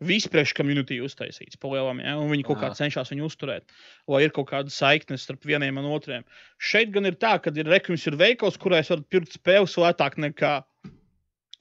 vispriekš 0.08 0.54
community 0.58 1.00
uztaisīts 1.04 1.60
palielam, 1.62 2.02
ja? 2.04 2.16
un 2.20 2.32
viņi 2.32 2.46
kaut 2.48 2.60
kā 2.62 2.72
cenšas 2.78 3.12
viņu 3.14 3.28
uzturēt, 3.30 3.74
lai 4.12 4.24
ir 4.26 4.34
kaut 4.36 4.50
kāda 4.52 4.74
saikne 4.74 5.18
starp 5.20 5.46
vieniem 5.48 5.80
un 5.82 5.90
otriem. 5.96 6.26
Šeit 6.62 6.94
gan 6.96 7.08
ir 7.10 7.18
tā, 7.22 7.36
ka 7.44 7.54
ir 7.56 7.70
rekums, 7.72 8.06
ir 8.10 8.18
veikals, 8.20 8.60
kurā 8.62 8.82
es 8.84 8.92
varu 8.94 9.06
pirkt 9.10 9.38
spēles 9.40 9.78
lētāk 9.80 10.20
nekā 10.22 10.56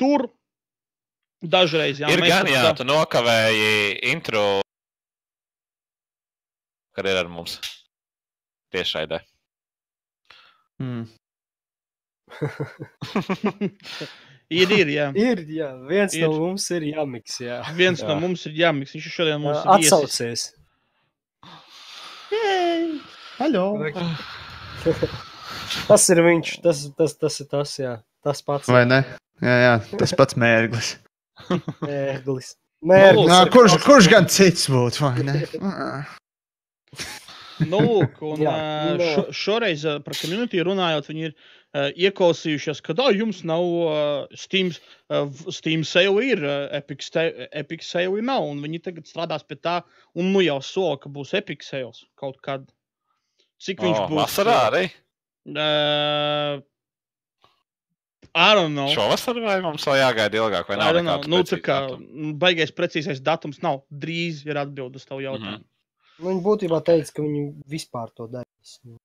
tur. 0.00 0.28
Dažreiz, 1.42 1.98
jā, 1.98 2.06
Ir 2.14 2.20
mēs 2.22 2.30
gan, 2.30 2.46
jā, 2.46 2.60
tā- 2.68 2.76
tu 2.78 2.84
nokavēji 2.86 3.96
intro, 4.12 4.60
kad 6.94 7.08
ir 7.10 7.18
ar 7.18 7.26
mums 7.32 7.56
tiešraidē. 8.70 9.18
Hmm. 10.78 11.02
ir, 14.52 14.72
ir, 14.76 14.90
jā. 14.92 15.06
Ir, 15.28 15.42
jā, 15.56 15.68
viens 15.88 16.14
Ir. 16.18 16.26
no 16.28 16.38
mums 16.46 16.66
ir 16.76 16.86
jāmiks. 16.92 17.38
Jā. 17.42 17.60
Viens 17.78 18.02
Jā. 18.02 18.08
no 18.10 18.18
mums 18.22 18.44
ir 18.50 18.56
jāmiks. 18.60 18.94
Viņš 18.96 19.08
ir 19.08 19.14
šodien 19.16 19.42
mums 19.42 19.60
ir 19.62 19.70
viesis. 19.80 19.92
Atsaucies. 19.96 20.48
Halo! 23.38 23.66
Tas 25.88 26.04
ir 26.12 26.20
viņš, 26.24 26.48
tas, 26.64 26.80
tas, 26.98 27.14
tas 27.16 27.36
ir 27.40 27.46
tas, 27.48 27.70
jā. 27.80 27.92
Tas 28.22 28.42
pats 28.44 28.68
Vai 28.70 28.82
ne? 28.86 29.00
Jā, 29.42 29.54
jā, 29.62 29.70
tas 29.98 30.12
pats 30.18 30.36
mērglis. 30.38 30.96
ērglis. 31.88 32.52
Nu, 32.82 32.90
Mērglis 32.90 33.28
Nā, 33.30 33.36
ir 33.46 33.50
kurš, 33.54 33.76
kurš 33.84 34.08
gan 34.10 34.24
cits 34.26 34.64
būtu, 34.66 35.04
vai 35.04 35.22
ne? 35.22 35.36
Nu, 37.70 37.80
lūk, 37.86 38.20
un 38.26 38.42
Jā, 38.42 38.54
nu. 38.96 39.08
šo, 39.14 39.24
šoreiz 39.36 39.84
par 40.04 40.16
community 40.18 40.62
runājot, 40.64 41.10
viņi 41.10 41.26
ir 41.28 41.34
uh, 41.34 41.88
ieklausījušies, 42.08 42.82
ka 42.84 42.96
tā 42.98 43.10
jums 43.16 43.42
nav 43.48 43.64
uh, 43.64 44.38
Steam, 44.38 44.72
uh, 45.12 45.28
Steam 45.54 45.84
sale, 45.88 46.24
ir 46.26 46.42
uh, 46.46 46.66
Epic, 46.78 47.04
Epic 47.50 47.86
sale 47.86 48.24
nav, 48.24 48.48
un 48.50 48.62
viņi 48.64 48.82
tagad 48.88 49.10
strādās 49.10 49.46
pie 49.46 49.60
tā, 49.60 49.80
un 50.18 50.32
nu 50.34 50.44
jau 50.44 50.58
sola, 50.64 50.98
ka 51.02 51.12
būs 51.12 51.34
Epic 51.38 51.64
sales 51.66 52.04
kaut 52.18 52.40
kad. 52.44 52.66
Cik 53.62 53.82
viņš 53.84 53.98
O, 54.00 54.10
būs? 54.10 54.18
Vasarā 54.24 54.58
arī? 54.72 54.84
Uh, 55.46 56.62
I 58.34 58.54
don't 58.54 58.72
know. 58.72 58.88
Šovasar 58.88 59.36
vai 59.44 59.58
mums 59.60 59.84
vēl 59.84 59.98
jāgaida 60.00 60.38
ilgāk? 60.40 60.68
Vai 60.70 60.78
I 60.78 60.80
nav 60.80 60.94
don't 60.96 61.04
know. 61.04 61.18
nekāds 61.20 61.30
Nu, 61.32 61.40
tā 61.44 61.58
kā 61.60 61.76
mm, 61.92 62.32
baigais 62.40 62.72
precīzais 62.72 63.20
datums 63.24 63.60
nav. 63.64 63.82
Drīz 63.92 64.40
ir 64.48 64.60
atbildes 64.60 65.04
tavu 65.08 65.20
jautājumu. 65.24 65.60
Nu, 66.18 66.28
Viņi 66.30 66.42
būtībā 66.44 66.82
teica, 66.84 67.12
ka 67.16 67.22
viņi 67.22 67.62
vispār 67.68 68.10
to 68.16 68.28
darīs. 68.28 68.78
Nu, 68.84 68.98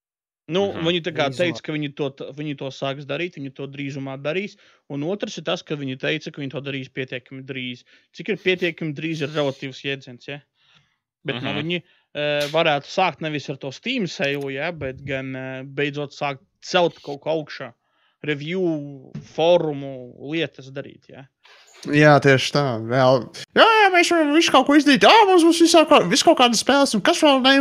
Mhm. 0.47 0.59
uh 0.69 0.75
-huh. 0.75 0.87
Viņi 0.87 1.01
tā 1.03 1.11
kā 1.11 1.27
Drīzumā. 1.29 1.37
teica, 1.37 1.61
ka 1.61 1.71
viņi 1.73 1.95
to, 1.95 2.09
viņi 2.33 2.57
to 2.57 2.65
sāks 2.71 3.05
darīt, 3.05 3.35
viņi 3.35 3.53
to 3.53 3.67
drīzumā 3.67 4.17
darīs. 4.21 4.55
Un 4.89 5.03
otrs 5.03 5.37
ir 5.37 5.43
tas, 5.43 5.61
ka 5.61 5.75
viņi 5.75 5.97
teica, 5.99 6.31
ka 6.31 6.41
viņi 6.41 6.51
to 6.51 6.61
darīs 6.61 6.89
pietiekami 6.89 7.43
drīz. 7.43 7.83
Cik 8.13 8.29
ir 8.29 8.37
pietiekami 8.37 8.93
drīz, 8.93 9.21
ir 9.21 9.29
relatīvs 9.29 9.81
jēdziens. 9.83 10.27
Ja? 10.27 10.41
Bet 11.25 11.35
uh 11.35 11.41
Mhm. 11.41 11.55
nu, 11.55 11.61
viņi 11.61 11.83
uh, 12.15 12.47
varētu 12.51 12.87
sākt 12.87 13.21
nevis 13.21 13.49
ar 13.49 13.57
to 13.57 13.71
Steam 13.71 14.03
sēlu, 14.03 14.51
ja? 14.53 14.71
bet 14.71 15.03
gan 15.03 15.35
uh, 15.35 15.63
beidzot 15.63 16.11
sākt 16.13 16.39
celt 16.61 17.01
kaut 17.01 17.21
ko 17.21 17.29
augšā. 17.43 17.73
Review, 18.23 19.11
fórumu 19.35 20.15
lietas 20.31 20.71
darīt. 20.71 21.07
Ja? 21.09 21.27
Jā, 21.95 22.17
tieši 22.23 22.51
tā. 22.55 22.63
Vēl. 22.87 23.21
Jā, 23.57 23.65
jā, 23.65 23.87
mēs 23.93 24.11
varam 24.13 24.33
visu 24.35 24.53
kaut 24.53 24.67
ko 24.67 24.75
izdarīt. 24.77 25.05
Jā, 25.07 25.23
mums 25.29 25.45
būs 25.47 25.61
visā, 25.63 25.83
visu 26.09 26.27
kaut 26.27 26.39
kādas 26.41 26.61
spēles, 26.63 26.95
un 26.97 27.03
kas 27.05 27.21
vēl 27.23 27.41
ne. 27.45 27.55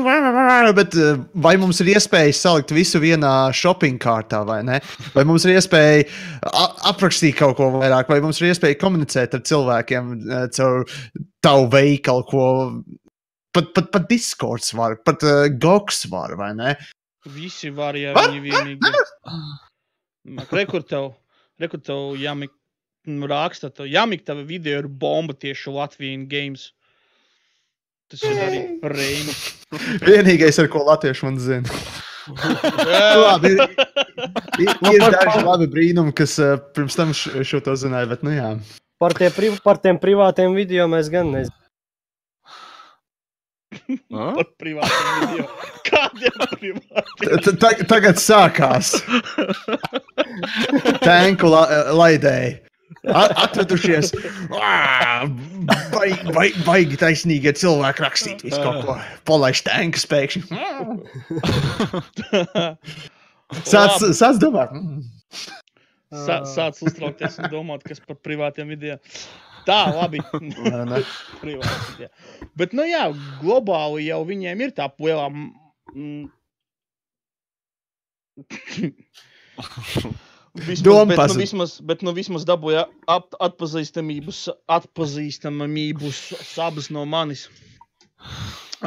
Bet 0.77 0.97
eh, 0.99 1.21
vai 1.47 1.55
mums 1.61 1.81
ir 1.85 1.93
iespēja 1.95 2.35
salikt 2.37 2.75
visu 2.77 3.01
vienā 3.03 3.33
shopping 3.57 4.01
kārtā, 4.03 4.43
vai 4.49 4.61
ne? 4.67 4.81
Vai 5.15 5.27
mums 5.29 5.47
ir 5.47 5.57
iespēja 5.57 6.05
aprakstīt 6.91 7.39
kaut 7.39 7.57
ko 7.61 7.71
vairāk, 7.79 8.11
vai 8.13 8.21
mums 8.25 8.41
ir 8.43 8.51
iespēja 8.51 8.81
komunicēt 8.81 9.37
ar 9.39 9.45
cilvēkiem 9.47 10.15
eh, 10.17 10.47
caur 10.57 10.87
tavu 11.45 11.71
veikalu, 11.73 12.27
ko 12.31 12.47
pat, 13.57 13.73
pat, 13.75 13.91
pat 13.95 14.09
Discords 14.11 14.73
var, 14.77 14.99
pat 15.07 15.23
uh, 15.27 15.47
Goks 15.63 16.05
var, 16.13 16.35
vai 16.39 16.53
ne? 16.57 16.75
Visi 17.37 17.73
var, 17.75 17.97
ja 17.99 18.15
viņi 18.15 18.43
vienīgi. 18.45 18.93
Rekur 20.53 20.85
tev 20.87 21.15
jāmik 22.21 22.53
nu, 22.53 22.66
raksta, 23.31 23.71
tev 23.71 23.87
jāmik 23.91 24.25
tava 24.27 24.43
video 24.47 24.83
ir 24.83 24.89
bomba 24.89 25.35
tieši 25.35 25.73
Latvijas 25.75 26.27
games. 26.31 26.67
Tas 28.11 28.23
ir 28.23 28.39
arī 28.39 28.59
brīnums. 28.83 29.41
Vienīgais, 30.07 30.61
ar 30.63 30.69
ko 30.71 30.85
latvieši 30.87 31.27
man 31.27 31.39
zina. 31.43 31.79
Labi, 33.23 33.53
ir, 33.55 33.61
ir, 34.63 34.71
ir 34.95 35.05
daži 35.15 35.43
labi 35.47 35.67
brīnumi, 35.71 36.15
kas 36.19 36.33
uh, 36.43 36.57
pirms 36.75 36.97
tam 36.99 37.13
š- 37.15 37.43
šo 37.47 37.61
to 37.63 37.75
zināja, 37.79 38.09
bet 38.11 38.25
nu 38.27 38.33
jā. 38.35 38.49
Par, 39.03 39.15
tie, 39.15 39.29
priv- 39.35 39.61
par 39.63 39.79
tiem 39.83 39.99
privātiem 40.03 40.55
video 40.57 40.87
mēs 40.91 41.11
gan 41.13 41.31
nezinām. 41.35 41.63
Par 44.39 44.47
privātiem 44.59 45.07
video. 45.23 45.47
Kādiem 45.87 46.37
privātiem? 46.55 47.85
Tagad 47.91 48.19
sākās. 48.23 48.95
Tanku 51.05 51.51
la 51.53 51.63
laidēji. 51.95 52.55
A- 53.07 53.31
Atvedušies. 53.47 54.11
Ā, 54.51 55.27
Baigi, 55.93 56.33
baigi, 56.35 56.63
baigi 56.67 56.97
taisnīgi 57.01 57.53
cilvēki 57.61 58.03
rakstīt 58.05 58.43
visu 58.47 58.59
kaut 58.63 58.79
ko. 58.87 58.95
Palaiž 59.29 59.59
tankas 59.67 60.07
pēkšņi. 60.11 60.43
Sāc, 63.71 63.93
sāc 64.19 64.37
domāt. 64.43 64.71
Sā, 66.11 66.37
sāc 66.51 66.75
uztraukties 66.87 67.35
un 67.43 67.47
domāt, 67.53 67.81
kas 67.87 67.99
par 68.03 68.17
privātiem 68.27 68.67
video. 68.75 68.97
Tā, 69.67 69.81
labi. 69.95 70.19
Privāti. 71.43 72.05
Bet, 72.59 72.71
nu 72.75 72.83
jā, 72.87 73.05
globāli 73.43 74.01
jau 74.09 74.21
viņiem 74.27 74.59
ir 74.67 74.71
tā 74.75 74.87
lielā. 75.03 75.27
Vismaz, 80.57 81.09
bet, 81.09 81.21
nu, 81.29 81.37
vismaz, 81.37 81.73
bet 81.85 82.03
nu 82.07 82.13
vismaz 82.17 82.47
dabūja 82.49 82.87
at, 83.13 83.35
atpazīstamības, 83.45 84.47
atpazīstamības 84.73 86.21
sabas 86.49 86.89
no 86.95 87.05
manis. 87.09 87.47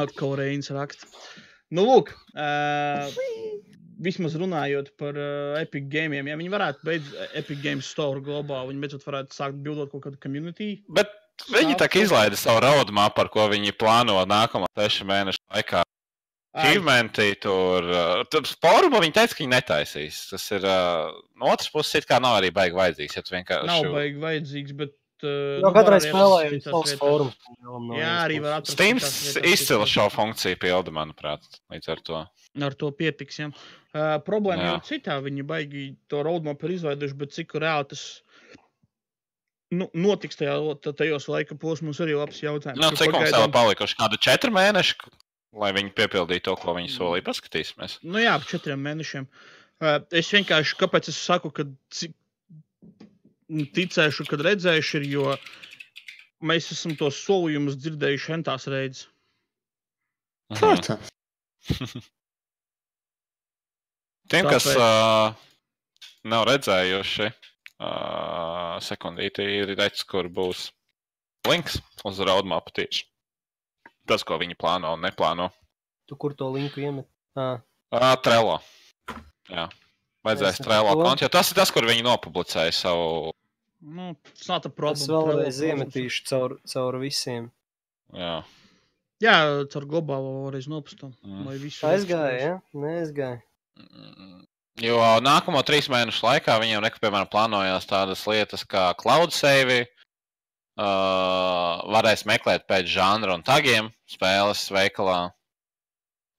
Atkal 0.00 0.36
Reins 0.40 0.70
raksta. 0.74 1.06
Nu, 1.70 1.84
lūk, 1.86 2.10
uh, 2.34 3.06
vismaz 4.02 4.34
runājot 4.40 4.90
par 4.98 5.14
uh, 5.14 5.60
Epic 5.60 5.86
Games, 5.92 6.26
ja 6.26 6.38
viņi 6.38 6.52
varētu 6.52 6.86
beidzot 6.88 7.36
Epic 7.38 7.62
Games 7.62 7.90
Store 7.94 8.22
globāli, 8.24 8.72
viņi 8.72 8.84
beidzot 8.86 9.06
varētu 9.06 9.36
sākt 9.36 9.60
bildot 9.64 9.92
kaut 9.92 10.08
kādu 10.08 10.20
community. 10.22 10.72
Bet 10.90 11.12
viņi 11.52 11.78
tā 11.80 11.86
kā 11.90 12.02
izlaida 12.04 12.38
savu 12.38 12.64
roadmap, 12.64 13.14
par 13.16 13.30
ko 13.32 13.46
viņi 13.52 13.76
plāno 13.78 14.18
nākamo 14.28 14.70
sešu 14.78 15.06
mēnešu 15.08 15.42
laikā. 15.54 15.84
Achievementi 16.52 17.28
tur. 17.40 17.84
uh, 17.86 18.24
Tur 18.30 18.42
fórumā 18.58 18.98
viņi 19.04 19.14
teica, 19.14 19.34
ka 19.36 19.44
viņi 19.44 19.52
netaisīs. 19.54 20.16
Tas 20.32 20.46
ir 20.56 20.64
uh, 20.66 21.12
no 21.38 21.52
otras 21.52 21.68
puses, 21.70 21.94
it 22.02 22.08
kā 22.10 22.18
nav 22.22 22.40
arī 22.40 22.50
baigi 22.54 22.74
vajadzīgs. 22.74 23.16
Ja 23.20 23.22
vienkārši 23.22 23.68
Nav 23.70 23.86
baigi 23.94 24.18
vajadzīgs, 24.24 24.74
bet 24.84 24.96
Uh, 25.20 25.58
No, 25.60 25.68
nu, 25.68 25.74
katrai 25.76 25.98
spēlē 26.00 26.36
ir 26.48 26.54
savs 26.64 26.94
fórums. 26.96 27.34
Jā, 27.92 28.12
arī 28.24 28.38
var 28.40 28.54
atrast. 28.62 28.72
Steams 28.72 29.36
izcila 29.50 29.84
šo 29.84 30.06
funkciju 30.08 30.56
pilda, 30.56 30.88
manuprāt, 30.96 31.44
līdz 31.68 31.88
ar 31.92 32.00
to. 32.00 32.20
ar 32.64 32.72
to 32.80 32.88
pietiks. 32.96 33.36
Ja. 33.42 33.50
Uh, 33.92 34.16
problēma 34.24 34.62
Jā. 34.64 34.70
jau 34.70 34.78
ir 34.78 34.86
citā. 34.88 35.18
Viņi 35.20 35.44
baigi 35.44 35.82
to 36.08 36.22
roadmap 36.24 36.64
ir 36.64 36.72
izveidojuši, 36.78 37.18
bet 37.20 37.36
cik 37.36 37.52
reāli 37.60 37.90
tas 37.92 38.06
nu, 39.76 39.90
notiks 39.92 40.40
tajā, 40.40 40.56
ta- 40.82 40.94
tajos 40.96 41.28
laika 41.28 41.54
posmos, 41.60 42.00
arī 42.00 42.16
labs 42.16 42.40
jautājums. 42.40 42.80
Nu, 42.80 42.88
cik 42.96 43.12
mums 43.12 43.28
vēl 43.28 43.44
pagaidām- 43.44 43.52
palikuši? 43.54 43.98
Kādi 44.00 44.18
četri 44.24 44.50
mēneši, 44.56 44.96
lai 45.56 45.72
viņi 45.76 45.94
piepildītu 45.96 46.44
to, 46.50 46.56
ko 46.60 46.74
viņi 46.76 46.90
solīja? 46.94 47.26
Paskatīsimies. 47.26 47.98
Nu, 48.06 48.20
jā, 48.22 48.34
ap 48.38 48.46
četriem 48.48 48.80
mēnešiem. 48.84 49.26
Uh, 49.80 49.98
es 50.14 50.30
vienkārši, 50.34 50.76
kāpēc 50.80 51.08
es 51.10 51.18
saku, 51.18 51.50
ka 51.56 51.64
ticēšu, 53.50 54.26
kad 54.30 54.44
redzēšu, 54.46 55.00
ir, 55.00 55.08
jo 55.10 55.24
mēs 56.46 56.70
esam 56.74 56.94
tos 56.98 57.18
solījumus 57.24 57.78
dzirdējuši 57.80 58.34
entās 58.38 58.68
reizes. 58.70 59.08
Protams. 60.58 61.10
Tiem, 64.30 64.46
kas 64.46 64.66
Tāpēc- 64.68 64.78
uh, 64.78 65.34
nav 66.30 66.44
redzējuši, 66.46 67.26
uh, 67.82 68.76
sekundīti 68.86 69.42
ir 69.58 69.72
redzams, 69.74 70.04
kur 70.06 70.28
būs 70.30 70.68
links 71.50 71.80
uz 72.06 72.20
roadmap 72.22 72.70
tieši. 72.76 73.06
Tas, 74.10 74.24
ko 74.26 74.38
viņi 74.40 74.56
plāno 74.58 74.94
un 74.96 75.04
neplāno. 75.06 75.50
Tu 76.10 76.16
kur 76.18 76.34
to 76.34 76.48
linku 76.50 76.82
iemet? 76.82 77.06
Ah, 77.38 77.60
Uh, 77.90 78.14
Trello. 78.22 78.60
Jā. 79.50 79.64
Vajadzēs 80.22 80.60
Es 80.60 80.62
Trello 80.62 80.92
kontu, 80.94 81.24
jo 81.24 81.30
tas 81.32 81.48
ir 81.50 81.56
tas, 81.58 81.72
kur 81.74 81.82
viņi 81.88 82.04
nopublicēja 82.06 82.74
savu. 82.76 83.32
Nu, 83.82 84.12
tas 84.36 84.46
nav 84.46 84.60
tā 84.62 84.70
es 84.70 84.76
problēma. 84.76 85.24
vēlreiz 85.26 85.58
iemetīšu 85.66 86.26
caur, 86.28 86.54
caur 86.70 86.98
visiem. 87.02 87.48
Jā. 88.14 88.36
Jā, 89.18 89.34
caur 89.72 89.88
globālo 89.90 90.52
reiz 90.54 90.68
nopastam. 90.70 91.16
Mm. 91.26 91.48
Aizgāja, 91.88 92.36
ja? 92.38 92.52
Neaizgāja. 92.76 93.40
Mm, 93.80 94.44
Jo 94.80 94.96
nākamo 95.20 95.60
trīs 95.66 95.90
mēnešu 95.92 96.22
laikā 96.24 96.54
viņiem 96.62 96.86
piemēram, 97.02 97.28
plānojās 97.28 97.84
tādas 97.90 98.22
lietas 98.30 98.62
kā 98.64 98.94
cloud 98.96 99.34
save. 99.34 99.82
Uh, 100.78 101.82
varēs 101.92 102.22
meklēt 102.24 102.64
pēc 102.70 102.86
žanra 102.88 103.34
un 103.34 103.42
tagiem 103.44 103.90
spēles 104.08 104.62
veikalā, 104.72 105.18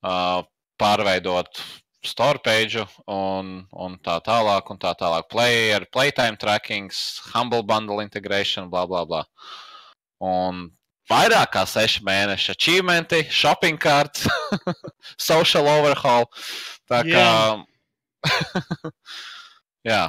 uh, 0.08 0.40
pārveidot 0.82 1.60
store 2.02 2.40
page 2.42 2.82
un, 3.06 3.52
un 3.70 3.98
tā 4.02 4.18
tālāk, 4.26 4.72
un 4.74 4.80
tā 4.82 4.94
tālāk. 4.98 5.28
Player, 5.30 5.86
playtime 5.94 6.40
trackings, 6.42 7.22
humble 7.34 7.62
bundle 7.62 8.02
integration, 8.02 8.70
bla, 8.70 8.88
bla, 8.90 9.04
bla. 9.06 9.22
Un 10.22 10.70
vairāk 11.12 11.54
kā 11.54 11.66
seši 11.68 12.04
mēneši 12.08 12.56
achievementi, 12.56 13.22
shopping 13.30 13.78
carts, 13.82 14.26
social 15.30 15.70
overhaul. 15.70 16.26
Tā 16.90 17.04
kā. 17.06 17.28
Jā, 19.92 20.04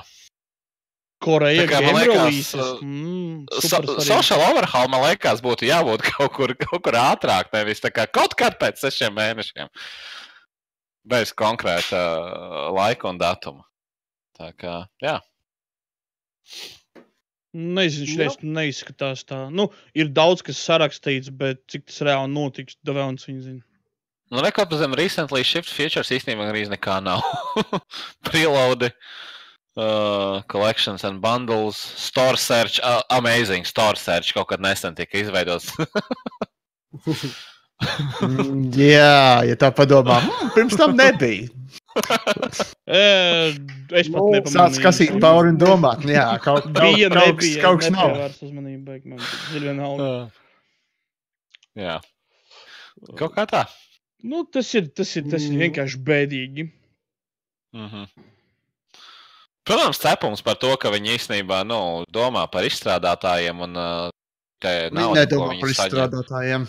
Koreja, 1.23 1.65
Tā 1.65 1.71
kā, 1.71 1.81
man 1.85 1.95
game 1.95 2.03
liekas, 2.03 2.21
releases. 2.21 2.61
uh, 2.61 2.83
Mm, 2.83 3.47
so, 3.63 3.81
social 4.05 4.43
overhaul 4.51 4.91
man 4.93 5.05
liekas 5.07 5.43
būtu 5.45 5.69
jābūt 5.69 6.05
kaut 6.11 6.35
kur, 6.37 6.55
kaut 6.59 6.83
kur 6.87 6.99
ātrāk, 6.99 7.53
nevis 7.55 7.83
tā 7.83 7.93
kā 7.95 8.07
kaut 8.11 8.37
kad 8.39 8.59
pēc 8.61 8.83
sešiem 8.83 9.15
mēnešiem. 9.17 9.71
Bez 11.09 11.33
konkrēta 11.35 11.99
uh, 11.99 12.69
laika 12.77 13.11
un 13.11 13.19
datuma. 13.19 13.67
Tā 14.39 14.53
kā, 14.59 14.77
jā. 15.03 15.17
Nezinu, 17.53 18.07
šis 18.09 18.39
neizskatās 18.43 19.27
tā. 19.29 19.45
Nu, 19.53 19.69
ir 19.99 20.09
daudz 20.15 20.41
kas 20.47 20.63
sarakstīts, 20.63 21.29
bet 21.37 21.61
cik 21.71 21.85
tas 21.91 22.01
reāli 22.07 22.33
notiks, 22.33 22.79
Devons 22.87 23.29
viņa 23.29 23.45
zina. 23.45 23.67
Nu, 24.33 24.41
rekords 24.41 24.79
zem 24.81 24.95
recently 24.97 25.43
shift 25.45 25.69
features 25.69 26.09
īstenībā 26.15 26.47
arī 26.49 26.65
nekā 26.71 26.97
nav. 27.05 27.21
Preloadi, 28.31 28.89
uh, 28.89 29.32
collections 29.75 31.05
and 31.05 31.21
bundles, 31.21 31.77
store 31.77 32.37
search, 32.37 32.79
uh, 32.83 33.03
amazing 33.11 33.65
store 33.65 33.97
search 33.97 34.35
kaut 34.35 34.49
kad 34.49 34.61
nesen 34.61 34.95
tika 34.95 35.19
izveidots. 35.19 35.73
Jā, 38.79 39.43
ja 39.49 39.57
tā 39.59 39.73
padomā, 39.75 40.21
mm, 40.23 40.51
pirms 40.55 40.77
tam 40.79 40.93
nebija. 40.97 41.49
Es 42.93 44.09
pat 44.09 44.23
nepamanīju. 44.25 44.51
Sāc 44.53 44.79
kasīt 44.81 45.17
cauri 45.21 45.51
un 45.53 45.59
domāt, 45.61 46.05
nu 46.07 46.15
jā, 46.15 46.25
kaut, 46.45 46.65
kaut, 46.77 46.79
Bija, 46.97 47.09
kaut, 47.13 47.37
kas- 47.41 47.49
nebija. 47.49 47.63
kaut 47.65 47.83
kas 47.83 47.91
nav. 47.93 48.15
Beig 48.87 49.03
man 49.11 49.19
dziļi 49.21 49.67
vienalga. 49.67 50.07
jā, 51.77 51.97
kaut 53.19 53.35
kā 53.37 53.45
tā. 53.51 53.65
Nu, 54.23 54.45
tas 54.47 54.71
ir, 54.79 54.89
tas 54.97 55.11
ir, 55.19 55.27
tas 55.33 55.43
ir 55.43 55.53
Mm. 55.57 55.61
vienkārši 55.67 55.99
bēdīgi. 56.07 56.69
Mm 57.75 57.89
-hmm. 57.89 58.07
Protams, 59.63 60.01
cepums 60.03 60.43
par 60.43 60.57
to, 60.59 60.73
ka 60.81 60.91
viņi 60.91 61.15
īstenībā 61.17 61.63
nu, 61.69 61.79
domā 62.11 62.47
par 62.51 62.67
izstrādātājiem 62.67 63.61
un 63.69 63.77
te 64.63 64.73
Viņi 64.89 64.97
naudu, 64.97 65.13
ko 65.13 65.19
nedomā 65.21 65.51
viņi 65.53 65.63
par 65.63 65.71
izstrādātājiem. 65.75 66.67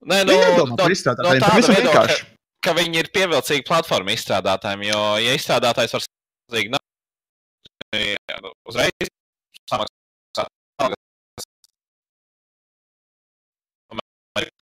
Nē, 0.00 0.18
Viņi 0.28 0.42
nedomā 0.44 0.68
no, 0.70 0.76
par 0.78 0.86
no 0.86 0.94
izstrādātājiem. 0.94 1.42
tāda 1.42 1.52
Pavisam 1.56 1.74
vienkārši. 1.78 2.20
ka 2.66 2.70
viņi 2.78 3.02
ir 3.02 3.10
pievilcīgi 3.16 3.66
platformu 3.66 4.14
izstrādātājiem, 4.14 4.86
jo, 4.92 5.00
ja 5.24 5.34
izstrādātājs 5.38 5.96
var 5.96 6.06
samaksāt 6.06 6.70
naudu, 6.76 8.54
uzreiz 8.70 9.10
samaksāt 9.66 9.98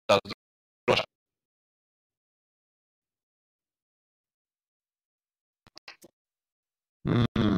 tās 0.08 0.34
drošāk. 0.88 1.08
Mm. 7.08 7.57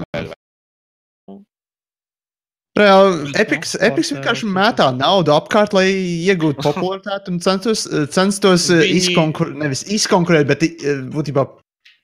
Reāli, 2.80 3.30
Epiks, 3.42 3.74
Epiks 3.80 4.10
tā- 4.10 4.16
vienkārši 4.18 4.46
tā- 4.48 4.52
mētā 4.56 4.86
naudu 4.96 5.32
apkārt, 5.36 5.74
lai 5.76 5.86
iegūtu 6.30 6.64
popularitāti 6.68 7.32
un 7.34 7.40
centos, 7.44 7.86
censtos 8.14 8.68
eh, 8.72 8.82
Viņi- 8.86 9.00
izkonkur, 9.02 9.52
nevis 9.60 9.84
izkonkurēt, 9.86 10.48
bet 10.50 10.64
eh, 10.66 11.00
būtībā 11.12 11.46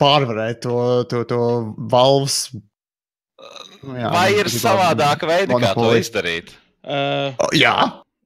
pārvarēt 0.03 0.61
to, 0.67 0.79
to, 1.11 1.25
to 1.31 1.41
valvs. 1.93 2.41
Nu 3.87 3.95
jā, 4.01 4.09
Vai 4.13 4.31
ir 4.35 4.49
būtībā 4.49 4.63
savādāka 4.65 5.29
veida, 5.29 5.59
kā 5.63 5.75
to 5.77 5.93
izdarīt? 5.99 6.55
Uh, 6.87 7.33
O, 7.43 7.49
Jā, 7.59 7.77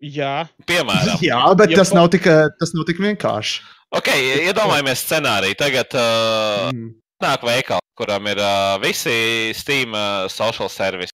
jā, 0.05 0.33
Piemēram, 0.69 1.21
jā, 1.31 1.41
bet 1.59 1.73
Ja 1.73 1.81
tas 1.83 1.93
nav 1.97 2.11
tik, 2.13 2.27
tas 2.61 2.75
nav 2.77 2.85
tik 2.89 3.01
vienkārši. 3.03 3.61
ok, 3.97 4.11
iedomājamies 4.51 5.03
scenāriju. 5.07 5.57
Tagad 5.59 5.97
uh, 5.99 6.71
Mm. 6.71 6.91
nāk 7.25 7.43
veikals, 7.45 7.83
kuram 7.99 8.29
ir 8.31 8.39
uh, 8.41 8.77
visi 8.83 9.51
Steam 9.57 9.93
uh, 9.97 10.29
social 10.31 10.69
service. 10.71 11.11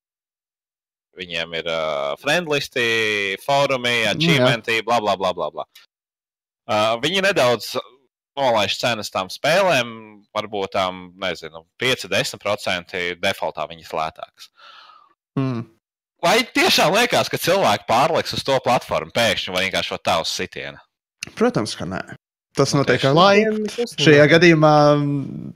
Viņiem 1.17 1.55
ir 1.57 1.69
uh, 1.73 2.15
friendlisti, 2.21 3.37
fórumi, 3.45 4.03
achievementi, 4.11 4.83
bla, 4.87 5.01
bla, 5.01 5.17
bla, 5.17 5.33
bla. 5.37 5.51
bla. 5.55 5.67
Uh, 6.67 6.97
viņi 7.01 7.23
nedaudz 7.25 7.77
nolaiž 8.37 8.77
cenas 8.81 9.09
tām 9.13 9.31
spēlēm, 9.33 9.89
varbūt 10.37 10.75
tām, 10.77 11.07
nezinu, 11.21 11.65
5-10% 11.81 13.17
defaultā 13.23 13.65
viņas 13.71 13.95
lētākas. 13.97 14.51
Mm. 15.41 15.65
Vai 16.25 16.41
tiešām 16.57 16.95
liekas, 16.97 17.31
ka 17.33 17.41
cilvēki 17.41 17.87
pārliks 17.89 18.35
uz 18.37 18.45
to 18.45 18.57
platformu 18.65 19.13
pēkšņi 19.17 19.55
vai 19.55 19.67
vienkārši 19.67 19.95
no 19.95 20.01
tavas 20.03 20.33
sitiena? 20.37 20.81
Protams, 21.37 21.75
ka 21.79 21.89
nē. 21.89 22.03
Tas 22.57 22.73
Nu, 22.73 22.81
notiek 22.81 23.05
ar 23.05 23.17
laiku. 23.17 23.57
Nekas 23.67 23.97
Šajā 24.01 24.25
gadījumā 24.33 24.75
mm, 24.97 25.51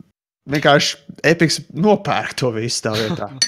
vienkārši 0.52 0.98
Epiks 1.30 1.62
nopērk 1.72 2.36
to 2.36 2.52
visu 2.56 2.84
tā 2.84 2.92
vietā. 2.96 3.30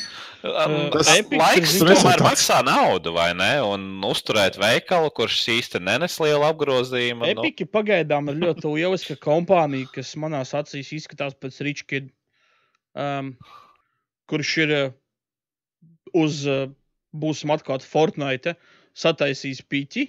Um, 0.43 0.89
Tas 0.91 1.07
tas 1.07 1.21
Epic 1.21 1.37
ir 1.37 1.39
laiks 1.39 1.75
tomēr 1.79 2.23
maksā 2.25 2.57
naudu, 2.67 3.13
vai 3.15 3.29
ne? 3.39 3.51
Un 3.63 3.85
uzturēt 4.09 4.57
veikalu, 4.59 5.13
kurš 5.15 5.37
īsti 5.55 5.79
nenes 5.87 6.17
lielu 6.19 6.43
apgrozījumu. 6.49 7.23
Nu, 7.23 7.45
Epiki 7.45 7.67
pagaidām 7.71 8.31
ir 8.33 8.41
ļoti 8.41 8.73
lieliska 8.73 9.15
kompānija, 9.23 9.87
kas 9.95 10.11
manās 10.19 10.51
acīs 10.59 10.91
izskatās 10.99 11.37
pēc 11.39 11.61
Rich 11.63 11.85
Kid, 11.87 12.11
um, 12.99 13.37
kurš 14.33 14.57
ir 14.65 14.75
uh, 14.81 14.97
uz, 16.19 16.43
uh, 16.51 16.67
būsim 17.15 17.55
atklāti, 17.55 17.87
Fortnite 17.87 18.57
sataisījis 18.99 19.63
pīķi. 19.71 20.09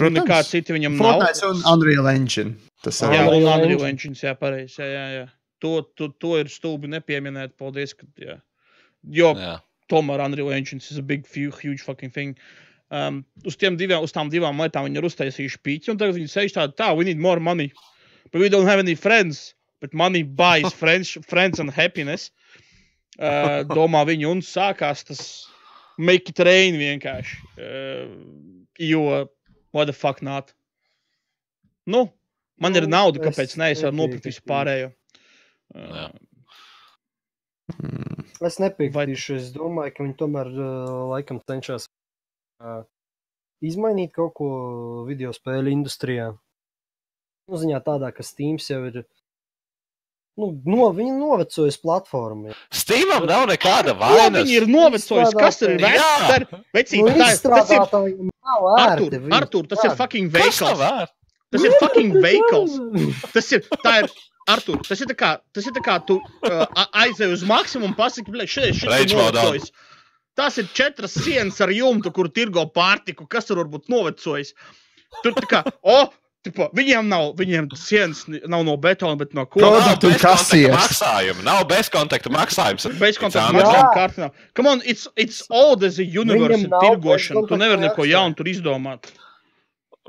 Nekā 0.00 0.40
cita 0.44 0.72
viņam 0.76 0.96
Fortnite 1.00 1.44
nav. 1.44 1.52
un 1.52 1.62
Unreal 1.74 2.08
Engine. 2.12 2.56
Tas 2.84 3.04
Jā, 3.04 3.12
ir. 3.12 3.20
Jā, 3.20 3.28
un 3.28 3.46
Unreal. 3.48 3.86
Engine, 3.92 4.16
jā, 4.16 4.32
pareizi. 4.40 4.80
Jā, 4.80 4.88
jā, 4.88 5.06
jā. 5.20 5.28
To, 5.64 5.78
to, 5.96 6.10
to 6.20 6.34
ir 6.40 6.48
stulbi 6.52 6.88
nepieminēt. 6.92 7.54
Paldies. 7.60 7.94
Ka, 7.96 8.08
jā. 8.20 8.40
Jo 9.12 9.32
jā. 9.38 9.56
tomēr 9.92 10.22
Unreal 10.24 10.52
Engine 10.56 10.82
is 10.82 10.98
a 10.98 11.02
big, 11.02 11.26
huge, 11.26 11.58
huge 11.62 11.82
fucking 11.82 12.12
thing. 12.12 12.36
Um, 12.90 13.24
uz, 13.44 13.56
tiem 13.58 13.76
diviem, 13.78 14.02
uz 14.02 14.14
tām 14.14 14.30
divām 14.30 14.60
lietām 14.62 14.86
viņi 14.86 15.00
ir 15.00 15.08
uztaisījuši 15.08 15.62
pīķi, 15.66 15.90
un 15.92 16.00
tagad 16.00 16.18
viņi 16.18 16.30
sēž 16.30 16.54
tādi, 16.54 16.76
tā, 16.78 16.92
we 16.96 17.06
need 17.08 17.18
more 17.18 17.40
money. 17.42 17.72
But 18.30 18.40
we 18.40 18.48
don't 18.48 18.66
have 18.66 18.78
any 18.78 18.94
friends. 18.94 19.54
But 19.80 19.94
money 19.94 20.22
buys 20.22 20.72
friends, 20.82 21.16
friends 21.26 21.60
and 21.60 21.70
happiness. 21.70 22.30
Uh, 23.18 23.64
domā 23.64 24.04
viņi, 24.06 24.28
un 24.28 24.42
sākās 24.44 25.06
tas 25.08 25.22
make 25.98 26.30
it 26.30 26.42
rain 26.44 26.76
vienkārši. 26.76 27.38
Uh, 27.56 28.12
jo, 28.78 29.26
what 29.72 29.86
the 29.86 29.96
fuck 29.96 30.22
not? 30.22 30.52
Nu, 31.86 32.10
man 32.60 32.74
nu, 32.74 32.82
ir 32.82 32.90
nauda, 32.90 33.22
kāpēc 33.22 33.54
es 33.54 33.60
ne 33.60 33.70
es 33.72 33.82
varu 33.84 33.96
nopirkt 34.02 34.28
visu 34.28 34.42
pārējo. 34.46 34.90
Jā. 35.74 36.08
Mm. 37.74 38.26
Es 38.46 38.60
nepiekritīšu. 38.62 39.38
Es 39.40 39.50
domāju, 39.54 39.94
ka 39.96 40.04
viņi 40.04 40.16
tomēr 40.20 40.50
uh, 40.54 40.90
laikam 41.12 41.40
cenšas 41.42 41.88
uh, 42.62 42.84
izmainīt 43.64 44.12
kaut 44.14 44.34
ko 44.38 44.48
video 45.08 45.32
spēļu 45.34 45.72
industrijā. 45.74 46.32
Nu, 47.46 47.60
ziņā 47.60 47.80
tādā, 47.86 48.10
ka 48.14 48.26
Steam 48.26 48.58
jau 48.62 48.82
ir. 48.90 49.04
Nu, 50.36 50.50
no, 50.68 50.90
viņi 50.92 51.14
novecojas 51.16 51.78
platformā. 51.80 52.52
Steamam 52.74 53.24
nav 53.28 53.46
nekāda 53.48 53.94
Ko 53.96 54.02
vainas. 54.02 54.42
viņi 54.44 54.56
ir 54.58 54.66
novecojuši? 54.68 55.38
Kas 55.40 55.62
ir 55.64 55.78
vērts? 55.80 56.26
Tā 56.26 56.34
ir 56.42 56.46
Nu. 56.52 57.38
Tā 57.40 57.54
Tas 57.54 57.72
ir 57.72 57.86
Artur. 58.76 59.16
Artur, 59.32 59.68
tas 59.70 59.86
ir 59.86 59.94
fucking 59.96 60.28
veikals. 60.34 60.82
Tas 61.54 61.64
ir 61.64 61.78
fucking 61.80 62.18
veikals. 62.20 62.76
Tas 63.32 63.48
ir, 63.56 63.64
tā 63.80 63.94
ir, 64.02 64.10
Artur, 64.46 64.78
tas 64.86 65.00
ir 65.02 65.08
tā 65.10 65.16
kā, 65.18 65.32
tas 65.54 65.66
ir 65.66 65.74
tā 65.74 65.82
kā 65.82 65.96
tu 66.06 66.20
uh, 66.20 66.84
aizej 67.02 67.32
uz 67.34 67.42
maksimumu 67.46 67.90
un 67.90 67.96
pasaki, 67.98 68.30
bļa, 68.30 68.46
šeit, 68.46 68.76
šeit 68.78 69.10
ir 69.10 69.18
novecojis. 69.18 69.72
Tas 70.38 70.58
ir 70.60 70.68
četras 70.76 71.16
sienas 71.16 71.58
ar 71.64 71.72
jumtu, 71.74 72.12
kur 72.14 72.28
tirgo 72.30 72.66
pārtiku, 72.70 73.26
kas 73.26 73.48
tur 73.48 73.62
var 73.62 73.72
būt 73.72 73.90
novecojis. 73.90 74.52
Tur 75.24 75.34
tā 75.34 75.48
kā, 75.50 75.62
o, 75.80 75.96
tipo, 76.46 76.68
viņiem 76.76 77.10
nav, 77.10 77.32
viņiem 77.40 77.70
sienas 77.80 78.22
nav 78.28 78.62
no 78.68 78.76
betona, 78.78 79.18
bet 79.18 79.34
no 79.34 79.48
koka. 79.48 79.66
Produktu 79.66 80.12
un 80.12 80.18
kasieres. 80.22 80.76
maksājumu. 80.76 81.46
Nav 81.46 81.66
bezkontakta 81.72 82.30
maksājums. 82.36 82.86
Bez 83.00 83.18
kontakta 83.18 83.48
Jā. 83.48 83.56
maksājuma 83.56 83.92
kārtā. 83.96 84.32
Come 84.54 84.76
on, 84.76 84.86
it's, 84.86 85.08
it's 85.16 85.42
old 85.50 85.82
as 85.88 85.98
a 85.98 86.06
universe, 86.06 86.62
ir 86.62 86.70
nav 86.70 86.84
tirgošana. 86.86 87.48
Tu 87.50 87.58
nevari 87.64 87.88
neko 87.88 88.06
jaunu 88.06 88.38
tur 88.38 88.52
izdomāt. 88.52 89.10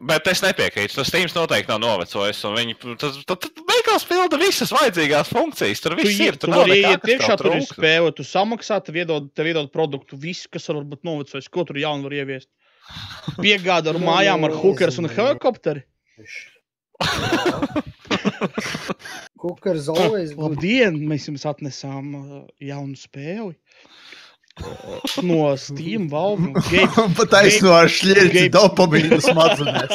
Bet 0.02 0.28
es 0.30 0.44
nepiekrītu. 0.46 0.94
Tas 1.00 1.08
Steams 1.10 1.34
noteikti 1.34 1.72
nav 1.72 1.80
novecojis. 1.82 2.44
un 2.46 2.54
Viņi 2.58 2.76
tas, 3.02 3.16
tas, 3.26 3.40
tas 3.42 3.64
beigās 3.66 4.04
pilda 4.06 4.38
visas 4.38 4.70
vajadzīgās 4.76 5.32
funkcijas. 5.34 5.82
Tur 5.82 5.96
Tu, 5.96 6.02
viss 6.04 6.20
ie- 6.20 6.28
ir. 6.28 6.38
tu 6.38 6.46
Tur 6.48 6.56
vari 6.60 6.76
nekā, 6.84 6.92
iet 6.94 7.08
iekšā, 7.16 7.38
tur 7.42 7.56
ir 7.56 7.66
spēle, 7.66 8.12
tu 8.14 8.24
samaksā, 8.28 8.78
tev 8.86 9.00
iedod, 9.02 9.32
tev 9.34 9.50
iedod 9.50 9.72
produktu, 9.74 10.20
visu, 10.22 10.50
kas 10.54 10.68
var 10.70 10.84
būt 10.86 11.02
novecojis, 11.08 11.50
ko 11.50 11.66
tur 11.66 11.80
jaunu 11.82 12.04
var 12.06 12.14
ieviest. 12.20 12.50
Piegāda 13.44 13.90
ar 13.96 14.00
mājām 14.00 14.46
ar 14.46 14.54
hookers 14.62 15.00
un 15.02 15.10
helikopteri. 15.10 15.84
Kukars 19.38 19.88
always 19.90 20.32
good. 20.34 20.52
Labdien, 20.58 20.98
mēs 21.10 21.28
jums 21.30 21.46
atnesām 21.50 22.14
uh, 22.18 22.40
jaunu 22.64 22.98
spēli. 22.98 23.54
No 25.24 25.58
Steam 25.58 26.08
valvu. 26.10 26.54
Gabes, 26.54 27.14
Pat 27.18 27.36
aizno 27.42 27.74
ar 27.78 27.90
šķirti 27.92 28.48
dopamīnu 28.54 29.20
smadzenēs. 29.24 29.94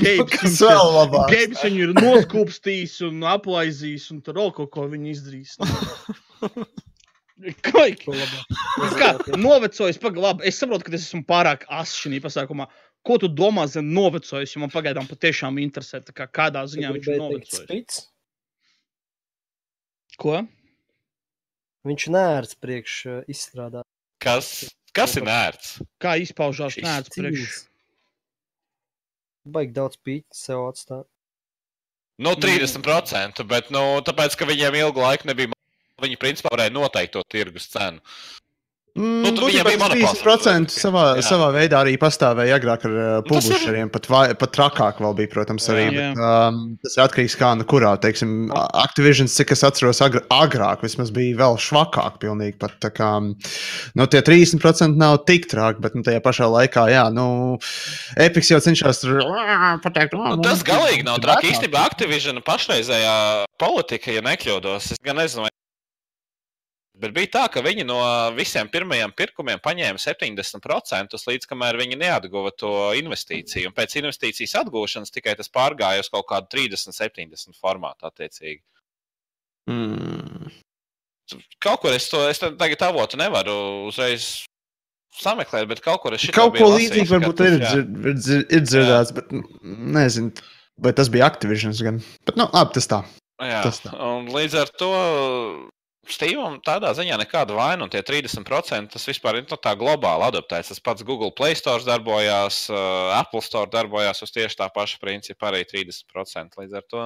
Gabes, 0.00 0.30
Kas 0.32 0.60
vēl 0.62 0.94
labāk? 0.96 1.32
Gabes 1.32 1.64
viņu 1.66 1.82
ir 1.88 1.92
noskūpstījis 1.98 3.00
un 3.08 3.26
aplaizījis, 3.32 4.08
un 4.14 4.22
tur 4.24 4.40
vēl 4.40 4.54
kaut 4.56 4.72
ko 4.76 4.86
viņi 4.92 5.12
izdarīs. 5.16 5.58
Nu 5.60 5.66
Kā 9.02 9.16
novecojis, 9.34 9.98
pagaidi, 9.98 10.46
es 10.46 10.60
saprotu, 10.62 10.86
ka 10.86 10.94
es 10.94 11.08
esmu 11.08 11.24
pārāk 11.26 11.64
asins 11.74 12.04
šajā 12.04 12.22
pasākumā. 12.22 12.68
Ko 13.02 13.16
tu 13.18 13.26
domā 13.26 13.64
zem 13.66 13.88
novecojis? 13.90 14.52
Jo 14.54 14.62
man 14.62 14.70
pagaidām 14.70 15.08
patiešām 15.10 15.58
interesē, 15.58 16.04
kā 16.14 16.28
kādā 16.30 16.62
ziņā 16.70 16.92
viņš 16.94 17.08
ir 17.10 17.18
novecojis. 17.18 18.02
Ko? 20.22 20.44
Viņš 21.88 22.06
nērts 22.14 22.58
priekš 22.62 22.96
uh, 23.10 23.20
izstrādāt. 23.30 23.86
Kas, 24.22 24.70
kas 24.94 25.16
ir 25.18 25.26
nērts? 25.26 25.78
Kā 26.02 26.14
izpaužās 26.22 26.76
Šis 26.76 26.86
nēdz 26.86 27.10
priekš? 27.14 27.40
Cīņas. 27.40 27.62
Baigi 29.52 29.74
daudz 29.74 29.98
pīķi 30.06 30.38
sev 30.38 30.68
atstāt. 30.68 31.08
Nu, 32.22 32.36
30%, 32.38 33.42
bet 33.50 33.72
nu, 33.74 33.82
tāpēc, 34.06 34.36
ka 34.38 34.46
viņiem 34.46 34.76
ilgu 34.78 35.02
laiku 35.02 35.26
nebija. 35.26 35.50
Viņi 36.02 36.18
principā 36.20 36.52
varēja 36.52 36.74
noteikt 36.74 37.16
to 37.16 37.22
tirgus 37.30 37.66
cenu. 37.72 38.02
Mm, 38.92 39.22
Nu, 39.24 39.30
tu 39.32 39.46
viņam 39.48 39.64
būtībā 39.64 39.86
bija 39.94 40.08
tas 40.10 40.20
monopols. 40.20 40.42
30% 40.68 40.72
savā, 40.74 41.02
Jā. 41.16 41.22
savā 41.24 41.46
veidā 41.54 41.78
arī 41.80 41.94
pastāvēja 42.00 42.58
agrāk 42.58 42.82
ar 42.84 42.92
uh, 42.92 43.04
Nu, 43.22 43.24
publisheriem. 43.24 43.88
Pat, 43.92 44.08
vai, 44.12 44.24
pat 44.36 44.52
trakāk 44.52 44.98
vēl 45.00 45.14
bija, 45.16 45.30
protams, 45.32 45.68
arī. 45.72 45.86
Jā. 45.86 46.10
Bet, 46.12 46.20
um, 46.20 46.58
tas 46.84 46.98
ir 46.98 47.04
atkarīgs 47.06 47.36
no 47.40 47.52
nu, 47.62 47.66
kurā, 47.70 47.94
teiksim, 48.02 48.34
Activision, 48.52 49.30
cik 49.32 49.54
es 49.56 49.64
atceros, 49.64 50.02
agr 50.04 50.20
agrāk 50.28 50.84
vismaz 50.84 51.12
bija 51.14 51.38
vēl 51.40 51.56
švakāk. 51.56 52.18
Pilnīgi, 52.20 52.58
pat, 52.60 52.76
tā 52.84 52.92
kā, 52.92 53.08
nu, 53.22 54.08
tie 54.12 54.20
30% 54.26 55.00
nav 55.00 55.22
tik 55.30 55.48
traki, 55.48 55.80
bet 55.80 55.96
nu, 55.96 56.04
tajā 56.04 56.20
pašā 56.24 56.50
laikā, 56.52 56.84
jā, 56.92 57.06
nu, 57.16 57.26
Epics 58.20 58.52
jau 58.52 58.60
cenšas 58.60 59.00
tur 59.06 59.22
pateikt, 59.82 60.12
Nu, 60.12 60.36
tas 60.44 60.60
galīgi 60.66 61.06
nav 61.08 61.22
traki. 61.24 61.54
Īstenībā 61.54 61.86
Activision 61.88 62.44
pašreizējā 62.44 63.16
politika, 63.62 64.12
ja 64.12 64.24
nekļūdos, 64.28 64.92
es 64.92 65.02
gan 65.02 65.16
nezinu. 65.22 65.48
Bet 67.02 67.14
bija 67.16 67.30
tā, 67.34 67.42
ka 67.50 67.62
viņi 67.64 67.82
no 67.88 67.98
visiem 68.36 68.68
pirmajiem 68.70 69.10
pirkumiem 69.18 69.58
paņēma 69.62 69.98
70% 69.98 71.18
līdz 71.18 71.48
kamēr 71.50 71.78
viņi 71.80 71.98
neatguva 71.98 72.52
to 72.54 72.70
investīciju. 72.98 73.72
Un 73.72 73.74
pēc 73.74 73.96
investīcijas 73.98 74.54
atgūšanas 74.60 75.10
tikai 75.14 75.34
tas 75.38 75.50
pārgāja 75.50 76.04
uz 76.04 76.10
kaut 76.12 76.28
kādu 76.30 76.46
30, 76.54 76.94
70 76.94 77.58
formātu 77.58 78.06
attiecīgi. 78.06 78.62
Mm. 79.70 80.52
Kaut 81.62 81.82
kur 81.82 81.94
es 81.96 82.06
to 82.10 82.22
es 82.28 82.40
tagad 82.42 82.86
avotu 82.86 83.18
nevaru 83.18 83.54
uzreiz 83.88 84.44
sameklēt, 85.18 85.66
bet 85.70 85.82
kaut 85.84 86.02
kur 86.04 86.14
es 86.16 86.22
šito 86.22 86.38
Kaut 86.38 86.56
ko 86.58 86.70
līdzīgu 86.72 87.08
varbūt 87.10 87.42
ir, 87.46 87.58
ir, 87.58 88.46
ir 88.46 88.64
dzirdēts, 88.64 89.14
bet 89.16 89.34
mm, 89.34 89.66
nezinu, 89.98 90.46
vai 90.82 90.94
tas 90.96 91.10
bija 91.12 91.26
Activision. 91.28 91.74
Gan. 91.82 92.00
Bet, 92.26 92.38
nu, 92.38 92.48
labi, 92.54 92.78
tas 92.78 92.90
tā. 92.90 93.02
Jā, 93.42 93.62
Tas 93.64 93.80
tā. 93.82 93.90
un 93.98 94.28
līdz 94.30 94.54
ar 94.60 94.70
to 94.78 94.90
Steamam 96.02 96.56
tādā 96.66 96.90
ziņā 96.98 97.14
nekāda 97.20 97.54
vaina, 97.54 97.84
un 97.86 97.90
tie 97.92 98.00
30% 98.02 98.90
tas 98.90 99.04
vispār 99.06 99.38
ir 99.38 99.44
nu, 99.46 99.54
tā 99.54 99.76
globāli 99.78 100.26
adaptēts. 100.26 100.72
Tas 100.72 100.80
pats 100.82 101.04
Google 101.06 101.30
Play 101.30 101.54
Store 101.54 101.84
darbojās, 101.86 102.64
uh, 102.74 103.12
Apple 103.20 103.42
Store 103.46 103.70
darbojās 103.70 104.24
uz 104.26 104.32
tieši 104.34 104.58
tā 104.58 104.66
paša 104.74 104.98
principa, 104.98 105.52
arī 105.52 105.62
30%. 105.70 106.58
Līdz 106.58 106.74
ar 106.80 106.88
to 106.90 107.04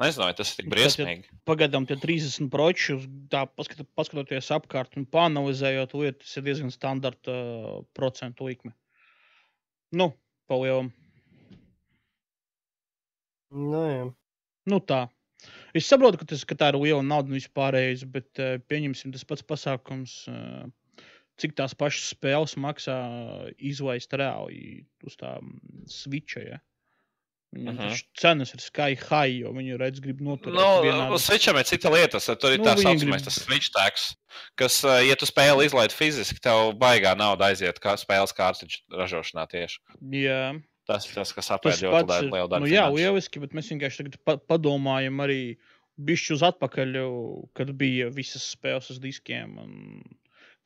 nezinu, 0.00 0.24
vai 0.24 0.32
tas 0.40 0.54
ir 0.54 0.62
tik 0.62 0.72
briesmīgi. 0.72 1.28
Pagaidām 1.46 1.84
tie 1.86 1.98
30 2.00 2.48
proči, 2.50 2.96
uz- 2.96 3.06
tā 3.30 3.44
paskat, 3.46 3.84
paskatoties 3.94 4.48
apkārt 4.56 4.96
un 4.96 5.04
panalizējot 5.04 5.92
lietu, 6.00 6.24
tas 6.24 6.36
ir 6.40 6.48
diezgan 6.48 6.72
standarta 6.72 7.28
uh, 7.36 7.78
procentu 7.92 8.48
likme. 8.48 8.72
Nu, 9.92 10.14
palielam. 10.48 10.88
Nu, 13.52 13.82
jā. 13.92 14.04
Nu 14.72 14.80
tā. 14.80 15.04
Es 15.74 15.86
saprotu, 15.88 16.18
ka, 16.20 16.24
tas, 16.28 16.44
ka 16.44 16.54
tā 16.54 16.68
ir 16.72 16.78
liela 16.82 17.02
nauda 17.02 17.32
un 17.32 17.38
vispārējais, 17.38 18.04
bet 18.12 18.38
uh, 18.42 18.58
pieņemsim 18.68 19.12
tas 19.14 19.24
pats 19.24 19.42
pasākums, 19.42 20.16
uh, 20.28 20.66
cik 21.40 21.54
tās 21.58 21.72
pašas 21.74 22.12
spēles 22.14 22.56
maksā 22.60 22.98
izlaist 23.58 24.12
reāli 24.12 24.84
uz 25.08 25.16
tā 25.16 25.38
mm, 25.40 25.86
switcha. 25.90 26.42
Ja? 26.44 26.58
Viņam 27.52 27.74
Mhm. 27.76 27.88
taču 27.88 28.04
cenas 28.16 28.52
ir 28.54 28.60
sky 28.64 28.94
high, 28.96 29.32
jo 29.42 29.50
viņi 29.52 29.74
redz, 29.80 30.00
grib 30.00 30.22
noturēt 30.24 30.56
Nu, 30.56 31.12
uz 31.12 31.26
Switcham 31.26 31.58
ir 31.60 31.66
cita 31.68 31.90
lieta. 31.92 32.16
Tur 32.40 32.54
ir 32.54 32.58
Nu, 32.62 32.64
tā 32.64 32.76
saucamais 32.80 33.20
grib- 33.20 33.24
tas 33.26 33.34
Switch 33.44 33.68
tax, 33.74 34.14
kas, 34.56 34.78
uh, 34.88 35.00
ja 35.04 35.16
tu 35.20 35.26
spēli 35.28 35.66
izlaid 35.68 35.92
fiziski, 35.92 36.40
tev 36.40 36.72
baigā 36.80 37.12
nauda 37.16 37.50
aiziet 37.52 37.76
kā 37.80 37.92
spēles 38.00 38.32
kārtiņu 38.32 38.80
ražošanā 38.96 39.44
tieši. 39.52 39.80
Jā. 40.16 40.62
Tas 40.86 41.06
ir 41.06 41.14
tas, 41.14 41.30
kas 41.32 41.46
Tas 41.46 41.56
apēd 41.58 41.78
ļoti 41.84 42.06
pats 42.08 42.24
lielu 42.26 42.48
daļu. 42.50 42.64
Nu, 42.64 42.70
jā, 42.72 42.86
lieliski, 42.90 43.40
bet 43.44 43.52
mēs 43.54 43.68
vienkārši 43.70 44.02
tagad 44.02 44.16
pa 44.26 44.36
padomājam 44.50 45.20
arī 45.22 45.56
bišķi 46.02 46.34
uz 46.34 46.42
atpakaļ, 46.48 46.96
kad 47.54 47.70
bija 47.78 48.08
visas 48.10 48.42
spēles 48.56 48.90
uz 48.90 48.98
diskiem 48.98 49.58
un 49.62 49.76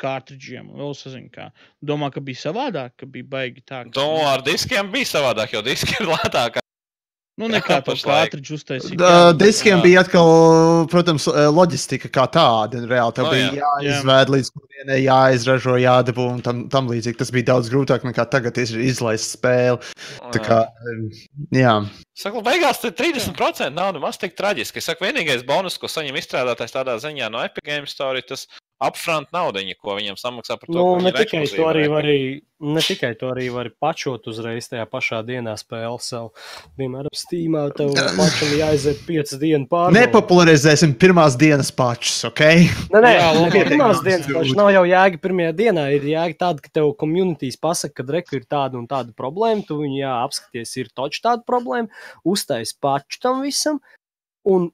kārtridžiem. 0.00 0.70
Vēl 0.76 0.92
es 0.92 1.04
nezinu, 1.08 1.30
kā. 1.32 1.50
Domā, 1.84 2.10
ka 2.12 2.20
bija 2.24 2.42
savādāk, 2.46 2.96
ka 3.00 3.06
bija 3.08 3.24
baigi 3.24 3.62
tā. 3.64 3.84
ka- 3.84 4.00
Nu, 4.00 4.20
ar 4.28 4.42
diskiem 4.44 4.90
bija 4.92 5.08
savādāk, 5.12 5.52
jo 5.56 5.62
diski 5.62 5.96
ir 6.00 6.06
lētāki. 6.12 6.60
Nu, 7.36 7.50
nekā 7.52 7.82
pašlaik. 7.84 8.30
kārtridžu 8.32 8.56
uztaisīt. 8.56 9.02
Diskiem 9.36 9.74
jā. 9.76 9.82
bija 9.84 10.02
atkal, 10.06 10.30
protams, 10.88 11.26
uh, 11.28 11.50
loģistika 11.52 12.08
kā 12.08 12.24
tāda. 12.32 12.80
Reāli 12.88 13.12
tev 13.18 13.26
Nu, 13.28 13.32
bija 13.34 13.50
jā. 13.58 13.72
jāizvēd 13.84 14.32
līdz 14.32 14.50
kurienei, 14.54 15.02
jāizražo, 15.04 15.74
jādabū 15.82 16.30
un 16.32 16.40
tam, 16.46 16.62
tam 16.72 16.88
līdzīgi. 16.88 17.18
Tas 17.20 17.32
bija 17.36 17.50
daudz 17.52 17.68
grūtāk 17.72 18.06
nekā 18.08 18.24
tagad 18.32 18.56
ir 18.62 18.72
izlaist 18.86 19.36
spēli. 19.36 19.92
Tā 20.32 20.40
kā, 20.46 20.62
jā. 21.52 21.74
Saku, 22.16 22.40
beigās 22.46 22.80
tas 22.80 22.96
30% 22.96 23.68
nav 23.76 23.92
nemaz 23.98 24.16
tik 24.22 24.32
traģiski. 24.38 24.80
Es 24.80 24.88
saku, 24.88 25.04
vienīgais 25.04 25.44
bonus, 25.44 25.76
ko 25.76 25.92
saņem 25.92 26.16
izstrādātājs 26.16 26.72
tādā 26.72 26.96
ziņā 27.04 27.28
no 27.28 27.44
Epic 27.44 27.68
Games 27.68 27.92
Store, 27.92 28.16
ir 28.16 28.30
tas 28.32 28.48
upfront 28.82 29.30
naudiņu, 29.32 29.76
ko 29.80 29.96
viņiem 29.96 30.18
samaksā 30.20 30.58
par 30.60 30.68
to. 30.68 30.76
Nu, 30.76 30.84
ka 30.84 30.98
viņi 30.98 31.06
ne 31.06 31.12
tikai 31.16 31.42
to 31.48 31.64
arī 31.70 31.84
var, 31.88 32.04
arī, 32.04 32.18
ne 32.76 32.82
tikai 32.84 33.10
to 33.16 33.30
arī 33.32 33.46
var 33.54 33.70
pačot 33.80 34.28
uzreiz 34.28 34.68
tajā 34.68 34.84
pašā 34.90 35.22
dienā 35.26 35.54
spēli 35.60 36.02
savu. 36.04 36.32
Piemēram, 36.76 37.12
Steamā 37.16 37.64
tev 37.76 37.94
pašam 38.18 38.52
jāaiziet 38.60 39.00
5 39.08 39.34
dienu 39.40 39.70
pāri. 39.70 39.96
Nepopularizēsim 39.96 40.92
pirmās 41.00 41.38
dienas 41.40 41.72
pačus, 41.72 42.18
ok? 42.28 42.44
Nē, 42.92 43.00
nē, 43.00 43.14
Jā, 43.16 43.32
labi. 43.38 43.64
pirmās 43.72 44.04
dienas 44.04 44.28
pašā 44.28 44.60
nav 44.60 44.72
jau 44.76 44.84
jēga 44.92 45.22
pirmajā 45.24 45.56
dienā. 45.64 45.88
Ir 45.96 46.08
jēga 46.12 46.40
tāda, 46.44 46.64
ka 46.66 46.76
tev 46.80 46.92
komunitīs 47.00 47.56
pasaka, 47.60 48.02
ka 48.02 48.18
reku 48.18 48.40
ir 48.40 48.44
tāda 48.44 48.76
un 48.80 48.88
tāda 48.90 49.16
problēma. 49.16 49.64
Tu 49.64 49.80
viņu 49.80 50.02
jā, 50.02 50.16
apskaties, 50.28 50.76
ir 50.84 50.92
točs 50.92 51.24
tāda 51.24 51.46
problēma, 51.48 51.88
uztais 52.28 52.76
paču 52.76 53.24
tam 53.24 53.40
visam. 53.46 53.80
Un 54.46 54.68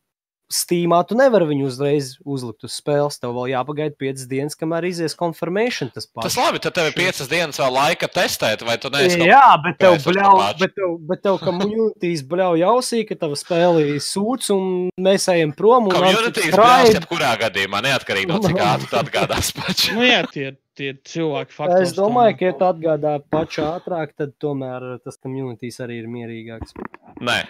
Steamā 0.52 0.98
tu 1.08 1.16
nevari 1.16 1.46
viņu 1.48 1.64
uzreiz 1.70 2.10
uzlikt 2.28 2.66
uz 2.68 2.74
spēles. 2.76 3.16
Tev 3.22 3.32
vēl 3.38 3.50
jāpagaida 3.54 3.96
5 3.96 4.26
dienas, 4.28 4.56
kamēr 4.60 4.84
izies 4.90 5.14
confirmation. 5.16 5.88
Tas 5.94 6.04
Tas 6.04 6.12
pats. 6.12 6.36
labi, 6.36 6.60
tad 6.60 6.74
tev 6.76 6.90
ir 6.90 6.96
piecas 6.98 7.30
dienas 7.30 7.56
vēl 7.62 7.72
laika 7.72 8.08
testēt, 8.12 8.64
vai 8.68 8.76
tu 8.82 8.90
neesi 8.92 9.16
kaut 9.22 9.30
Jā, 9.30 9.46
bet 9.64 9.78
tev 9.80 9.96
bļauj, 10.04 10.42
bet 10.60 10.74
tev, 10.76 10.96
bet 11.08 11.22
tev 11.24 11.38
komunitīs 11.40 12.24
bļauj 12.28 12.64
ausī, 12.68 13.00
ka 13.08 13.16
tava 13.22 13.38
spēle 13.40 13.86
ir 13.94 14.02
sūds 14.04 14.52
un 14.52 14.66
mēs 15.00 15.28
ejam 15.32 15.54
prom. 15.56 15.88
unsubscribe. 15.88 16.52
brālis, 16.58 16.96
jebkurā 16.98 17.32
gadījumā, 17.46 17.80
neatkarīgi 17.88 18.28
no 18.28 18.42
cik 18.44 18.60
ātri 18.68 18.90
tu 18.92 19.00
atgādās 19.00 19.52
paši. 19.56 19.96
Nu, 19.96 20.04
jā, 20.04 20.20
tie, 20.32 20.50
tie 20.76 20.92
cilvēki 21.08 21.56
faktiski. 21.56 21.88
Es 21.88 21.96
domāju, 21.96 22.36
ka, 22.38 22.50
ja 22.50 22.58
tu 22.60 22.68
atgādā 22.68 23.14
pašu 23.32 23.64
ātrāk, 23.70 24.12
tad 24.20 24.36
tomēr 24.42 24.98
tas 25.04 25.16
komunitīs 25.22 25.80
arī 25.80 26.02
ir 26.04 26.12
mierīgāks. 26.12 26.76
Nē, 27.24 27.40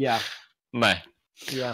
Jā, 0.00 0.16
nē. 0.74 0.92
Jā. 1.54 1.72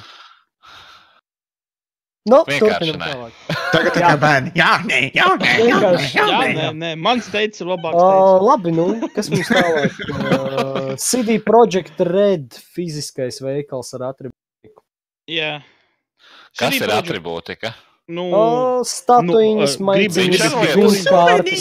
Nu, 2.27 2.41
turpinam 2.51 2.97
tālāk. 2.99 3.35
Tagad 3.75 3.93
tā 3.95 4.01
kā 4.03 4.09
bērni. 4.19 4.51
Jā, 4.59 4.71
nē, 4.83 4.97
jā, 5.15 5.27
nē, 5.39 5.51
jā, 5.63 5.77
nē, 5.79 5.91
jā, 5.95 6.07
Jā, 6.17 6.25
nē. 6.41 6.49
nē, 6.57 6.65
nē, 6.81 6.89
mans 6.99 7.29
teicis 7.31 7.63
ir 7.63 7.69
labāks. 7.71 7.95
Uh, 7.95 8.09
teicis. 8.11 8.47
labi, 8.49 8.73
nu, 8.75 8.87
kas 9.15 9.31
mums 9.31 9.51
tālāk? 9.53 10.01
Uh, 10.11 10.89
CD 10.99 11.37
Projekt 11.47 12.03
Red 12.03 12.57
fiziskais 12.75 13.39
veikals 13.45 13.93
ar 13.99 14.09
atribūtiem. 14.09 14.75
Jā. 15.31 15.53
Kas 16.59 16.75
CD 16.75 16.81
ir 16.83 16.89
Projekt- 16.89 16.99
atributika? 17.05 17.75
Nu, 18.09 18.25
Uh, 18.31 18.83
statuīņas, 18.87 19.79
Nu, 19.83 19.87
uh, 19.87 19.95
Witcher 19.99 20.53
figūras 20.63 21.07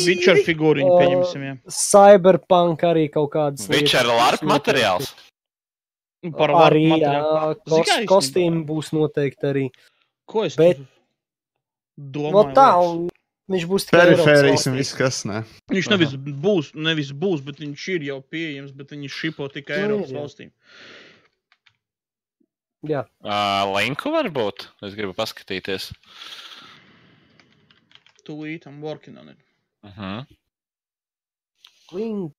Witcher 0.09 0.41
figūriņu 0.45 0.91
Uh, 0.93 0.99
pieņemsim, 1.01 1.45
jā. 1.45 1.53
Cyberpunk 1.77 2.83
arī 2.89 3.05
kaut 3.13 3.31
kādas 3.33 3.69
ir 3.69 4.09
LARP 4.13 4.43
materiāls. 4.49 5.13
Nu, 6.25 6.31
Par 6.33 6.49
arī 6.49 6.85
jā, 6.97 7.19
kos, 7.69 7.89
kostīmi 8.09 8.63
būs 8.65 8.89
noteikti 8.95 9.45
arī. 9.51 9.65
Ko 10.25 10.43
es 10.47 10.55
Bet- 10.57 10.79
domāju? 11.99 12.31
No 12.33 12.43
tā, 12.55 12.69
liekas? 12.73 12.89
un 12.95 13.09
viņš 13.55 13.65
būs 13.69 13.85
tikai 13.85 13.99
Periferijas 13.99 14.43
Eiropas 14.43 14.67
un 14.71 14.77
viss, 14.79 14.93
kas 14.97 15.19
ne. 15.29 15.43
Viņš 15.69 15.89
nevis 15.93 16.15
būs, 16.47 16.71
nevis 16.73 17.11
būs, 17.13 17.43
bet 17.45 17.61
viņš 17.61 17.87
ir 17.95 18.07
jau 18.09 18.21
pieejams, 18.21 18.71
bet 18.73 18.89
viņš 18.95 19.19
šipo 19.21 19.49
tikai 19.53 19.77
Nu, 19.77 19.83
ir, 19.83 19.91
Eiropas 19.91 20.11
jā. 20.11 20.21
valstīm. 20.23 20.51
Jā, 22.85 23.05
Uh, 23.25 23.65
linku 23.79 24.11
varbūt. 24.13 24.67
Es 24.85 24.93
gribu 24.93 25.13
paskatīties. 25.17 25.91
Tūlīt 28.25 28.61
tam 28.65 28.81
working 28.81 29.17
on 29.17 29.29
it. 29.29 29.37
Uh 29.83 29.91
-huh. 29.97 30.25
link 31.93 32.33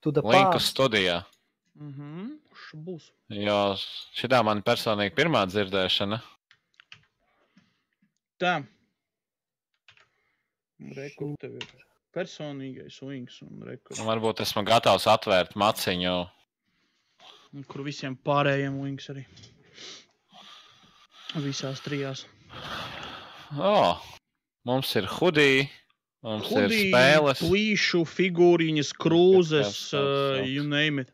to 0.00 0.10
the 0.12 0.20
Linku 0.22 0.52
past. 0.52 0.66
studijā. 0.76 1.24
Mhm, 1.78 2.38
š 2.72 2.80
būs. 2.86 3.08
Jo 3.36 3.56
šitā 4.16 4.42
man 4.44 4.62
personīgi 4.64 5.12
pirmā 5.16 5.44
dzirdēšana. 5.50 6.18
Tā. 8.40 8.54
Rekur 10.96 11.34
tev 11.40 11.58
ir 11.60 11.66
personīgais 12.16 12.96
wings 13.06 13.38
un 13.44 13.60
rekur, 13.68 13.94
Un 14.00 14.08
Varbūt 14.08 14.40
esmu 14.42 14.64
gatavs 14.66 15.06
atvērt 15.06 15.54
maciņu. 15.54 16.16
un 17.54 17.64
kur 17.68 17.84
visiem 17.84 18.16
pārējiem 18.16 18.80
wings 18.82 19.08
arī. 19.12 19.26
Visās 21.44 21.80
trijās. 21.84 22.26
Oh, 23.56 24.00
mums 24.68 24.90
ir 24.96 25.06
hudī, 25.06 25.68
mums 26.24 26.50
ir 26.50 26.66
Hudī, 26.66 26.80
spēles. 26.90 27.40
plīšu, 27.44 28.02
figūriņas, 28.08 28.90
krūzes, 29.00 29.92
uh, 29.96 30.42
you 30.44 30.64
name 30.64 31.00
it. 31.04 31.12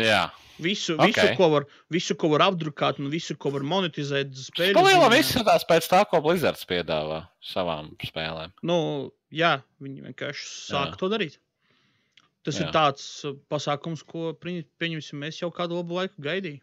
Jā, 0.00 0.30
Visu, 0.62 0.94
Ok. 0.94 1.06
visu, 1.10 1.28
ko 1.36 1.48
var, 1.50 1.64
visu, 1.90 2.14
ko 2.14 2.28
var 2.32 2.44
apdrukāt 2.46 3.00
un 3.00 3.08
visu, 3.10 3.34
ko 3.38 3.50
var 3.54 3.64
monetizēt 3.66 4.34
spēļu. 4.36 4.76
Palielam 4.76 5.14
izskatās 5.16 5.64
pēc 5.68 5.88
tā, 5.90 6.02
ko 6.08 6.20
Blizzards 6.24 6.66
piedāvā 6.68 7.24
savām 7.42 7.92
spēlēm. 8.04 8.52
Nu, 8.62 8.76
jā, 9.32 9.56
viņi 9.82 10.06
vienkārši 10.10 10.46
sāk 10.68 10.92
Jā. 10.94 11.00
to 11.00 11.10
darīt. 11.12 11.38
Tas 12.46 12.58
jā. 12.58 12.66
Ir 12.66 12.74
tāds 12.74 13.06
uh, 13.24 13.36
pasākums, 13.50 14.02
ko 14.06 14.32
pieņemsim 14.34 15.18
mēs 15.18 15.40
jau 15.42 15.50
kādu 15.54 15.78
labu 15.78 15.98
laiku 16.00 16.22
gaidījām. 16.22 16.62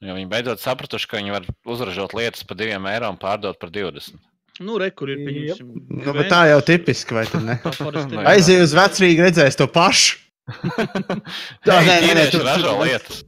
Jo 0.00 0.16
viņi 0.16 0.30
beidzot 0.30 0.62
sapratuši, 0.62 1.08
ka 1.10 1.18
viņi 1.20 1.34
var 1.34 1.44
uzražot 1.68 2.14
lietas 2.16 2.44
par 2.48 2.56
diviem 2.56 2.86
eiro 2.88 3.10
un 3.12 3.18
pārdot 3.20 3.58
par 3.60 3.68
20. 3.72 4.16
Nu, 4.60 4.78
re, 4.80 4.88
kur 4.96 5.12
ir 5.12 5.20
pieņemsim. 5.26 5.68
Nu, 6.00 6.14
bet 6.16 6.30
tā 6.32 6.46
jau 6.48 6.60
tipiski, 6.64 7.16
vai 7.16 7.26
ne? 7.44 7.58
Aizej 8.32 8.64
uz 8.64 8.74
vecrīgi, 8.76 9.22
redzēs 9.28 9.60
to 9.60 9.68
pašu. 9.70 10.29
Tā 11.66 11.76
nē, 11.84 11.96
nē, 12.04 12.12
nē, 12.16 12.24
ir 12.26 12.32
tu- 12.34 12.42
ražo 12.44 12.72
tu- 12.74 12.84
lietas. 12.84 13.22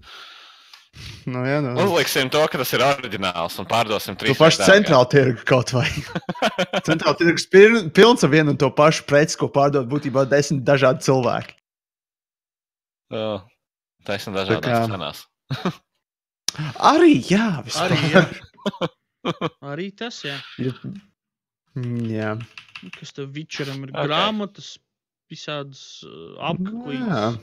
Nu, 1.24 1.44
jā, 1.46 1.60
nu. 1.62 1.70
Uzliksim 1.78 2.28
to, 2.34 2.40
ka 2.50 2.58
tas 2.58 2.72
ir 2.74 2.82
oriģināls 2.84 3.54
un 3.62 3.66
pārdosim 3.70 4.16
Tu 4.18 4.26
trīs. 4.26 4.36
pašu 4.40 4.64
centrāla 4.66 5.06
tirgu 5.08 5.44
kaut 5.48 5.70
vai. 5.72 5.86
centrāla 6.88 7.14
tirgus 7.16 7.46
pilns 7.46 8.24
ar 8.26 8.30
vienu 8.32 8.50
un 8.52 8.58
to 8.60 8.68
pašu 8.74 9.06
preci, 9.08 9.38
ko 9.40 9.48
pārdod 9.54 9.86
būtībā 9.88 10.26
desmit 10.28 10.64
dažādi 10.66 11.06
cilvēki. 11.06 11.54
Taisnība 13.12 14.42
Tā 14.42 14.58
dažādās 14.58 14.90
cenās. 14.90 15.22
Arī, 16.92 17.14
jā, 17.30 17.46
vispār. 17.64 17.94
Arī, 17.94 18.12
jā. 18.12 18.22
Arī 19.72 19.86
tas, 19.96 20.18
jā. 20.26 20.36
Mm, 21.78 22.00
Jā, 22.12 22.34
Nu, 22.82 22.90
Kas 22.98 23.12
tev 23.14 23.28
vičeram 23.30 23.84
ir 23.86 23.92
Ok. 23.94 24.08
grāmatas, 24.08 24.72
visādas 25.32 25.82
jā. 26.04 26.36
apgabalus. 26.50 27.40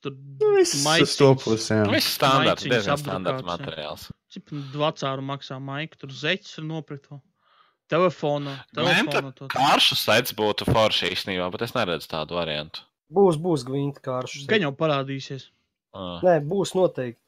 Tur 0.00 0.14
Nu, 0.14 0.52
viss 0.56 1.16
to 1.18 1.32
pusi, 1.34 1.74
jā. 1.74 1.84
Viss 1.90 2.14
standarts, 2.16 2.62
diezgan 2.64 3.00
standarts 3.00 3.44
materiāls. 3.44 4.08
Cik 4.32 4.52
vecāru 4.74 5.24
maksā 5.26 5.58
maika, 5.60 5.98
tur 6.00 6.12
zeķis 6.14 6.60
ir 6.62 6.68
nopirkt. 6.68 7.10
Gventa 7.90 8.54
telefonu 8.74 9.32
to- 9.36 9.48
Kāršu 9.52 9.96
sets 9.98 10.32
būtu 10.32 10.64
forši 10.70 11.10
īstenībā, 11.12 11.50
bet 11.52 11.66
es 11.66 11.74
neredzu 11.76 12.08
tādu 12.08 12.38
variantu. 12.38 12.80
Būs, 13.12 13.36
būs 13.36 13.66
gvinta 13.66 14.00
kāršs. 14.00 14.46
Gan 14.48 14.64
jau 14.64 14.72
parādīsies. 14.72 15.50
Uh, 15.94 16.16
Nē, 16.24 16.38
būs 16.48 16.72
noteikti. 16.74 17.20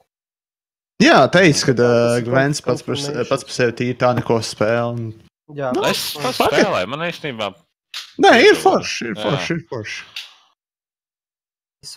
Jā, 1.05 1.19
teicu, 1.29 1.67
ka 1.69 1.73
uh, 1.85 2.21
Gvens 2.25 2.63
pats 2.65 2.83
par, 2.83 2.97
pats 3.29 3.45
par 3.45 3.53
sevi 3.53 3.75
tīri 3.77 3.99
tā 4.01 4.15
neko 4.17 4.39
spēlē. 4.41 4.95
un- 4.95 5.13
Jā, 5.55 5.71
es 5.91 6.17
pats 6.17 6.39
fuck 6.41 6.53
it. 6.57 6.65
spēlēju, 6.65 6.89
man 6.89 7.05
īstenībā. 7.11 7.55
Nē, 8.23 8.31
ir 8.49 8.57
forši, 8.61 9.11
ir 9.13 9.19
forši, 9.21 9.57
ir 9.59 9.65
forši. 9.71 10.05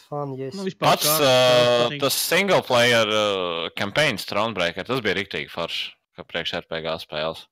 fun, 0.10 0.36
yes. 0.38 0.54
Nu, 0.54 0.66
vispār 0.68 0.92
Pats 0.92 1.08
kā- 1.08 1.88
uh, 1.90 1.96
tas 2.02 2.14
single 2.14 2.62
player 2.62 3.08
uh, 3.10 3.70
campaigns 3.80 4.26
Thronebreaker, 4.30 4.86
tas 4.86 5.02
bija 5.02 5.16
rīktīgi 5.18 5.50
forši, 5.50 5.88
kā 6.18 6.26
priekš 6.28 6.54
RPG 6.60 6.92
spēles. 7.08 7.46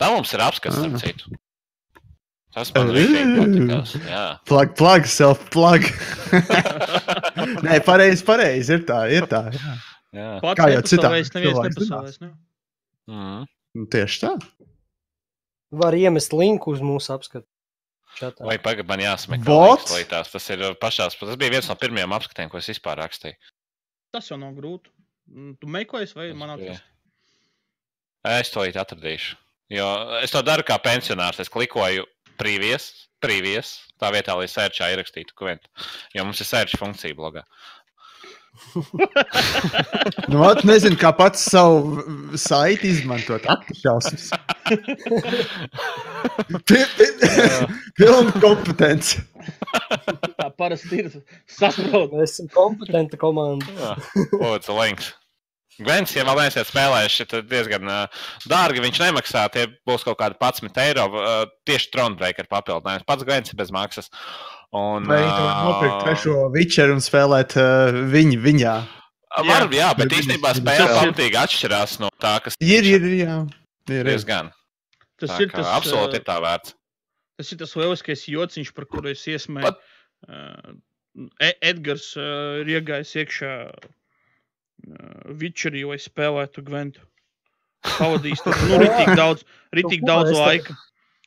Tā 0.00 0.08
mums 0.14 0.32
ir 0.32 0.40
apskats, 0.40 0.78
starp 0.80 0.96
Ah. 0.96 1.02
citu. 1.02 1.34
Tas 2.54 2.72
man. 2.74 2.88
Jā. 4.08 4.24
Plug, 4.48 4.72
plug, 4.78 5.04
self 5.06 5.42
plug. 5.52 5.84
Nē, 7.66 7.76
pareizi, 7.86 8.24
pareizi, 8.26 8.78
ir 8.78 8.86
tā, 8.88 9.02
ir 9.12 9.28
tā. 9.30 9.44
Jā. 9.54 9.74
Jā. 10.16 10.30
Pats 10.42 10.58
Kā 10.58 10.70
jau 10.72 10.80
citā 10.82 11.10
nepasaulēs, 11.12 11.34
neviens 11.36 11.60
nepasaulēs. 11.68 12.16
Ne? 12.24 12.30
Mm. 13.10 13.86
Tieši 13.92 14.24
tā. 14.24 14.32
Var 15.70 15.94
iemest 16.00 16.32
linku 16.34 16.72
uz 16.74 16.80
mūsu 16.82 17.12
apskatu. 17.14 17.46
Čatā. 18.18 18.44
Vai 18.44 18.56
pagaidi, 18.60 18.88
man 18.88 19.00
jāsmeklē, 19.04 19.56
kas 19.80 19.92
līdās. 19.94 20.30
Tas 20.32 20.48
ir 20.52 20.64
pašās, 20.82 21.16
tas 21.20 21.38
bija 21.40 21.54
viens 21.54 21.68
no 21.70 21.76
pirmajiem 21.78 22.12
apskatiem, 22.16 22.50
ko 22.52 22.58
es 22.60 22.68
vispār 22.72 22.98
rakstīju. 23.00 23.36
Tas 24.14 24.28
jau 24.32 24.38
nav 24.40 24.56
grūti. 24.58 24.90
Mm, 25.30 25.54
Tu 25.62 25.70
meklējies, 25.70 26.16
vai 26.18 26.32
man 26.34 26.56
atrast? 26.56 26.82
Es 28.26 28.50
to 28.52 28.64
īsti 28.66 28.80
atradīšu. 28.82 29.36
Jo 29.72 29.86
es 30.20 30.34
to 30.34 30.42
daru 30.44 30.66
kā 30.66 30.76
pensionārs. 30.82 31.38
Es 31.40 31.48
klikoju 31.52 32.04
previous, 32.40 32.90
previous 33.22 33.76
tā 34.02 34.10
vietā, 34.12 34.34
lai 34.36 34.48
sērčā 34.50 34.90
ierakstītu 34.92 35.36
kventu. 35.38 35.70
Jo 36.16 36.26
mums 36.26 36.42
ir 36.42 36.48
sērča 36.50 36.80
funkcija 36.80 37.16
blogā. 37.16 37.46
Nu, 40.30 40.40
ot, 40.44 40.64
nezinu, 40.66 40.98
kā 41.00 41.12
pats 41.16 41.42
savu 41.52 42.02
saiti 42.38 42.90
izmantot. 42.90 43.46
Atšausmas. 43.50 44.30
Pilna 47.96 48.32
kompetence. 48.40 49.20
Tā 50.36 50.50
parasti 50.58 51.00
ir 51.02 51.08
saprotama. 51.50 52.20
Mēs 52.20 52.36
esam 52.36 52.50
kompetenta 52.52 53.18
komanda. 53.20 53.96
Lūdzu, 54.34 54.76
links. 54.78 55.12
Gvens, 55.80 56.12
ja 56.12 56.26
vēl 56.28 56.36
neesiet 56.42 56.68
spēlējuši, 56.68 57.24
tad 57.30 57.46
diezgan 57.48 57.86
uh, 57.88 58.24
dārgi 58.50 58.82
viņš 58.84 58.98
nemaksā. 59.00 59.46
Tie 59.54 59.62
būs 59.88 60.02
kaut 60.04 60.18
kādi 60.20 60.36
11 60.36 60.80
eiro. 60.84 61.06
Uh, 61.08 61.46
tieši 61.64 61.88
Tronbreaker 61.94 62.50
papildinājums. 62.52 63.06
Pats 63.08 63.24
Gvens 63.24 63.48
ir 63.54 63.56
bez 63.62 63.72
maksas. 63.72 64.10
Un, 64.76 65.08
Vai 65.08 65.22
vari 65.24 65.54
nopirkt 65.64 66.04
trešo 66.04 66.34
Witcheru 66.54 66.98
un 66.98 67.00
spēlēt 67.02 67.56
uh, 67.58 67.96
viņu, 68.12 68.42
viņā? 68.44 68.74
Var, 69.46 69.64
jā, 69.72 69.88
bet 69.96 70.12
īstenībā 70.20 70.52
spēle 70.58 70.84
ir- 70.84 70.94
pamatīgi 70.98 71.38
atšķirās 71.40 71.96
no 72.02 72.10
tā, 72.20 72.36
kas 72.44 72.58
Ir, 72.60 72.84
ir, 72.98 73.08
jā. 73.22 73.36
Ir, 73.88 74.02
ir. 74.02 74.08
diezgan. 74.12 74.52
Tas 75.20 75.34
Tā 75.36 75.40
ir 75.44 75.50
tas, 75.52 75.66
absolūti 75.78 76.20
ir 76.20 76.24
tā 76.26 76.36
vērts. 76.44 76.74
Tas 77.40 77.52
ir 77.54 77.58
tas 77.62 77.72
lieliskais 77.76 78.26
jociņš, 78.28 78.74
par 78.76 78.86
kuru 78.90 79.12
es 79.14 79.26
iesmēju. 79.30 79.68
Pat- 79.70 79.86
Uh, 80.28 80.74
Edgars 81.64 82.10
uh, 82.20 82.58
ir 82.60 82.68
iegājis 82.74 83.14
iekšā 83.22 83.52
uh, 83.72 85.32
Witcherī, 85.40 85.80
lai 85.88 85.96
spēlētu 86.00 86.62
Gventu. 86.66 87.00
Pavadījis 87.86 88.42
tur 88.44 88.56
nu, 88.68 88.78
ritīgi 88.82 89.14
daudz, 89.16 89.46
ritīgi 89.74 90.04
Nu, 90.04 90.10
daudz 90.12 90.34
laika. 90.36 90.76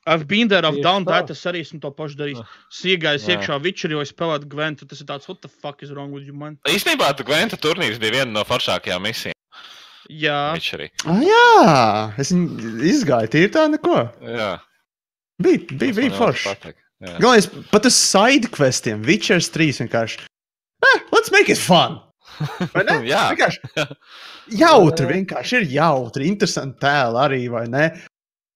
I've 0.05 0.27
been 0.27 0.49
there, 0.51 0.61
I've 0.67 0.81
done 0.83 1.05
that, 1.07 1.29
es 1.31 1.41
arī 1.47 1.61
esmu 1.65 1.79
to 1.81 1.89
pašu 1.95 2.17
darījis. 2.19 2.41
Es 2.69 2.81
iegāju 2.93 3.23
iekšā 3.33 3.57
Witcherī, 3.63 3.97
lai 3.97 4.05
spēlētu 4.09 4.49
Gventu. 4.51 4.87
Tas 4.89 5.01
ir 5.01 5.07
tāds, 5.09 5.29
what 5.31 5.41
the 5.41 5.49
fuck 5.49 5.81
is 5.81 5.93
wrong 5.95 6.11
with 6.11 6.27
you, 6.27 6.33
man? 6.35 6.57
Īstenībā 6.67 7.09
Gventa 7.23 7.57
turnīrs 7.57 7.97
bija 8.03 8.19
viena 8.19 8.31
no 8.35 8.43
foršākajām 8.45 9.07
misijām. 9.07 9.33
Jā, 10.11 10.39
Viņš 10.57 10.69
arī. 10.77 10.87
Ah, 11.07 11.19
jā, 11.23 11.47
es 12.19 12.31
viņu 12.33 12.73
izgāju. 12.91 13.31
Tīri 13.33 13.51
tā, 13.53 13.67
neko. 13.71 13.97
Jā, 14.27 14.53
Bija, 15.43 15.59
bija, 15.71 15.93
bija 15.97 16.13
forši. 16.15 16.53
Galvenais, 17.03 17.47
pat 17.71 17.87
uz 17.89 17.95
side 17.97 18.47
questiem, 18.53 19.01
Witchers 19.03 19.49
3 19.51 19.81
vienkārši. 19.83 20.21
Eh, 20.83 20.99
let's 21.15 21.31
make 21.33 21.51
it 21.51 21.59
fun! 21.59 21.99
Jā. 23.05 23.27
Vienkārši 23.33 23.87
jautri, 24.63 25.09
vienkārši 25.11 25.59
ir 25.59 25.67
jautri, 25.75 26.29
interesanti 26.31 26.79
tēli 26.81 27.19
arī, 27.21 27.41
vai 27.51 27.65
ne? 27.69 27.83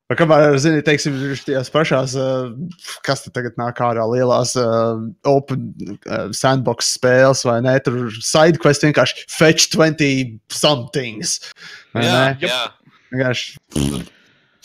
Vai 0.07 0.15
kamēr, 0.15 0.55
zini, 0.63 0.79
teiksim, 0.87 1.17
tajās 1.43 1.69
pašās, 1.73 2.13
uh, 2.15 2.53
kas 3.03 3.25
te 3.25 3.31
tagad 3.35 3.57
nāk 3.59 3.81
ārā 3.83 4.05
lielās 4.07 4.53
uh, 4.55 5.01
open 5.27 5.65
uh, 5.97 6.29
sandbox 6.31 6.93
spēles, 6.95 7.43
vai 7.47 7.57
ne? 7.65 7.75
Tur 7.83 8.07
sidequest 8.15 8.87
vienkārši 8.87 9.27
fetch 9.27 9.67
20 9.75 10.39
somethings. 10.47 11.41
vai 11.91 12.07
Jā, 12.07 12.13
ne? 12.15 12.47
jā. 12.47 12.61
Vienkārši. 13.11 14.07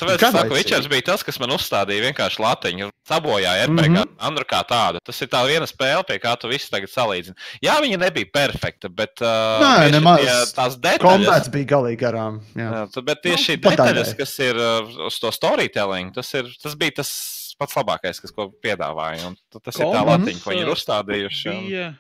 Tāpēc 0.03 0.25
es 0.27 0.35
saku? 0.35 0.57
Ričards 0.59 0.89
bija 0.91 1.05
tas, 1.13 1.23
kas 1.27 1.39
man 1.43 1.53
uzstādīja 1.55 2.05
vienkārši 2.09 2.43
latiņu, 2.43 2.89
sabojāja 3.09 3.67
RPG, 3.69 3.89
mm. 3.89 3.97
-hmm. 3.97 4.15
Andru 4.29 4.45
kā 4.49 4.63
tādu. 4.69 5.01
Tas 5.05 5.21
ir 5.23 5.29
tā 5.33 5.43
viena 5.49 5.67
spēle, 5.67 6.03
pie 6.07 6.19
kā 6.23 6.35
tu 6.41 6.51
visu 6.51 6.71
tagad 6.71 6.91
salīdzini. 6.91 7.35
Jā, 7.63 7.79
viņa 7.83 7.99
nebija 8.05 8.31
perfekta, 8.33 8.89
bet 8.89 9.23
uh, 9.23 9.63
Nē, 9.63 9.91
nemaz. 9.95 10.21
tie- 10.21 10.55
tās 10.57 10.77
detaļas. 10.79 11.03
Kombats 11.27 11.49
bija 11.55 11.71
galīgi 11.77 12.01
garām. 12.03 12.41
Jā. 12.55 12.69
Jā, 12.87 13.03
bet 13.05 13.23
tieši 13.23 13.45
šī 13.49 13.59
Nu, 13.63 13.71
detaļas, 13.71 14.15
kas 14.19 14.39
ir 14.39 14.57
uh, 14.57 15.07
uz 15.07 15.19
to 15.23 15.33
storytelling, 15.33 16.13
tas, 16.15 16.35
ir, 16.35 16.51
tas 16.63 16.75
bija 16.75 16.99
tas 17.03 17.11
pats 17.59 17.75
labākais, 17.75 18.21
kas 18.21 18.31
ko 18.35 18.51
piedāvāja. 18.63 19.27
Un 19.27 19.37
tas 19.63 19.77
ir 19.77 19.87
tā 19.87 19.91
Kombats, 19.99 20.23
latiņa, 20.27 20.43
ko 20.45 20.51
viņi 20.51 20.63
ir 20.63 20.71
uh, 20.71 20.77
uzstādījuši. 20.77 21.49
un- 21.51 21.67
bija. 21.69 21.91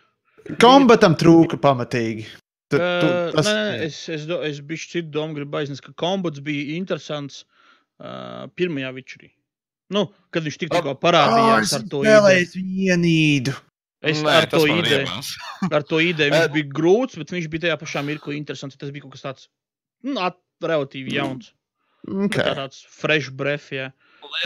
Kombatam 0.58 1.14
trūka 1.14 1.58
pamatīgi. 1.58 2.26
Tu, 2.72 2.78
tu, 2.78 2.82
Uh, 2.82 3.30
tas, 3.36 3.46
nē, 3.46 3.52
nē, 3.52 3.82
es, 3.84 4.08
es, 4.08 4.22
do, 4.26 4.40
es 4.42 4.58
biju 4.64 4.80
citu 4.88 5.10
domu, 5.12 5.34
gribu 5.36 5.58
aiznes, 5.60 5.80
ka 5.84 5.92
kombats 5.92 6.40
bija 6.40 6.72
interesants 6.78 7.42
uh, 7.44 7.61
pirmajā 8.58 8.92
vičurī. 8.96 9.32
Nu, 9.92 10.06
kad 10.32 10.46
viņš 10.46 10.58
tik 10.60 10.72
tikko 10.72 10.94
parādījās 11.00 11.74
ar 11.76 11.84
to 11.84 12.00
ideju. 12.00 12.16
spēlējis 12.16 12.54
vienīdu. 12.56 13.54
Es 14.02 14.18
Nē, 14.24 14.32
ar 14.40 14.46
to 14.50 14.64
ideju. 14.66 15.06
Ar 15.76 15.84
to 15.86 16.00
ideju 16.02 16.34
viņš 16.34 16.48
bija 16.56 16.70
grūts, 16.74 17.18
bet 17.20 17.30
viņš 17.30 17.44
bija 17.52 17.68
tajā 17.68 17.76
pašā 17.78 18.00
mirklī 18.02 18.34
interesants. 18.34 18.74
Tas 18.78 18.90
bija 18.90 19.04
kaut 19.04 19.14
kas 19.14 19.22
tāds 19.22 19.44
nu, 20.02 20.16
at, 20.18 20.40
relatīvi 20.62 21.14
jauns. 21.14 21.52
Okay. 22.02 22.26
Okay. 22.26 22.42
Tā 22.42 22.56
tāds 22.58 22.82
fresh 22.90 23.30
breath. 23.30 23.70
Jā. 23.70 23.92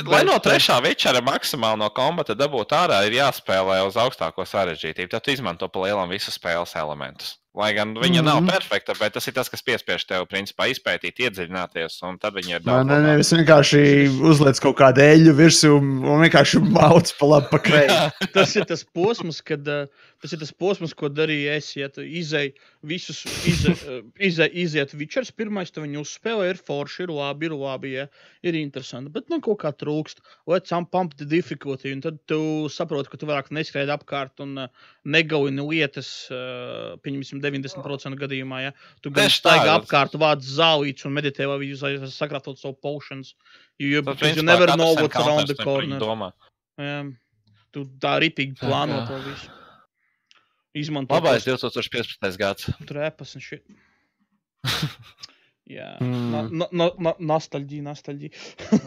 Lai 0.04 0.24
no 0.26 0.34
Bet, 0.34 0.42
uh, 0.42 0.42
trešā 0.44 0.76
večera 0.84 1.22
maksimāli 1.24 1.80
no 1.80 1.88
kombata 1.94 2.36
dabūtu 2.36 2.76
ārā, 2.76 3.00
ir 3.06 3.16
jāspēlē 3.16 3.78
uz 3.86 3.96
augstāko 4.00 4.44
sarežģītību. 4.44 5.08
Tad 5.14 5.30
izmanto 5.32 5.68
pa 5.72 5.86
lielam 5.86 6.12
visus 6.12 6.36
spēles 6.36 6.74
elementus. 6.76 7.36
Lai 7.56 7.70
gan 7.72 7.94
viņa 7.96 8.20
mm 8.20 8.20
-hmm. 8.20 8.24
nav 8.28 8.40
Mhm. 8.42 8.48
perfekta, 8.52 8.92
bet 9.00 9.12
tas 9.14 9.26
ir 9.28 9.32
tas, 9.32 9.48
kas 9.48 9.62
piespiež 9.64 10.04
tev 10.06 10.26
principā 10.28 10.66
izpētīt, 10.68 11.16
iedziļināties, 11.24 12.02
un 12.04 12.18
tad 12.18 12.34
viņi 12.34 12.50
ir 12.56 12.60
Man 12.66 12.86
daudz. 12.86 12.86
ne, 12.86 12.94
labāki. 12.94 13.06
nevis 13.06 13.32
vienkārši 13.32 13.80
uzliec 14.30 14.60
kaut 14.60 14.76
kādu 14.76 15.00
eļļu 15.00 15.32
virsū 15.38 15.70
un 15.76 16.20
vienkārši 16.20 16.60
mauc 16.60 17.12
pa 17.18 17.26
labi 17.26 17.46
pa 17.50 17.58
kreisi. 17.58 18.28
Tas 18.34 18.56
ir 18.56 18.64
tas 18.68 18.84
posms, 18.84 19.40
kad 19.40 19.66
uh, 19.68 19.86
tas 20.20 20.32
ir 20.32 20.38
tas 20.38 20.52
posms, 20.52 20.92
ko 20.94 21.08
darīja 21.08 21.56
es. 21.56 21.72
Ja 21.76 21.88
tu 21.88 22.00
izēji 22.02 22.52
visus, 22.82 23.24
ize, 23.48 23.72
uh, 23.72 24.02
ize, 24.20 24.44
iziet 24.52 24.92
vičers, 24.92 25.32
pirmais 25.32 25.70
tu 25.72 25.80
viņu 25.80 26.04
uzspēlē, 26.04 26.50
ir 26.50 26.56
forši, 26.60 27.02
ir 27.02 27.08
labi, 27.08 27.46
ir 27.46 27.52
labi, 27.56 27.92
ja, 27.92 28.06
ir 28.42 28.54
interesanti. 28.54 29.10
Bet 29.10 29.30
nu 29.30 29.40
kaut 29.40 29.62
kā 29.64 29.72
trūkst. 29.72 30.20
Let's 30.46 30.70
pump 30.90 31.14
the 31.16 31.24
difficulty, 31.24 31.92
un 31.92 32.00
tad 32.02 32.18
tu 32.26 32.68
saproti, 32.68 33.08
ka 33.08 33.16
tu 33.16 33.26
vairāk 33.26 33.48
neskriedi 33.50 33.90
apkārt 33.96 34.40
un 34.40 34.58
uh, 34.58 34.68
negauni 35.04 35.62
lietas, 35.62 36.28
pieņemsim, 36.30 37.40
90% 37.46 38.18
gadījumā. 38.20 38.60
Ja. 38.66 38.72
Tu 39.02 39.10
gan 39.14 39.30
staigā 39.32 39.74
apkārt, 39.80 40.16
vāc 40.20 40.42
zālītes 40.46 41.06
un 41.08 41.14
meditē, 41.16 41.46
lai 41.50 41.60
jūs 41.70 41.84
sakrātot 42.14 42.58
savu 42.60 42.74
potions. 42.82 43.34
You, 43.78 44.02
because 44.02 44.36
you 44.36 44.42
never 44.42 44.66
know 44.76 44.94
what's 44.94 45.16
around 45.20 45.48
the 45.48 45.56
corner. 45.62 45.98
domā. 46.00 46.32
Jā. 46.80 47.02
Tu 47.72 47.84
tā 48.00 48.14
rītīgi 48.22 48.56
Jā, 48.56 48.62
plāno 48.66 49.02
to 49.08 49.18
visu. 49.26 49.50
Izmanto 50.76 51.14
Labais 51.16 51.44
tos 51.44 51.62
2015. 51.72 52.36
gads. 52.40 52.70
trēpas 52.88 53.34
un 53.36 53.40
šit. 53.44 53.64
Jā, 55.66 55.96
Mm. 55.98 56.62
nostalģija, 57.26 57.82
nostalģija. 57.82 58.30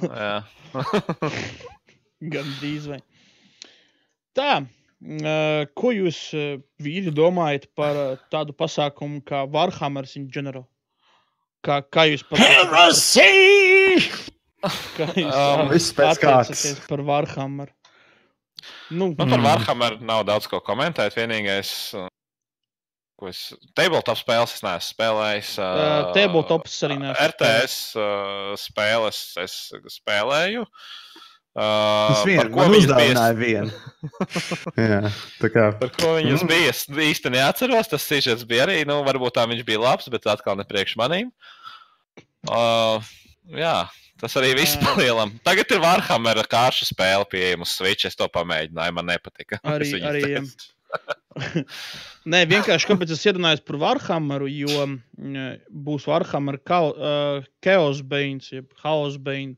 Jā. 0.07 0.43
Gan 2.33 2.53
drīz 2.61 2.85
vai. 2.87 2.99
Tā, 4.37 4.51
ko 5.79 5.93
jūs 5.95 6.17
uh, 6.35 6.57
vīri 6.83 7.13
domājat 7.15 7.69
par 7.77 7.95
uh, 7.95 8.17
tādu 8.33 8.51
pasākumu 8.51 9.21
kā 9.23 9.45
Warhammers 9.47 10.17
in 10.19 10.27
general? 10.27 10.65
Kā, 11.63 11.79
kā 11.87 12.03
jūs 12.09 12.25
pat 12.27 12.39
Heresy! 12.43 14.01
kā 14.97 15.07
jūs 15.15 15.31
kārtas. 15.95 16.19
attiecaties 16.19 16.83
par 16.87 17.03
Warhammer? 17.07 17.71
Nu, 18.91 19.11
Nu, 19.13 19.15
par 19.15 19.27
Mm. 19.39 19.45
Warhammer 19.47 19.99
nav 20.03 20.25
daudz 20.27 20.47
ko 20.51 20.59
komentēt. 20.59 21.15
Vienīgais, 21.15 21.71
ko 23.15 23.31
es. 23.31 23.53
Tabletop 23.75 24.19
spēles 24.19 24.57
es 24.57 24.63
neesmu 24.65 24.91
spēlējis. 24.97 25.53
uh, 25.63 26.11
tabletops 26.15 26.75
arī 26.83 26.99
neesmu 26.99 27.27
RTS 27.29 27.77
uh, 27.95 28.51
spēles 28.59 29.23
es 29.45 29.55
spēlēju. 29.95 30.67
Uh, 30.67 31.28
Par 31.57 32.19
vienu, 32.29 32.45
ko 32.53 32.65
viņas 32.69 32.85
uzdāvināja 32.85 33.35
bija? 33.35 33.61
vienu. 33.65 33.71
Jā, 34.89 34.99
tā 35.41 35.49
kā. 35.51 35.63
Par 35.79 35.89
ko 35.97 36.11
viņas 36.19 36.43
Mm. 36.45 36.51
bija? 36.51 36.69
Es 36.71 36.83
īsti 36.87 37.31
neatceros. 37.33 37.89
Tas 37.91 38.05
sižets 38.05 38.45
bija 38.47 38.67
arī. 38.67 38.77
Nu, 38.87 38.99
varbūt 39.07 39.35
tā 39.39 39.47
viņš 39.49 39.65
bija 39.67 39.81
labs, 39.81 40.07
bet 40.13 40.27
atkal 40.29 40.55
ne 40.59 40.63
priekš 40.69 40.95
manīm. 41.01 41.31
Uh, 42.47 43.01
jā, 43.51 43.89
tas 44.21 44.35
arī 44.39 44.53
viss 44.55 44.77
palielam. 44.79 45.33
Tagad 45.43 45.73
ir 45.75 45.81
Warhammer 45.83 46.39
kārša 46.47 46.87
spēle 46.93 47.25
pieejama 47.27 47.65
uz 47.67 47.73
Switch. 47.75 48.05
Es 48.07 48.15
to 48.15 48.29
pamēģināju, 48.31 48.95
man 48.95 49.09
nepatika. 49.11 49.59
Arī, 49.67 49.89
arī, 50.11 50.21
teicu. 50.23 50.69
Nē, 52.29 52.43
vienkārši 52.49 52.87
kāpēc 52.89 53.11
es 53.13 53.25
ierunājos 53.27 53.61
par 53.65 53.77
Warhammeru, 53.81 54.47
jo 54.49 54.85
mm, 54.87 55.59
būs 55.85 56.07
Warhammer 56.09 56.57
Chao- 56.67 56.93
uh, 56.95 57.43
Chaos 57.65 58.01
Bains, 58.01 58.49
jeb 58.53 58.69
Chaos 58.81 59.17
Bain, 59.21 59.53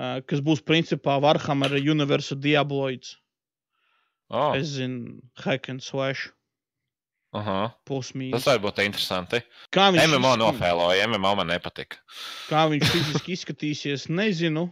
uh, 0.00 0.20
kas 0.26 0.40
būs 0.40 0.62
principā 0.64 1.18
Warhammer 1.20 1.76
Universe 1.76 2.34
Diabloids. 2.34 3.18
Oh, 4.30 4.54
Es 4.56 4.76
zinu, 4.78 5.18
hack 5.42 5.68
and 5.68 5.82
slash, 5.82 6.28
aha. 7.34 7.72
pusmīs. 7.88 8.30
Tas 8.36 8.46
var 8.46 8.60
būt 8.62 8.78
interesanti. 8.84 9.40
Kā 9.74 9.88
viņš, 9.94 10.06
MMO 10.12 10.30
izsk- 10.36 10.42
nofēloja, 10.44 11.06
MMO 11.10 11.32
man 11.40 11.48
nepatika. 11.50 11.98
kā 12.48 12.64
viņš 12.70 12.92
fiziski 12.92 13.34
izskatīsies, 13.34 14.06
nezinu. 14.08 14.68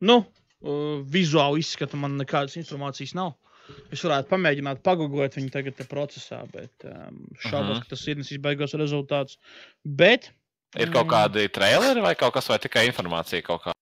Nu, 0.00 0.20
uh, 0.62 1.02
vizuāli 1.02 1.62
izskata 1.64 1.96
man 1.98 2.16
nekādas 2.20 2.56
informācijas 2.60 3.14
nav. 3.18 3.34
Es 3.90 3.98
varētu 4.06 4.28
pamēģināt 4.30 4.78
pagūglēt 4.86 5.34
viņu 5.34 5.50
tagad 5.50 5.74
procesā, 5.90 6.44
bet 6.52 6.84
um, 6.86 7.26
šaubos, 7.42 7.80
Mhm. 7.80 7.82
ka 7.82 7.88
tas 7.96 8.06
ir 8.06 8.38
beigās 8.38 8.74
rezultāts. 8.78 9.38
Bet 9.84 10.30
Ir 10.78 10.90
kaut 10.92 11.08
kādi 11.08 11.48
traileri 11.50 12.00
vai 12.02 12.14
kaut 12.14 12.34
kas, 12.34 12.46
vai 12.48 12.58
tikai 12.58 12.86
informācija 12.86 13.42
kaut 13.42 13.62
kā. 13.64 13.72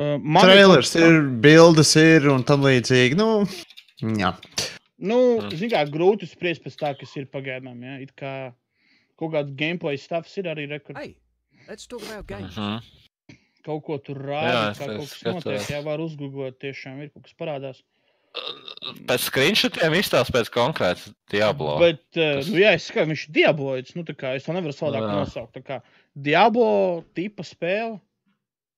Uh, 0.00 0.16
man 0.24 0.46
Trailers 0.48 0.94
ir, 0.96 1.18
bildes 1.44 1.90
ir 2.00 2.30
un 2.32 2.44
tam 2.48 2.64
līdzīgi. 2.64 3.18
Nu, 3.20 3.44
jā. 4.00 4.32
Nu, 4.96 5.18
Mm. 5.40 5.50
mm. 5.52 5.68
kā, 5.72 5.82
grūti 5.92 6.28
spriest 6.28 6.64
pēc 6.64 6.78
tā, 6.80 6.94
kas 6.96 7.12
ir 7.16 7.28
pagaidām. 7.32 7.76
Ja? 7.84 7.98
It 8.00 8.14
kā 8.16 8.52
kaut 9.20 9.34
kāda 9.34 9.52
gameplay 9.56 10.00
stāsts 10.00 10.36
ir 10.40 10.48
arī 10.48 10.66
rekords. 10.70 10.96
Hey, 11.00 11.16
let's 11.68 11.86
talk 11.86 12.02
about 12.08 12.26
games. 12.26 12.56
Mhm. 12.56 12.80
Kaut 13.64 13.84
ko 13.84 13.98
tur 14.00 14.16
rāda, 14.24 14.72
kā 14.72 14.88
kaut 14.88 15.08
kas 15.08 15.22
notiek. 15.24 15.68
Jā, 15.68 15.84
var 15.84 16.00
uzgooglēt, 16.00 16.56
tiešām 16.64 17.02
ir 17.04 17.10
kaut 17.12 17.28
kas 17.28 17.36
parādās. 17.36 17.82
Pēc 19.10 19.24
screenshotiem 19.26 19.96
izstāsta 19.98 20.32
pēc 20.32 20.48
konkrēta 20.54 21.10
Diablo. 21.32 21.74
Bet, 21.82 22.04
uh, 22.16 22.38
nu, 22.46 22.60
jā, 22.62 22.76
es 22.78 22.86
skatos, 22.86 23.10
viņš 23.10 23.24
ir 23.26 23.34
diabloids. 23.40 23.96
Nu, 23.98 24.04
tā 24.06 24.14
kā 24.16 24.36
es 24.38 24.46
to 24.46 24.54
nevaru 24.54 24.72
savādāk 24.72 25.08
nosaukt. 25.10 25.58
Tā 25.58 25.64
kā 25.66 25.80
Diablo 26.14 27.02
tipa 27.18 27.44
spēle. 27.44 27.98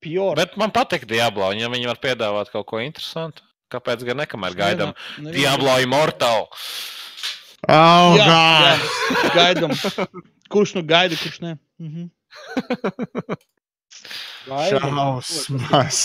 Pure. 0.03 0.35
Bet 0.37 0.57
man 0.61 0.73
patīk 0.75 1.05
Diablo, 1.07 1.53
ja 1.55 1.69
viņi 1.73 1.87
var 1.93 2.01
piedāvāt 2.03 2.51
kaut 2.53 2.67
ko 2.73 2.81
interesantu, 2.83 3.45
kāpēc 3.73 4.03
gan 4.09 4.19
nekamēr 4.25 4.57
gaidām 4.59 4.91
Nevienā- 5.19 5.33
Diablo 5.37 5.77
Immortal? 5.85 6.49
Oh, 7.71 8.17
Jā, 8.19 8.27
jā, 8.27 8.75
God! 8.83 9.31
gaidām. 9.39 9.77
Kurš 10.51 10.75
nu 10.75 10.83
gaida, 10.83 11.15
kurš 11.17 11.39
ne? 11.45 11.55
Mhm. 11.79 12.09
Šausmas! 14.43 15.99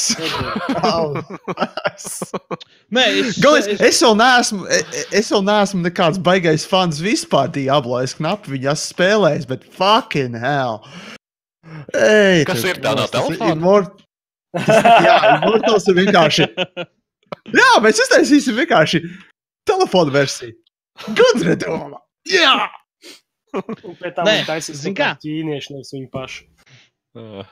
Nē, 2.94 3.04
es, 3.24 3.40
Galvenais, 3.42 3.68
es, 3.74 3.82
es 3.90 4.02
vēl 4.06 4.16
neesmu, 4.20 4.68
e- 4.70 4.84
e- 5.00 5.06
es 5.20 5.32
vēl 5.34 5.44
neesmu 5.48 5.82
nekāds 5.88 6.20
baigais 6.22 6.66
fans 6.70 7.00
vispār 7.04 7.50
Diablo. 7.56 7.98
Es 8.06 8.14
knapi 8.20 8.54
viņu 8.54 8.70
esmu 8.76 8.94
spēlējis, 8.94 9.48
bet 9.50 9.66
fucking 9.74 10.38
hell! 10.38 10.84
Ej, 11.98 12.44
Kas 12.48 12.64
ir 12.68 12.80
tā 12.84 12.94
no 12.98 13.06
tas 13.08 13.28
ir 13.30 13.38
telefona? 13.38 13.56
Immort- 13.56 14.04
jā, 15.06 15.16
Immortals 15.38 15.88
ir 15.92 15.98
vienkārši. 16.02 16.48
Jā, 17.60 17.70
mēs 17.84 18.00
iztaisīsim 18.06 18.56
vienkārši 18.62 19.02
telefonu 19.68 20.14
versiju. 20.16 20.56
Gudra 21.18 21.56
doma! 21.60 22.00
Jā! 22.32 22.54
Un 23.58 23.96
pēc 24.00 24.16
tam 24.16 24.28
viņi 24.28 24.46
taisīs 24.48 24.84
ķīnieši, 24.88 25.74
nevis 25.76 25.92
viņi 25.96 26.10
paši. 26.14 26.48
Uh. 27.18 27.44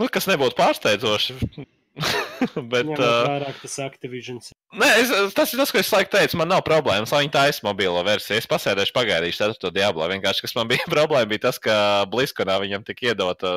Nu, 0.00 0.08
kas 0.10 0.26
nebūtu 0.30 0.58
pārsteidzoši. 0.58 1.38
Bet, 2.72 2.90
uh, 2.94 3.24
vērā, 3.28 3.50
ka 3.54 3.64
tas 3.64 3.76
Activisions. 3.84 4.50
nē, 4.74 4.88
es, 5.02 5.12
tas 5.36 5.52
ir 5.54 5.60
tas, 5.60 5.72
ko 5.72 5.80
es 5.80 5.92
laiku 5.94 6.14
teicu. 6.14 6.38
Man 6.40 6.50
nav 6.52 6.64
problēmas, 6.66 7.12
lai 7.14 7.24
viņi 7.24 7.34
taisa 7.34 7.66
mobilo 7.66 8.02
versiju. 8.06 8.38
Es 8.40 8.50
pasēdēšu, 8.50 8.94
pagaidīšu 8.96 9.50
to 9.62 9.72
Diablo. 9.74 10.06
Vienkārši, 10.10 10.46
kas 10.46 10.56
man 10.58 10.68
bija 10.72 10.86
problēma, 10.90 11.28
bija 11.30 11.46
tas, 11.48 11.60
ka 11.62 11.76
Bliskonā 12.12 12.58
viņam 12.62 12.86
tika 12.86 13.10
iedota 13.12 13.54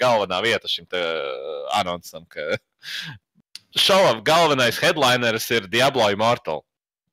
galvenā 0.00 0.40
vieta 0.44 0.70
šim 0.70 0.88
te, 0.90 1.02
anonsam. 1.78 2.26
Ka 2.30 2.56
šova 3.86 4.16
galvenais 4.26 4.80
headlineris 4.82 5.50
ir 5.54 5.70
Diablo 5.72 6.08
Immortal. 6.12 6.64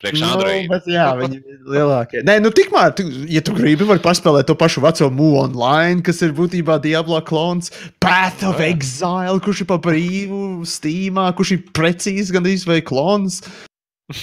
Priekš 0.03 0.23
Android. 0.27 0.65
Nu, 0.67 0.71
bet 0.73 0.87
jā, 0.91 1.05
viņi 1.15 1.37
ir 1.39 1.59
lielākie. 1.77 2.21
Nē, 2.27 2.35
nu 2.43 2.51
tikmēr, 2.55 2.91
tu, 2.97 3.05
ja 3.31 3.41
tu 3.45 3.55
gribi, 3.55 3.87
var 3.87 4.01
paspēlēt 4.03 4.49
to 4.49 4.55
pašu 4.59 4.83
veco 4.83 5.07
Mūnu 5.15 5.39
online, 5.45 6.03
kas 6.03 6.19
ir 6.25 6.33
būtībā 6.35 6.75
Diablo 6.83 7.21
klons, 7.23 7.71
Path 8.03 8.43
of 8.49 8.59
Jā. 8.59 8.73
Exile, 8.73 9.39
kurš 9.43 9.63
ir 9.63 9.69
pa 9.71 9.77
brīvu, 9.81 10.41
Steamā, 10.67 11.29
kurš 11.37 11.55
ir 11.55 11.63
precīzi 11.71 12.35
gandrīz 12.35 12.67
vai 12.67 12.81
klons. 12.83 13.39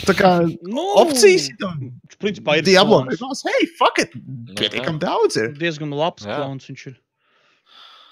Tā 0.04 0.12
kā 0.14 0.34
nu, 0.44 0.82
opcijas. 1.00 1.48
Viņš 1.56 2.18
principā 2.20 2.58
ir 2.60 2.66
Diablo. 2.68 3.00
klons. 3.08 3.40
Hei, 3.48 3.64
fuck 3.80 4.02
it! 4.04 4.12
Pietiekam 4.60 5.00
daudz 5.00 5.40
ir. 5.40 5.54
Diezgan 5.56 5.96
labs 5.96 6.28
Jā. 6.28 6.42
klons 6.42 6.68
viņš 6.68 6.86
ir. 6.92 6.98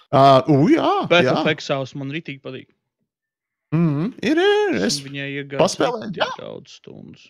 Uh, 0.08 0.40
uh, 0.48 0.64
jā, 0.72 0.92
Bet 1.10 1.26
jā. 1.28 1.36
Peksaus 1.44 1.92
man 1.92 2.08
rītīgi 2.14 2.40
patīk. 2.40 2.70
Mm, 3.76 4.14
ir, 4.24 4.38
ir. 4.40 4.78
Es, 4.80 4.96
Es 4.96 5.02
viņai 5.04 5.26
iegāju 5.42 5.60
daudz 6.40 6.78
stundas. 6.80 7.26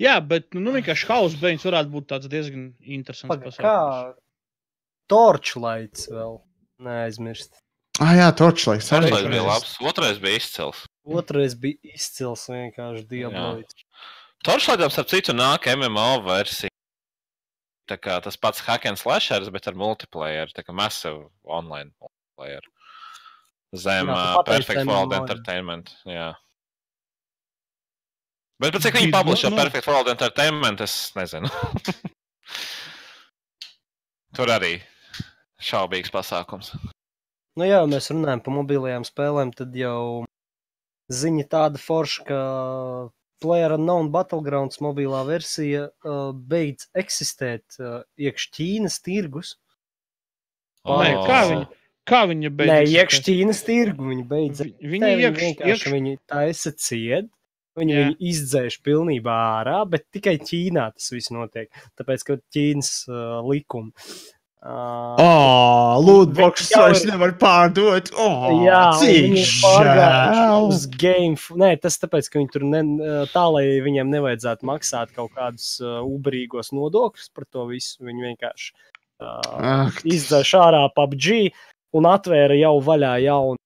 Jā, 0.00 0.16
bet 0.24 0.50
nu, 0.54 0.62
nu 0.66 0.74
vienkārši 0.76 1.08
hausa 1.10 1.40
beigts 1.40 1.66
varētu 1.68 1.92
būt 1.94 2.08
tāds 2.12 2.30
diezgan 2.30 2.70
interesants. 2.80 3.30
Paga, 3.30 3.50
pasākums. 3.50 3.64
kā 3.64 5.10
Torchlights 5.10 6.08
vēl 6.10 6.38
neaizmirst. 6.86 7.60
ah, 8.00 8.14
jā, 8.16 8.30
Torchlight. 8.36 8.86
Otrais 8.86 9.28
bija 9.28 9.44
labs, 9.46 9.76
otrais 9.84 10.18
bija 10.22 10.40
izcils. 10.40 10.84
Otrais 11.04 11.56
bija 11.58 11.94
izcils 11.96 12.46
vienkārši 12.50 13.06
diabloids. 13.10 13.86
Toršlādām, 14.46 14.92
starp 14.92 15.10
citu, 15.10 15.34
nāk 15.36 15.68
MMO 15.68 16.22
versija. 16.24 16.70
Tā 17.90 17.98
kā 17.98 18.20
tas 18.22 18.38
pats 18.38 18.62
hack 18.62 18.86
and 18.86 18.96
slashers, 19.00 19.50
bet 19.50 19.66
ar 19.66 19.74
multiplayer, 19.76 20.52
tā 20.54 20.62
kā 20.62 20.72
massive 20.72 21.26
online 21.42 21.90
multiplayer. 21.98 22.62
Zem 23.76 24.08
Jā, 24.10 24.14
uh, 24.14 24.44
Perfect 24.46 24.86
World. 24.86 25.14
Entertainment. 25.18 25.90
Jā. 26.06 26.32
Bet 28.60 28.74
pēc 28.76 28.82
cik 28.86 28.96
viņi 28.98 29.08
Bija- 29.10 29.20
publish 29.22 29.40
šo 29.44 29.50
nu- 29.50 29.56
Perfect 29.60 29.86
World 29.88 30.08
Entertainment, 30.12 30.80
es 30.84 30.94
nezinu. 31.16 31.48
Tur 34.36 34.50
arī 34.54 34.74
šaubīgs 35.60 36.12
pasākums. 36.14 36.72
Nu 37.58 37.66
jā, 37.66 37.80
mēs 37.90 38.10
runājam 38.12 38.42
par 38.44 38.54
mobilajām 38.60 39.04
spēlēm, 39.08 39.50
tad 39.58 39.74
jau 39.76 40.24
ziņa 41.10 41.46
tāda 41.50 41.80
forša, 41.82 42.26
ka 42.28 42.38
Player 43.42 43.72
Unknown 43.74 44.10
Battlegrounds 44.14 44.78
mobilā 44.84 45.22
versija 45.26 45.86
uh, 46.04 46.30
beidz 46.52 46.86
eksistēt 47.00 47.80
uh, 47.80 48.02
iekš 48.20 48.46
Ķīnas 48.54 49.00
tirgus. 49.02 49.54
Nē, 50.86 51.10
O. 51.16 51.24
kā 51.26 51.40
viņa, 51.48 51.66
kā 52.08 52.20
viņa 52.30 52.50
beidz? 52.60 52.70
Nē, 52.70 52.78
iekš 53.00 53.20
Ķīnas 53.26 53.64
tirgu 53.66 54.10
viņi 54.12 54.24
beidz. 54.30 54.62
Vi- 54.68 54.92
Viņi 54.94 55.10
iekš, 55.26 55.44
iekš, 55.72 55.86
viņi 55.96 56.14
taisa 56.30 56.72
ciet. 56.76 57.28
Viņi 57.80 57.94
Jā. 57.96 58.02
viņu 58.10 58.16
izdzēš 58.32 58.80
pilnībā 58.86 59.36
ārā, 59.60 59.78
bet 59.88 60.04
tikai 60.12 60.36
Ķīnā 60.44 60.90
tas 60.94 61.08
viss 61.14 61.32
notiek. 61.32 61.70
Tāpēc, 61.98 62.26
ka 62.28 62.36
Ķīnas 62.52 62.92
uh, 63.08 63.40
likumi. 63.48 63.90
Uh, 64.60 65.16
Oh, 65.24 65.96
Lūdboks 66.04 66.66
Jau 66.68 66.82
vairs 66.84 67.00
ir- 67.06 67.08
nevar 67.14 67.30
pārdot. 67.40 68.10
Oh, 68.20 68.50
Jā, 68.60 68.80
viņi 69.00 69.44
pārgājuši 69.62 70.66
uz 70.68 70.82
game. 71.00 71.38
Nē, 71.62 71.70
tas 71.80 71.96
tāpēc, 72.02 72.28
ka 72.28 72.38
viņi 72.42 72.52
tur 72.52 72.66
ne, 72.68 72.82
tā, 73.32 73.46
lai 73.54 73.64
viņiem 73.86 74.12
nevajadzētu 74.12 74.68
maksāt 74.68 75.14
kaut 75.16 75.32
kādus 75.38 75.78
uh, 75.80 76.02
uberīgos 76.04 76.74
nodokļus 76.76 77.32
par 77.32 77.48
to 77.48 77.64
visu. 77.72 78.04
Viņi 78.04 78.26
vienkārši 78.28 78.68
uh, 79.24 79.88
izdzēš 80.12 80.52
ārā 80.60 80.84
PUBG 80.92 81.32
un 81.96 82.10
atvēra 82.12 82.60
jau 82.60 82.76
vaļā 82.84 83.14
jaunu 83.24 83.56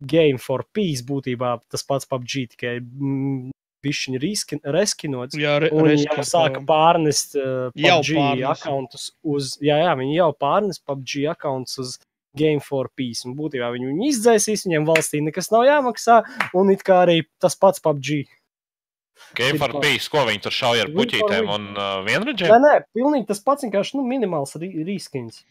Game 0.00 0.38
for 0.38 0.64
Peace. 0.72 1.02
Būtībā 1.06 1.58
tas 1.70 1.84
pats 1.86 2.08
PUBG 2.10 2.48
tikai 2.54 2.78
mm, 2.80 3.50
bišķiņi 3.84 4.20
riskin- 4.22 4.62
reskinots. 4.64 5.36
jā, 5.36 5.58
re, 5.60 5.68
Un 5.72 5.84
viņi 5.90 6.06
reskā 6.06 6.16
jau 6.22 6.26
sāka 6.30 6.62
pārnest 6.66 7.36
uh, 7.36 7.70
Jau 7.76 7.98
PUBG 8.00 8.42
akkontus 8.54 9.10
uz. 9.22 9.54
Jā, 9.60 9.76
jā, 9.84 9.92
viņi 10.00 10.16
jau 10.18 10.30
pārnes 10.40 10.80
PUBG 10.80 11.26
akkontus 11.34 11.78
uz 11.84 11.96
Game 12.34 12.58
for 12.64 12.88
Peace. 12.96 13.22
Un 13.28 13.36
būtībā 13.38 13.68
viņi 13.74 13.92
viņu 13.92 14.08
izdzēsīs, 14.10 14.64
viņiem 14.66 14.88
valstī 14.88 15.20
nekas 15.22 15.52
nav 15.54 15.66
jāmaksā. 15.68 16.22
Un 16.58 16.72
it 16.74 16.82
kā 16.82 17.04
arī 17.04 17.20
tas 17.38 17.54
pats 17.54 17.78
PUBG. 17.84 18.24
Game 19.38 19.58
for 19.62 19.70
Peace, 19.80 20.08
ko 20.10 20.24
viņi 20.26 20.42
tur 20.42 20.54
šauja 20.54 20.84
ar 20.86 20.90
puķītēm 20.90 21.46
un 21.54 21.68
uh, 21.76 21.82
Nē, 22.02 22.06
vienradžiem? 22.08 22.50
nē, 22.64 22.72
pilnīgi 22.96 23.28
tas 23.28 23.38
pats 23.46 23.62
vienkārši 23.62 23.94
nu, 24.00 24.02
minimāls 24.10 24.56
rīskins. 24.58 25.44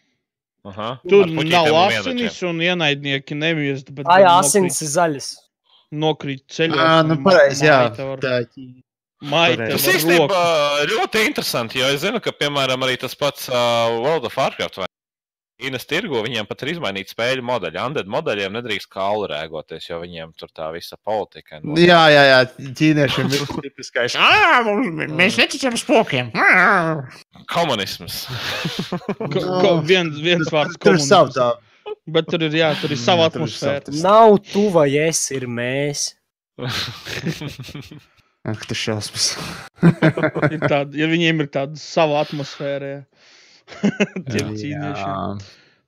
Aha, 0.64 0.93
Tur 1.09 1.28
nav 1.28 1.68
asinis 1.76 2.38
un 2.47 2.61
ienaidnieki 2.64 3.36
nemirst. 3.36 3.89
Bet 3.91 4.07
Ah, 4.07 4.22
jā, 4.24 4.36
asins 4.39 4.80
ir 4.86 4.91
zaļas. 4.93 5.28
Nokrīt 5.93 6.45
ceļā. 6.55 6.80
Ā, 6.80 7.01
nu 7.05 7.18
pareizi, 7.26 7.68
jā. 7.68 7.82
Tā, 7.97 8.39
Maita 9.24 9.70
Tas 9.72 9.86
īstenībā 9.88 10.39
ļoti 10.89 11.22
interesanti, 11.30 11.80
jo 11.80 11.91
es 11.93 12.01
zinu, 12.03 12.20
ka, 12.24 12.34
piemēram, 12.36 12.82
arī 12.84 12.97
tas 12.99 13.16
pats 13.16 13.47
uh, 13.51 13.91
World 14.03 14.28
of 14.28 14.36
Warcraft 14.39 14.82
vai 14.82 14.88
Ķīnas 15.64 15.86
tirgu, 15.88 16.20
viņiem 16.26 16.47
pat 16.49 16.64
ir 16.66 16.74
izmainīti 16.74 17.14
spēļu 17.14 17.43
modeļi. 17.47 17.78
Android 17.80 18.09
modeļiem 18.11 18.51
nedrīkst 18.57 18.89
kaulu 18.91 19.30
rēgoties, 19.32 19.86
jo 19.88 19.99
viņiem 20.01 20.34
tur 20.36 20.49
tā 20.51 20.68
visa 20.76 20.97
politika. 20.99 21.61
ir 21.64 21.86
jā, 21.88 22.01
jā, 22.11 22.24
jā, 22.28 22.39
ķīniešiem 22.80 23.32
ir 23.38 23.45
tipiskais. 23.64 24.18
"Ā, 24.20 24.59
mums- 24.68 25.14
Mēs 25.16 25.38
neticam 25.39 25.78
spokiem. 25.80 26.34
Ā." 26.36 27.07
Komunisms. 27.53 28.26
Ko- 29.34 29.61
ko- 29.64 29.78
Viens, 29.88 30.20
viens 30.20 30.51
vārds 30.51 30.76
komunisms. 30.84 31.38
tā. 31.39 31.53
Bet 32.11 32.28
tur 32.28 32.43
ir, 32.43 32.51
jā, 32.59 32.74
tur 32.82 32.91
ir 32.91 32.99
sava 32.99 33.30
atmosfēra. 33.30 33.88
Nav 34.03 34.36
tu 34.51 34.68
vai 34.76 34.89
es, 35.07 35.24
ir 35.32 35.47
mēs. 35.47 36.09
Ak, 38.43 38.66
tas 38.68 38.76
šausmas. 38.76 39.30
Ir 40.51 40.59
tāda, 40.68 40.91
ja 40.99 41.07
viņiem 41.07 41.45
ir 41.45 41.47
tāda 41.53 41.80
sava 41.80 42.20
atmosfēra. 42.26 42.89
jā. 42.91 43.01
Tiem 44.32 44.54
Jā. 44.54 44.56
ķīniešiem. 44.62 45.44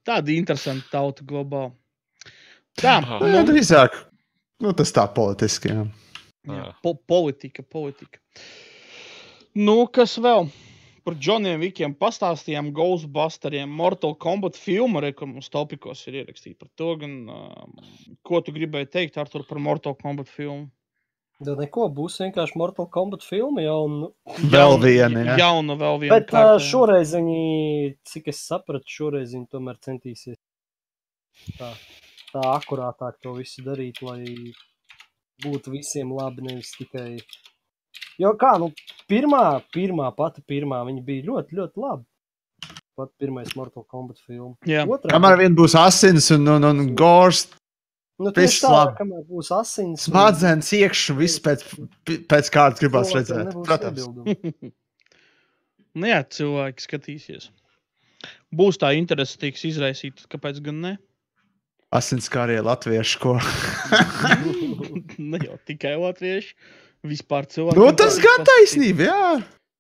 Tāda 0.06 0.36
interesanta 0.36 0.92
tauta 0.92 1.26
globāli. 1.26 1.74
Tā, 2.76 3.00
Aha. 3.00 3.22
Jā, 3.32 3.42
drīzāk. 3.48 3.96
Nu, 4.64 4.72
tas 4.76 4.92
tā 4.96 5.06
politiski. 5.16 5.72
Jā. 5.72 5.86
jā, 6.52 6.68
po 6.84 6.94
politika, 6.96 7.64
politika. 7.64 8.20
Nu, 9.56 9.86
kas 9.88 10.18
vēl? 10.20 10.50
Par 11.06 11.16
Džoniem 11.22 11.62
Vikiem 11.62 11.94
pastāstījām, 12.00 12.72
Ghostbusteriem, 12.76 13.70
Mortal 13.70 14.16
Kombat 14.18 14.58
filmu, 14.58 15.00
re, 15.04 15.12
kur 15.14 15.30
mums 15.30 15.52
topikos 15.54 16.02
ir 16.10 16.24
ierakstīts 16.24 16.58
par 16.58 16.72
to. 16.80 16.96
Gan, 17.04 17.14
uh, 17.30 18.00
ko 18.26 18.42
tu 18.42 18.56
gribēji 18.56 18.90
teikt, 18.96 19.20
Artur, 19.22 19.46
par 19.46 19.62
Mortal 19.62 19.94
Kombat 20.00 20.32
filmu? 20.32 20.66
Da 21.44 21.52
neko, 21.60 21.90
būs 21.92 22.22
vienkārši 22.22 22.56
Mortal 22.56 22.88
Kombat 22.88 23.26
filma 23.28 23.64
jau. 23.66 23.80
Un... 23.90 23.96
Vēl 24.54 24.78
viena. 24.80 25.26
jā. 25.28 25.36
Jauna, 25.42 25.76
vēl 25.80 26.00
viena. 26.06 26.16
Bet 26.16 26.32
uh, 26.32 26.56
šoreiz 26.64 27.12
viņi, 27.18 27.96
cik 28.08 28.30
es 28.32 28.40
sapratu, 28.48 28.88
šoreiz 28.88 29.34
viņi 29.36 29.50
tomēr 29.52 29.82
centīsies 29.84 30.38
tā, 31.60 31.72
tā 32.32 32.46
akurātāk 32.56 33.20
to 33.24 33.36
visu 33.40 33.64
darīt, 33.66 34.02
lai 34.06 34.24
būtu 35.44 35.74
visiem 35.76 36.14
labi, 36.16 36.46
nevis 36.48 36.72
tikai. 36.80 37.18
Jo 38.22 38.32
kā, 38.40 38.56
nu, 38.62 38.72
pirmā, 39.12 39.60
pirmā, 39.76 40.08
pati 40.16 40.44
pirmā, 40.48 40.82
viņa 40.88 41.04
bija 41.06 41.28
ļoti, 41.32 41.60
ļoti 41.60 41.84
laba. 41.84 42.06
Pat 42.96 43.12
pirmais 43.20 43.52
Mortal 43.60 43.84
Kombat 43.92 44.22
filma. 44.24 44.54
Jā. 44.64 44.86
Otrā, 44.88 45.12
Kamēr 45.12 45.36
vien 45.42 45.56
būs 45.58 45.76
asins 45.76 46.30
un, 46.32 46.48
un, 46.54 46.64
un 46.70 46.94
gors, 46.96 47.50
nu, 48.22 48.32
tieši 48.36 48.62
tā, 48.64 48.80
kamēr 48.98 49.26
būs 49.28 49.52
asins. 49.56 50.08
un 50.08 50.14
smadzenes 50.14 50.72
iekšā, 50.78 51.18
viss 51.20 51.42
pēc, 51.44 51.66
pēc 52.32 52.52
gribās 52.54 53.12
cilvēkiem 53.12 53.20
redzēt. 53.20 53.62
Protams. 53.68 54.10
Nu, 55.96 56.10
jā, 56.10 56.18
cilvēki 56.28 56.84
skatīsies. 56.84 57.46
Būs 58.56 58.80
tā 58.82 58.90
interese, 59.00 59.38
tiks 59.40 59.64
izraisīta. 59.70 60.26
Kāpēc 60.28 60.60
gan 60.66 60.82
ne? 60.84 60.92
Asins 61.96 62.28
kā 62.32 62.44
arī 62.44 62.58
latviešu, 62.60 63.22
ko. 63.24 63.36
ne 65.32 65.40
jau 65.40 65.56
tikai 65.70 65.94
latvieši. 66.02 66.52
Vispār 67.06 67.48
cilvēki. 67.48 67.80
nu, 67.80 67.88
tas 67.96 68.18
gan 68.20 68.44
taisnība, 68.50 69.08
jā. 69.08 69.32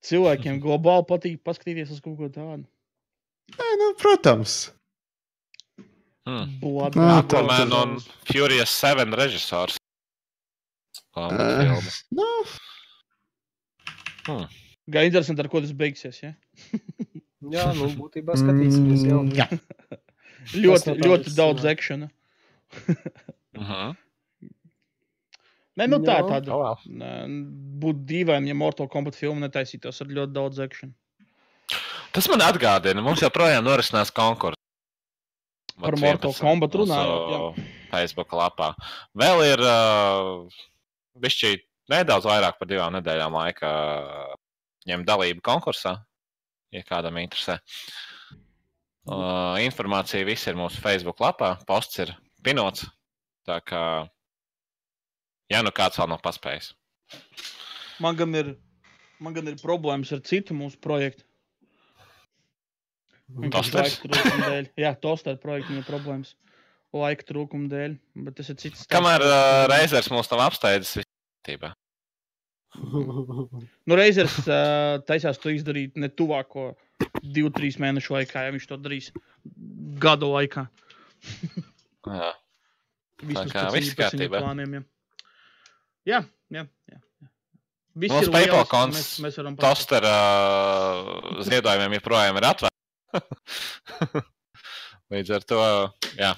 Cilvēkiem 0.05 0.61
globāli 0.63 1.07
patīk 1.09 1.39
paskatīties 1.43 1.91
uz 1.97 1.99
kaut 2.05 2.19
ko 2.21 2.29
tādu. 2.29 2.63
Nē, 3.57 3.69
nu, 3.81 3.91
protams. 3.99 4.59
Hmm. 6.25 6.55
Nā, 6.97 7.09
Aquaman 7.21 7.73
un 7.77 7.97
Furious 8.25 8.73
7 8.81 9.13
režisors. 9.13 9.77
Filma. 11.15 11.91
Nu, 12.11 12.29
Gan 14.85 15.05
interesanti, 15.07 15.41
ar 15.41 15.49
ko 15.49 15.61
tas 15.61 15.73
beigsies. 15.73 16.17
Ja? 16.23 16.33
Jā, 17.55 17.67
nu, 17.77 17.91
būtībā 17.97 18.35
skatīsimies 18.39 19.05
jau. 19.05 19.21
mm, 19.21 19.35
jā. 19.37 19.45
Ļoti, 20.65 20.93
ļoti 21.01 21.31
daudz 21.33 21.65
akciju. 21.65 22.07
Mhm. 23.57 23.95
Nē, 25.75 25.87
nu 25.91 25.97
tā 26.05 26.19
ir 26.21 26.27
tāda. 26.29 26.53
Oh. 26.55 26.83
Nē, 26.85 27.09
Būtu 27.81 28.05
dīvaini, 28.07 28.49
ja 28.53 28.57
Mortal 28.57 28.87
Kombat 28.91 29.17
filma 29.17 29.41
netaisītos 29.43 30.01
ar 30.01 30.13
ļoti 30.17 30.35
daudz 30.37 30.61
akciju. 30.63 30.91
Tas 32.15 32.29
man 32.31 32.45
atgādina, 32.45 33.03
mums 33.03 33.23
joprojām 33.25 33.65
norisinās 33.65 34.13
konkurss. 34.15 34.54
Par 35.81 35.97
Mortal 35.99 36.33
Kombat 36.39 36.75
runājot. 36.79 37.59
Facebook 37.91 38.33
lapā. 38.35 38.71
Vēl 39.17 39.43
ir 39.45 39.61
uh, 39.63 40.61
bišķi 41.19 41.51
nedaudz 41.91 42.27
vairāk 42.27 42.57
par 42.59 42.69
divām 42.69 42.95
nedēļām 42.97 43.35
laika 43.35 43.71
ņemt 44.89 45.07
dalību 45.07 45.43
konkursā, 45.45 45.97
ja 46.73 46.83
kādam 46.87 47.19
interesē. 47.21 47.59
Uh, 49.05 49.53
informācija 49.61 50.25
viss 50.25 50.47
ir 50.49 50.57
mūsu 50.57 50.81
Facebook 50.81 51.21
lapā, 51.21 51.55
posts 51.67 52.01
ir 52.05 52.15
pinots. 52.45 52.87
Tā 53.45 53.59
kā, 53.61 53.83
ja 55.53 55.61
nu 55.61 55.73
kāds 55.75 55.99
vēl 56.01 56.09
nav 56.09 56.23
paspējis. 56.25 56.71
Man 58.01 58.17
gan 58.17 58.33
ir, 58.35 58.55
man 59.21 59.35
gan 59.35 59.51
ir 59.51 59.59
problēmas 59.61 60.11
ar 60.15 60.23
citu 60.25 60.57
mūsu 60.57 60.81
projektu. 60.81 61.27
Vienkārši 63.33 63.73
Tosters? 63.73 63.95
laika 63.95 64.09
trūkuma 64.09 64.49
dēļ. 64.51 64.67
Jā, 64.79 64.91
toster 65.01 65.39
projektam 65.41 65.79
ir 65.79 65.87
problēmas. 65.87 66.35
Laika 66.95 67.25
trūkuma 67.27 67.69
dēļ. 67.71 67.97
Bet 68.27 68.37
tas 68.37 68.51
ir 68.53 68.59
cits. 68.59 68.83
stāsts. 68.83 68.91
Kamēr 68.93 69.25
uh, 69.25 69.65
reizēs 69.71 70.11
mūs 70.13 70.29
nav 70.31 70.45
apsteidzis, 70.49 71.01
viss 71.01 71.11
kārtībā. 71.11 71.73
Nu, 73.87 73.95
reizes 73.95 74.33
uh, 74.43 74.97
taisās 75.07 75.37
to 75.39 75.53
izdarīt 75.53 75.95
ne 75.95 76.09
tuvāko 76.11 76.73
divu, 77.23 77.51
trīs 77.55 77.77
mēnešu 77.79 78.17
laikā, 78.17 78.43
ja 78.43 78.51
viņš 78.51 78.65
to 78.67 78.77
darīs 78.81 79.07
gadu 80.01 80.33
laikā. 80.33 80.65
Jā. 82.05 82.33
Vismaz 83.23 83.53
kā 83.53 83.63
viss 83.71 83.95
kārtībā. 83.95 84.43
plāniem, 84.43 84.75
jā. 84.75 84.81
Jā, 86.05 86.19
jā, 86.53 86.65
jā. 86.91 86.99
jā. 87.23 87.29
Viss 87.95 88.11
Mums 88.11 88.27
ir 88.27 88.33
PayPal 88.35 88.65
konts 88.69 88.99
mēs, 88.99 89.11
mēs 89.23 89.39
varam 89.39 89.55
pateikt. 89.55 89.87
Toster 89.87 90.07
uh, 90.11 91.43
ziedojumiem 91.47 91.95
joprojām 92.01 92.41
ir 92.41 92.49
atvērts. 92.51 92.74
Līdz 95.13 95.31
ar 95.37 95.43
to, 95.47 95.61
jā. 96.17 96.31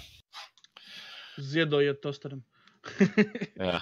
Ziedojiet 1.37 2.01
tosteram. 2.03 2.41
jā. 3.69 3.79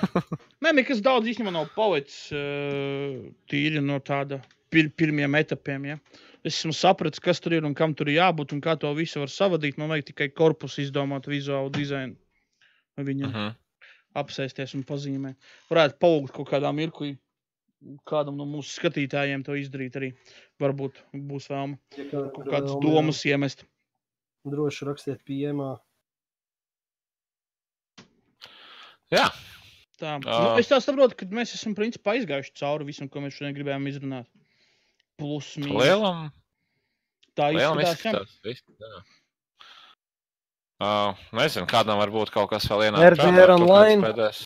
Nē, 0.62 0.72
nekas 0.76 1.00
daudz 1.04 1.28
īstenībā 1.30 1.52
nav 1.54 1.70
palicis 1.76 2.28
uh, 2.36 3.16
tīri 3.50 3.80
no 3.82 3.98
tāda 4.04 4.40
pir 4.72 4.90
pirmiem 4.96 5.34
etapiem. 5.40 5.88
Ja? 5.92 5.96
Es 6.42 6.58
esmu 6.58 6.74
sapratis, 6.76 7.22
kas 7.22 7.40
tur 7.42 7.54
ir 7.56 7.66
un 7.68 7.74
kam 7.78 7.94
tur 7.94 8.10
jābūt 8.12 8.54
un 8.56 8.62
kā 8.64 8.76
to 8.80 8.90
visu 8.98 9.22
var 9.22 9.30
savadīt. 9.32 9.78
Man 9.80 9.92
vajag 9.92 10.10
tikai 10.12 10.30
korpusu 10.36 10.82
izdomāt, 10.84 11.28
vizuālu 11.30 11.72
dizainu. 11.74 12.16
Viņam 12.98 13.28
uh 13.28 13.34
Mhm. 13.34 13.48
-huh. 13.48 13.54
apsēsties 14.20 14.74
un 14.76 14.82
pazīmēt. 14.84 15.36
Varētu 15.70 15.98
palūgt 16.00 16.32
kaut 16.36 16.48
kādā 16.50 16.72
mirklī. 16.76 17.16
Kādam 18.06 18.36
no 18.38 18.44
mūsu 18.46 18.76
skatītājiem 18.78 19.42
to 19.46 19.56
izdarīt 19.58 19.96
arī. 19.98 20.12
Varbūt 20.62 21.00
būs 21.30 21.48
vēlme 21.50 21.78
Ja 21.98 22.04
kaut 22.12 22.36
kāda 22.36 22.50
kādas 22.52 22.74
vēlme, 22.76 22.84
domas 22.86 23.22
iemest. 23.26 23.64
Droši 24.46 24.86
rakstiet 24.88 25.22
pieejamā. 25.26 25.72
jā. 29.12 29.26
Tā. 30.02 30.16
Jā. 30.18 30.36
Nu, 30.42 30.58
es 30.58 30.66
tā 30.70 30.78
saprotu, 30.82 31.14
ka 31.20 31.26
mēs 31.30 31.52
esam 31.54 31.74
principā 31.78 32.16
aizgājuši 32.16 32.54
cauri 32.58 32.86
visam, 32.88 33.08
ko 33.10 33.20
mēs 33.22 33.36
šodien 33.36 33.54
gribējām 33.54 33.84
izrunāt. 33.90 34.26
Plus, 35.20 35.52
mīnus. 35.60 35.78
Lielam, 35.84 36.24
Tā 37.38 37.50
lielam 37.54 37.78
izskatās. 37.84 38.32
izskatās. 38.42 39.10
Uh, 40.82 41.14
nezinu, 41.38 41.68
kādam 41.70 42.00
varbūt 42.02 42.32
kaut 42.34 42.50
kas 42.50 42.66
vēl 42.66 42.88
RDR 42.88 42.96
ienāk. 42.98 43.20
kāds 43.20 43.62
online? 43.62 44.02
pēdējais. 44.08 44.40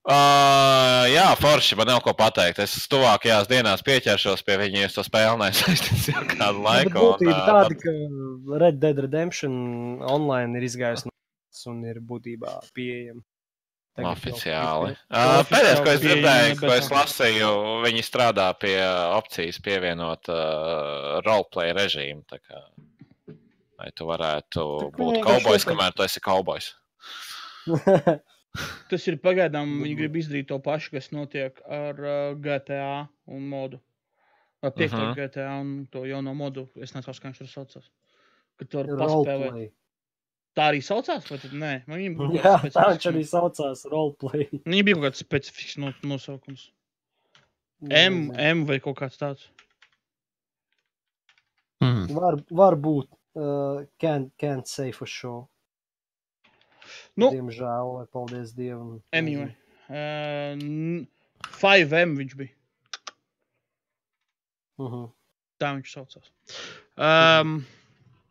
Uh, 0.00 1.04
jā, 1.12 1.26
forši 1.36 1.76
man 1.76 1.90
nav 1.92 1.98
ko 2.00 2.14
pateikt. 2.16 2.62
Es 2.64 2.72
tuvākajās 2.88 3.50
dienās 3.50 3.82
pieķeršos 3.84 4.40
pie 4.46 4.56
ja 4.72 4.86
es 4.86 4.96
to 4.96 5.04
spēli 5.04 5.36
nesaistīšu 5.42 6.14
ar 6.16 6.28
kādu 6.30 6.62
laiku. 6.64 6.94
Būtība 6.94 7.34
un, 7.34 7.42
tāda, 7.50 7.74
ā, 7.74 7.80
ka 7.82 8.56
Red 8.62 8.78
Dead 8.80 9.02
Redemption 9.04 9.52
online 10.00 10.56
ir 10.56 10.64
izgājis 10.70 11.04
no 11.04 11.12
un 11.68 11.84
ir 11.84 12.00
būtībā 12.00 12.56
pieejama. 12.72 13.20
Jau 14.00 14.14
Oficiāli. 14.14 14.94
Uh, 15.10 15.42
Pēdējais, 15.50 15.80
ko 15.84 15.92
es 15.92 16.00
dzirdēju, 16.00 16.56
ko 16.62 16.72
es 16.72 16.88
lasīju, 16.94 17.52
viņi 17.84 18.04
strādā 18.06 18.46
pie 18.56 18.78
opcijas 19.18 19.60
pievienot 19.60 20.30
uh, 20.32 21.18
roleplay 21.26 21.74
režīmu. 21.76 22.24
kā, 22.40 22.64
Lai 23.80 23.92
tu 23.96 24.08
varētu 24.08 24.66
būt 24.96 25.20
kaubojs, 25.26 25.68
kamēr 25.68 25.92
tu 25.96 26.06
esi 26.06 26.24
kaubojs. 26.24 26.72
Tas 28.90 29.06
ir 29.06 29.20
pagaidām. 29.22 29.76
Viņi 29.84 29.96
grib 29.98 30.16
izdarīt 30.18 30.48
to 30.50 30.58
pašu, 30.62 30.96
kas 30.96 31.10
notiek 31.14 31.60
ar 31.70 32.00
uh, 32.02 32.14
GTA 32.42 33.06
un 33.30 33.44
modu. 33.50 33.78
Ar 34.60 34.72
piekto 34.76 34.98
uh. 34.98 35.10
-huh. 35.10 35.18
GTA 35.18 35.60
un 35.60 35.86
to 35.90 36.04
jauno 36.04 36.34
modu. 36.34 36.68
Es 36.76 36.94
nezinu, 36.94 37.14
kā 37.14 37.28
viņš 37.28 37.38
tur 37.38 37.48
saucās. 37.48 37.90
Kad 38.58 38.68
tu 38.68 38.78
vari 38.78 38.88
paspēlēt. 38.88 39.50
Roleplay. 39.50 39.70
Tā 40.58 40.66
arī 40.72 40.82
saucās? 40.82 41.30
Vai 41.30 41.38
tad 41.38 41.52
nē? 41.52 41.72
Man 41.86 41.98
Viņam 41.98 42.16
bija 42.18 42.42
Jā, 42.42 42.42
kaut 42.42 42.62
kāds 42.64 42.74
tā 42.74 42.86
viņš 42.90 43.06
arī 43.12 43.24
saucās 43.24 43.84
roleplay. 43.92 44.48
Viņam 44.66 44.84
bija 44.84 44.98
kaut 44.98 45.06
kāds 45.06 45.24
specifisks 45.24 45.78
no, 45.78 45.92
nosaukums. 46.02 46.70
M, 47.88 48.32
M 48.36 48.66
vai 48.68 48.80
kaut 48.80 48.98
kāds 48.98 49.16
tāds. 49.20 49.46
Mm. 51.80 52.10
Var, 52.12 52.42
var 52.50 52.76
būt. 52.76 53.08
Uh, 53.30 53.86
can't, 54.02 54.32
can't 54.36 54.66
say 54.66 54.90
for 54.92 55.06
sure. 55.06 55.46
Nu. 57.20 57.28
Diemžēl, 57.34 57.90
lai 57.98 58.06
paldies 58.14 58.52
Dievam. 58.56 58.96
Anyway. 59.12 59.52
Uh, 59.90 60.54
n- 60.56 61.06
5M 61.60 62.16
viņš 62.20 62.36
bija. 62.38 62.54
Uh 64.80 64.92
-huh. 64.92 65.08
Tā 65.60 65.74
viņš 65.76 65.90
saucās. 65.92 66.30
Um, 66.96 67.66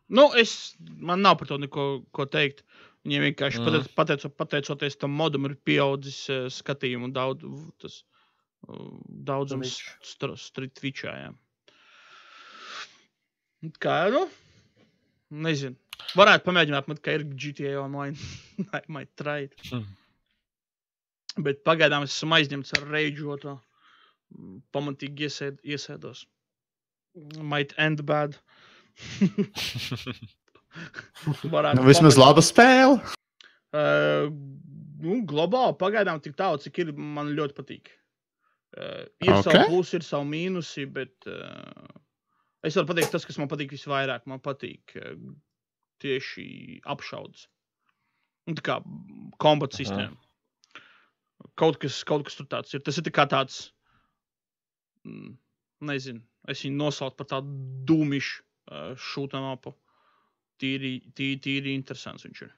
nu, 0.08 0.24
es, 0.34 0.74
man 0.98 1.22
nav 1.22 1.36
par 1.38 1.46
to 1.48 1.58
neko 1.58 2.02
ko 2.12 2.26
teikt. 2.26 2.64
Viņiem 3.04 3.22
vienkārši 3.30 3.60
Mm. 3.62 3.86
pateico, 3.96 4.28
pateicoties 4.28 4.96
tam 4.98 5.10
modam, 5.16 5.44
ir 5.46 5.54
pieaudzis 5.64 6.28
uh, 6.28 6.48
skatījumu 6.52 7.12
daudz, 7.12 7.44
tas, 7.78 8.04
uh, 8.68 8.98
daudzums 9.08 9.78
Streetvičā. 10.02 11.14
jā. 11.14 11.30
Kā, 13.78 14.10
nu, 14.12 14.26
nezinu. 15.30 15.76
Varētu 16.18 16.46
pamēģināt, 16.48 16.90
man, 16.90 16.98
ka 17.02 17.14
ir 17.16 17.24
GTA 17.30 17.76
online. 17.80 18.18
I 18.76 18.82
might 18.88 19.12
try 19.20 19.46
it. 19.48 19.56
Hmm. 19.70 19.86
Bet 21.40 21.62
pagaidām 21.66 22.04
es 22.06 22.16
esmu 22.16 22.36
aizņemts 22.40 22.74
ar 22.78 22.88
reidžoto. 22.90 23.56
Pamatīgi 24.74 25.26
iesēd, 25.26 25.62
iesēdos. 25.66 26.24
Might 27.42 27.74
end 27.78 28.04
bad. 28.06 28.38
Nu, 30.70 31.82
vismaz 31.82 32.14
pamēģināt. 32.14 32.20
laba 32.20 32.42
spēle. 32.46 32.98
Uh, 33.74 34.28
nu, 35.02 35.16
globāli 35.26 35.76
pagaidām 35.80 36.20
tik 36.22 36.36
tālu, 36.38 36.60
cik 36.62 36.78
ir, 36.84 36.92
man 36.94 37.32
ļoti 37.34 37.56
patīk. 37.56 37.90
Uh, 38.76 39.02
ir 39.18 39.32
okay. 39.34 39.40
Ok. 39.40 39.46
savi 39.48 39.64
plusi, 39.66 39.96
ir 39.98 40.06
savi 40.06 40.30
mīnusi, 40.30 40.86
bet 40.94 41.26
uh, 41.26 41.90
es 42.66 42.78
varu 42.78 42.92
pateikt, 42.92 43.10
tas, 43.14 43.26
kas 43.26 43.38
man 43.42 43.50
patīk 43.50 43.74
visvairāk, 43.74 44.28
man 44.30 44.42
patīk 44.44 44.94
uh, 45.00 45.16
tieši 46.02 46.44
apšaudas. 46.88 47.46
Un 48.48 48.56
tā 48.58 48.64
kā 48.66 48.78
kombata 49.42 49.76
Aha. 49.76 49.82
sistēma. 49.82 50.16
kaut 51.60 51.78
kas, 51.80 52.02
kaut 52.04 52.24
kas 52.26 52.36
tur 52.36 52.48
tāds 52.50 52.74
ir. 52.74 52.82
Tas 52.84 52.98
ir 53.00 53.06
tā 53.06 53.26
tāds, 53.28 53.58
mm, 55.08 55.36
nezinu, 55.88 56.20
es 56.48 56.64
viņu 56.64 56.76
nosaucu 56.76 57.16
par 57.16 57.28
tādu 57.34 57.54
dūmišu 57.88 58.40
uh, 58.40 58.94
šūtam 58.96 59.50
apu. 59.52 59.74
Tīri, 60.60 60.98
tīri, 61.16 61.38
tīri 61.40 61.72
interesants 61.72 62.26
viņš 62.26 62.42
ir. 62.44 62.52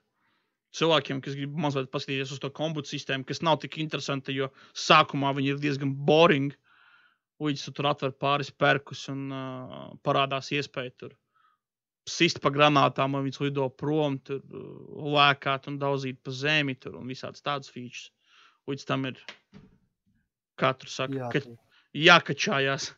Cilvēkiem, 0.74 1.20
kas 1.22 1.36
grib 1.38 1.54
mazliet 1.60 1.90
paskatīties 1.92 2.32
uz 2.34 2.40
to 2.42 2.50
kombutu 2.50 2.90
sistēmu, 2.90 3.26
kas 3.28 3.42
nav 3.44 3.60
tik 3.62 3.76
interesanta, 3.78 4.32
jo 4.32 4.48
sākumā 4.72 5.34
viņi 5.36 5.52
ir 5.52 5.60
diezgan 5.62 5.92
boring. 6.08 6.54
Uģis 7.42 7.66
tu 7.68 7.74
tur 7.76 7.90
atver 7.92 8.14
pāris 8.16 8.50
perkus 8.50 9.04
un 9.12 9.28
uh, 9.30 9.90
parādās 10.06 10.50
iespēja 10.54 10.94
tur 10.96 11.14
sist 12.08 12.40
pa 12.42 12.50
granātām, 12.54 13.14
un 13.14 13.26
viņas 13.26 13.42
lido 13.44 13.68
prom, 13.78 14.18
tur 14.26 14.40
uh, 14.42 15.10
lēkāt 15.16 15.68
un 15.70 15.78
daudzīt 15.82 16.22
pa 16.24 16.34
zemi 16.34 16.74
tur 16.78 16.98
un 17.00 17.10
visādas 17.10 17.44
tādas 17.44 17.70
features. 17.72 18.10
Uģis 18.70 18.86
tam 18.86 19.06
ir, 19.10 19.18
tur 20.58 20.90
saka, 20.90 21.18
Jā, 21.18 21.28
ka, 21.34 21.40
jākačājās, 21.92 22.88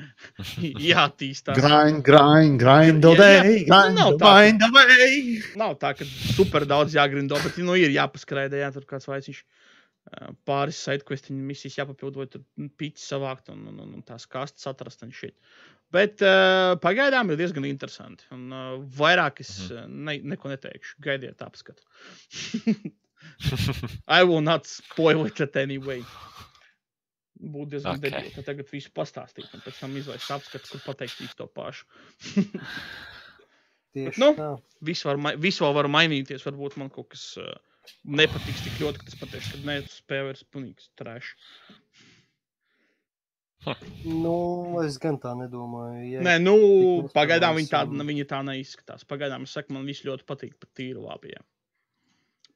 jātīstās. 0.92 1.58
Grind, 1.58 2.02
grind, 2.06 2.58
grind, 2.62 3.04
away, 3.08 3.64
grind, 3.66 3.98
Nav 3.98 4.14
tā, 4.20 4.34
grind, 4.38 4.66
away. 4.68 5.18
Nav 5.58 5.76
tā, 5.82 5.92
ka 5.98 6.06
super 6.06 6.66
daudz 6.68 6.96
jāgrindo, 6.96 7.38
bet 7.44 7.58
nu, 7.62 7.76
ir 7.78 7.92
jāpaskraida, 7.94 8.62
jā, 8.62 8.70
tur 8.74 8.86
kāds 8.88 9.10
vaiciņš. 9.10 9.42
ā, 9.42 9.61
Pāris 10.48 10.80
sidequestiņu 10.82 11.44
misijas 11.46 11.78
jāpapildo, 11.78 12.22
vai 12.22 12.26
tur 12.30 12.42
pīķis 12.80 13.04
savākt 13.14 13.52
un, 13.52 13.62
un, 13.70 13.78
un, 13.84 13.92
un 13.98 14.02
tās 14.06 14.26
kastes 14.30 14.66
atrast 14.66 15.04
un 15.06 15.12
šit. 15.14 15.36
Bet 15.92 16.24
uh, 16.24 16.72
pagaidām 16.82 17.30
ir 17.30 17.38
diezgan 17.38 17.68
interesanti. 17.68 18.26
Un 18.34 18.48
uh, 18.50 18.74
vairāk 18.98 19.42
es 19.44 19.52
uh, 19.70 19.84
ne, 19.86 20.16
neko 20.32 20.50
neteikšu. 20.52 20.96
Gaidiet 21.04 21.44
apskatu. 21.44 21.84
I 24.18 24.22
will 24.24 24.40
not 24.40 24.66
spoil 24.66 25.26
it 25.28 25.40
at 25.44 25.56
any 25.60 25.78
way. 25.78 26.02
Būtu 27.42 27.76
diezgan 27.76 27.98
Ok. 27.98 28.02
okay. 28.02 28.10
debili, 28.10 28.34
ka 28.34 28.46
tagad 28.46 28.70
visu 28.72 28.92
pastāstīt, 28.96 29.50
un 29.54 29.62
pēc 29.64 29.80
tam 29.82 29.96
izlaist 29.98 30.30
apskatu, 30.34 30.70
kur 30.72 30.84
pateikt 30.86 31.36
to 31.38 31.46
pašu. 31.50 31.86
Tieši 33.92 34.22
Nu. 34.22 34.32
tā. 34.38 34.54
viss, 34.80 35.04
var, 35.04 35.18
vēl 35.20 35.74
var 35.76 35.88
mainīties. 35.92 36.46
Varbūt 36.46 36.78
man 36.80 36.88
kaut 36.94 37.10
kas 37.12 37.26
uh, 37.42 37.52
nepatiks 38.04 38.62
tik 38.66 38.80
ļoti, 38.82 39.00
ka 39.00 39.08
tas 39.08 39.18
pateiks, 39.20 39.52
ka 39.52 39.62
nē, 39.66 39.78
tas 39.86 39.98
spēle 40.02 40.34
ir 40.34 40.42
punīgs 40.54 40.90
trash. 40.98 41.32
Nu, 44.02 44.34
es 44.82 44.96
gan 44.98 45.20
tā 45.22 45.36
nedomāju. 45.38 46.00
Ja 46.10 46.22
Nē, 46.26 46.32
nu, 46.42 46.54
pagaidām 47.14 47.54
viņi 47.60 47.70
tā, 47.70 47.84
um, 47.86 48.00
viņi 48.08 48.24
tā 48.30 48.40
neizskatās. 48.46 49.04
Pagaidām 49.06 49.44
es 49.46 49.54
saku, 49.54 49.76
man 49.76 49.86
viss 49.86 50.02
ļoti 50.06 50.26
patīk 50.26 50.56
par 50.58 50.70
tīru 50.74 51.04
labiem. 51.06 51.44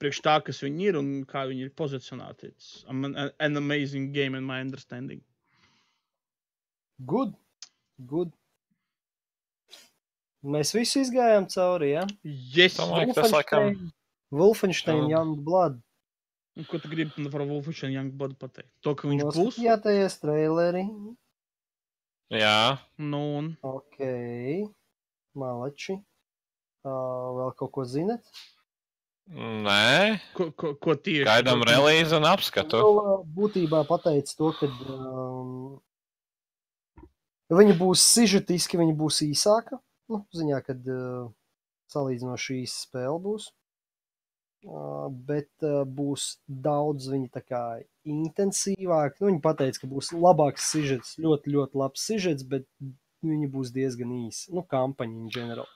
Priekš 0.02 0.18
tā, 0.26 0.34
kas 0.44 0.58
viņi 0.64 0.90
ir 0.90 0.98
un 0.98 1.12
kā 1.30 1.44
viņi 1.48 1.68
ir 1.68 1.70
pozicionēti. 1.78 2.50
It's 2.50 2.72
an, 2.90 3.06
an 3.14 3.56
amazing 3.62 4.10
game 4.12 4.34
in 4.34 4.44
my 4.44 4.58
understanding. 4.64 5.22
Good. 7.06 7.32
Good. 8.10 8.34
Mēs 10.46 10.74
visi 10.76 11.00
izgājām 11.06 11.46
cauri, 11.50 11.94
ja? 11.94 12.02
Yes! 12.26 12.76
Domāju, 12.80 13.14
tas 13.16 13.32
laikam- 13.32 13.78
Wolfenstein, 14.36 15.06
Jā. 15.06 15.18
Youngblood. 15.18 15.78
Un 16.56 16.64
Ko 16.70 16.78
tu 16.80 16.88
gribi 16.88 17.28
par 17.32 17.44
Wolfenstein 17.44 17.92
Youngblood 17.96 18.36
pateikt? 18.40 18.70
To, 18.84 18.94
ka 18.96 19.08
viņš 19.10 19.24
būs? 19.28 19.38
Noskatījāties 19.40 20.18
traileri. 20.22 20.84
Jā, 22.32 22.78
Nu, 22.98 23.22
un 23.38 23.52
Ok. 23.62 24.00
Malači. 25.36 25.98
Uh, 26.86 27.32
vēl 27.36 27.50
kaut 27.58 27.72
ko 27.74 27.84
zinat? 27.84 28.22
nē, 29.26 30.20
ko, 30.38 30.52
ko, 30.54 30.68
ko 30.78 30.94
tieši? 30.94 31.24
gaidām 31.26 31.64
relīzi 31.66 32.14
un 32.14 32.28
apskatu. 32.30 32.78
Uh, 32.78 33.24
būtībā 33.36 33.80
pateica 33.88 34.36
to, 34.38 34.52
ka 34.54 34.68
um, 34.70 35.80
viņa 37.50 37.74
būs 37.80 38.04
sižetiski, 38.06 38.78
viņa 38.78 38.94
būs 38.96 39.20
īsāka. 39.26 39.80
Nu, 40.06 40.22
ziņā, 40.30 40.60
kad 40.62 40.78
uh, 40.86 41.26
salīdzinoši 41.90 42.60
īsa 42.62 42.86
spēle 42.86 43.18
būs. 43.24 43.50
Uh, 44.66 45.06
bet 45.28 45.46
uh, 45.62 45.84
būs 45.86 46.40
daudz 46.50 47.06
viņa 47.12 47.28
tā 47.36 47.42
kā 47.46 47.60
intensīvāk. 48.02 49.20
Nu, 49.20 49.28
viņa 49.30 49.38
pateica, 49.44 49.78
ka 49.78 49.86
būs 49.86 50.08
labāks 50.10 50.64
sižets, 50.72 51.12
ļoti, 51.22 51.52
ļoti 51.54 51.78
labs 51.78 52.02
sižets, 52.08 52.42
bet 52.42 52.64
viņa 53.22 53.46
būs 53.52 53.70
diezgan 53.70 54.10
īsa. 54.26 54.50
Nu, 54.50 54.64
kampaņa 54.66 55.14
in 55.22 55.28
general. 55.30 55.68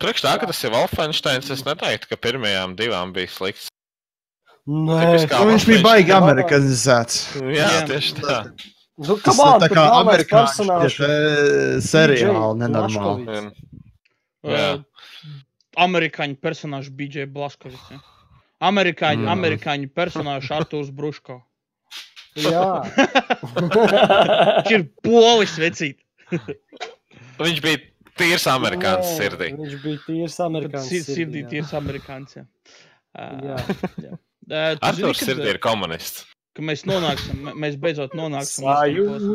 Priekš 0.00 0.24
tā, 0.24 0.32
ka 0.40 0.48
tas 0.48 0.62
ir 0.64 0.72
Wolfensteins, 0.72 1.50
es 1.52 1.66
neteiktu, 1.68 2.08
ka 2.08 2.16
pirmajām 2.16 2.72
divām 2.80 3.12
bija 3.12 3.28
slikts. 3.28 3.68
Nē, 3.68 4.72
Nu, 4.72 4.96
viņš 4.96 5.26
bija 5.28 5.42
Wolfenstein. 5.42 5.84
baigi 5.84 6.14
amerikanizēts. 6.16 7.18
Jā, 7.42 7.68
Jā. 7.76 7.84
tieši 7.92 8.16
tā. 8.22 8.38
nu, 9.04 9.18
Tas 9.20 9.36
come 9.36 9.50
on, 9.50 9.60
tā 9.60 9.68
kā 9.68 9.84
amerikāņu 10.00 10.70
eh, 11.10 11.76
seriāli 11.84 12.56
nenormāli. 12.64 13.36
Un- 13.36 13.52
Jā. 14.48 14.78
Amerikāņu 15.76 16.36
personāžs 16.42 16.90
BJ 16.92 17.26
Blaskovics. 17.32 17.90
Ja? 17.90 17.98
Amerikāņu, 18.62 19.24
Mm. 19.24 19.32
amerikāņu 19.34 19.88
personāžs 19.90 20.50
Artūrs 20.54 20.90
Bruško. 20.94 21.40
Jā. 22.36 22.82
Viņš 23.52 24.70
ir 24.76 24.84
polis, 25.04 25.56
vecīt. 25.60 25.98
Viņš 27.42 27.58
bija 27.64 27.78
tīrs 28.16 28.46
amerikānis 28.52 29.08
Nē, 29.10 29.16
sirdī. 29.18 29.48
Viņš 29.58 29.74
bija 29.82 29.98
tīrs 30.06 30.36
amerikānis. 30.46 30.88
Sir, 30.88 31.02
sirdī 31.16 31.40
jā. 31.42 31.48
tīrs 31.50 31.72
amerikāns. 31.76 32.36
Ja. 32.36 32.44
Jā. 33.16 33.56
Uh, 33.62 34.16
uh, 34.48 34.74
tu 34.80 34.92
zini, 34.96 35.12
sirdī 35.18 35.48
ir 35.54 35.58
komunists. 35.62 36.24
ka 36.56 36.60
mēs 36.62 36.82
nonāksim, 36.88 37.36
mē- 37.46 37.54
mēs 37.64 37.76
beidzot 37.80 38.12
nonāksim. 38.18 38.64
līdz 38.64 38.76
tam 38.76 38.76
posmam. 39.08 39.32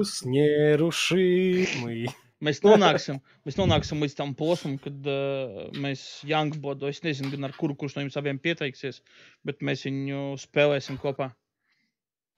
Sajūsmieruši. 0.78 2.14
Mēs 2.46 2.60
nonāksim, 2.62 3.18
mēs 3.48 3.56
nonāksim 3.58 4.04
līdz 4.04 4.14
tam 4.20 4.34
posmam, 4.38 4.76
kad 4.82 5.08
uh, 5.10 5.72
mēs 5.82 6.04
Youngbodu, 6.30 6.86
es 6.92 7.02
nezinu, 7.02 7.32
gan 7.34 7.48
ar 7.48 7.56
kuru 7.58 7.74
kurš 7.74 7.96
no 7.98 8.04
jums 8.06 8.18
abiem 8.20 8.38
pieteiksies, 8.38 9.00
bet 9.48 9.64
mēs 9.66 9.88
viņu 9.88 10.36
spēlēsim 10.44 11.00
kopā. 11.02 11.32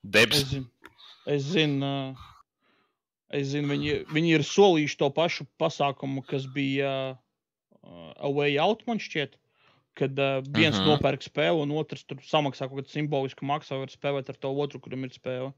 Debs. 0.03 0.39
Es 0.39 0.47
zinu, 0.53 0.69
es 1.27 1.49
zinu, 1.49 1.84
uh, 1.84 2.30
es 3.35 3.51
zinu 3.51 3.73
viņi, 3.73 3.97
viņi 4.15 4.34
ir 4.38 4.47
solījuši 4.47 4.99
to 5.01 5.11
pašu 5.19 5.49
pasākumu, 5.59 6.23
kas 6.30 6.47
bija 6.55 6.93
uh, 7.11 8.11
Away 8.30 8.55
Out, 8.63 8.88
man 8.88 9.03
šķiet. 9.03 9.35
Kad 9.99 10.15
uh, 10.15 10.39
viens 10.47 10.77
uh 10.77 10.80
Mhm. 10.80 10.85
-huh. 10.85 10.95
nopērk 10.95 11.26
spēli, 11.27 11.59
un 11.59 11.76
otrs 11.76 12.05
samaksā 12.23 12.69
kaut 12.69 12.85
kādu 12.85 12.93
simbolisku 12.93 13.43
maksu, 13.43 13.73
vai 13.76 13.80
var 13.84 13.91
spēlēt 13.91 14.30
ar 14.30 14.38
to 14.39 14.55
otru, 14.55 14.80
kuram 14.80 15.03
ir 15.03 15.11
spēle. 15.11 15.51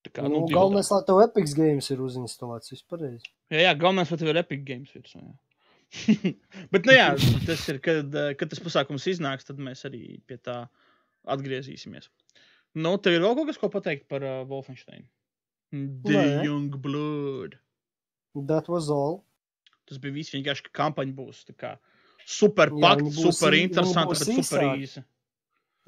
Tā 0.00 0.10
kā, 0.16 0.24
Nu, 0.24 0.46
divi- 0.46 0.56
galvenais, 0.56 0.88
lai 0.92 1.02
tev 1.04 1.20
Epic 1.26 1.52
Games 1.56 1.90
ir 1.92 2.00
uzinstalēts 2.00 2.72
vispār. 2.72 3.02
Jā, 3.52 3.64
jā 3.66 3.72
galvenais, 3.76 4.08
vai 4.08 4.18
tev 4.20 4.32
ir 4.32 4.40
Epic 4.40 4.62
Games 4.64 4.92
virsū. 4.96 5.20
Bet, 6.72 6.86
nu, 6.86 6.94
jā, 6.94 7.08
tas 7.46 7.64
ir, 7.68 7.80
kad, 7.84 8.14
kad 8.38 8.52
tas 8.52 8.62
pasākums 8.62 9.08
iznāks, 9.10 9.44
tad 9.48 9.60
mēs 9.60 9.84
arī 9.88 10.20
pie 10.26 10.38
tā 10.38 10.62
atgriezīsimies. 11.28 12.08
Nu, 12.78 12.94
tev 13.02 13.18
ir 13.18 13.24
vēl 13.26 13.34
kaut 13.36 13.50
kas, 13.50 13.58
ko 13.60 13.68
pateikt 13.72 14.06
par 14.08 14.24
uh, 14.24 14.44
Wolfenstein? 14.48 15.04
The 15.74 16.14
Nē. 16.14 16.44
Young 16.46 16.70
Blood. 16.82 17.58
That 18.46 18.70
was 18.70 18.88
all. 18.94 19.24
Tas 19.90 19.98
bija 19.98 20.14
viss 20.14 20.32
vienkārši, 20.34 20.68
ka 20.68 20.76
kampaņa 20.84 21.14
būs 21.16 21.44
tā 21.48 21.54
kā 21.58 21.74
super 22.30 22.70
pakta, 22.70 23.08
būs 23.08 23.18
super 23.26 23.56
viņa 23.56 23.68
interesanta, 23.68 24.14
bet 24.14 24.30
super 24.30 24.66
īsa. 24.78 25.02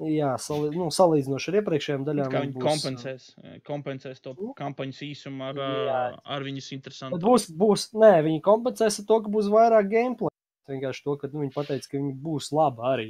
Jā, 0.09 0.33
sali, 0.41 0.69
nu, 0.75 0.87
salīdzinoši 0.93 1.49
ar 1.51 1.57
iepriekšējām 1.61 2.03
daļām. 2.07 2.31
Kā 2.33 2.41
viņi 2.43 2.53
būs, 2.55 2.63
kompensēs, 2.65 3.27
eh, 3.43 3.59
kompensēs 3.67 4.21
to 4.23 4.33
Nu. 4.39 4.53
kampaņas 4.57 4.99
īsumu 5.05 5.43
ar, 5.49 5.55
Jā. 5.55 6.13
uh, 6.13 6.19
ar 6.25 6.41
viņas 6.43 6.69
Bet 6.69 6.77
interesantu. 6.77 7.19
būs, 7.23 7.47
būs, 7.51 7.87
nē, 7.93 8.23
viņi 8.25 8.41
kompensēs 8.41 8.99
ar 8.99 9.05
to, 9.05 9.21
ka 9.23 9.29
būs 9.29 9.49
vairāk 9.53 9.89
gameplay. 9.91 10.29
Vienkārši 10.69 11.03
to, 11.03 11.15
ka 11.17 11.27
nu, 11.33 11.41
viņi 11.43 11.53
pateica, 11.53 11.89
ka 11.91 11.97
viņi 11.97 12.13
būs 12.23 12.51
labi 12.51 12.81
arī. 12.91 13.07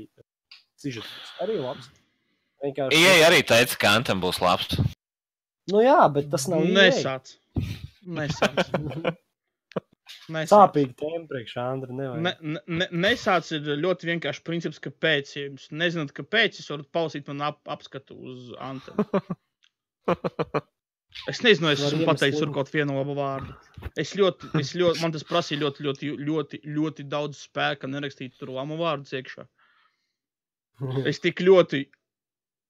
Sižets 0.78 1.07
arī 1.41 1.60
labs. 1.61 1.90
Vienkārši. 2.64 2.98
Ieja 2.98 3.30
arī 3.30 3.44
teica, 3.45 3.78
ka 3.78 3.88
Antam 3.98 4.22
būs 4.22 4.41
labs. 4.41 4.80
Nu 5.72 5.80
jā, 5.80 6.11
bet 6.14 6.30
tas 6.30 6.48
nav. 6.48 6.61
Nesāc. 6.65 7.38
Nesāc. 8.06 8.68
Nesāc. 10.34 10.52
Sāpīgi 10.53 10.95
tēma 10.99 11.23
priekš 11.30 11.56
Andra. 11.64 11.95
Ne, 11.98 12.10
Ne, 12.26 12.34
ne, 12.41 12.61
ne, 12.80 12.88
nesāc 13.06 13.49
ir 13.57 13.72
ļoti 13.84 14.10
vienkārši 14.11 14.45
princips, 14.48 14.81
kāpēc. 14.84 15.34
Ja 15.38 15.48
jūs 15.48 15.69
nezināt, 15.72 16.14
kāpēc, 16.18 16.60
jūs 16.60 16.72
varat 16.73 16.91
palasīt 16.95 17.31
man 17.31 17.48
ap, 17.49 17.64
apskatu 17.77 18.19
uz 18.19 18.53
Antenu. 18.64 19.07
Es 21.30 21.44
nezinu, 21.45 21.69
es 21.69 21.81
esmu 21.85 22.07
pateicis 22.07 22.41
tur 22.41 22.52
kaut 22.56 22.72
vienu 22.73 22.95
labu 22.98 23.14
vārdu. 23.18 23.53
Es 24.02 24.15
ļoti, 24.18 24.49
es 24.60 24.72
ļoti, 24.73 25.02
man 25.03 25.14
tas 25.14 25.26
prasīja 25.30 25.61
ļoti, 25.61 25.84
ļoti, 25.85 26.10
ļoti, 26.30 26.60
ļoti 26.77 27.06
daudz 27.11 27.44
spēka 27.45 27.90
nerakstīt 27.91 28.34
tur 28.40 28.49
lamu 28.56 28.80
vārdus 28.81 29.14
iekšā. 29.19 29.45
Es 31.11 31.22
tik 31.23 31.44
ļoti 31.45 31.84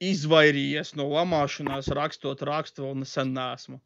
izvairījies 0.03 0.93
no 0.99 1.07
lamāšanās, 1.13 1.87
rakstot 1.95 2.43
rakstu, 2.49 2.83
vēl 2.83 2.99
nesen 3.05 3.31
nesmu. 3.37 3.79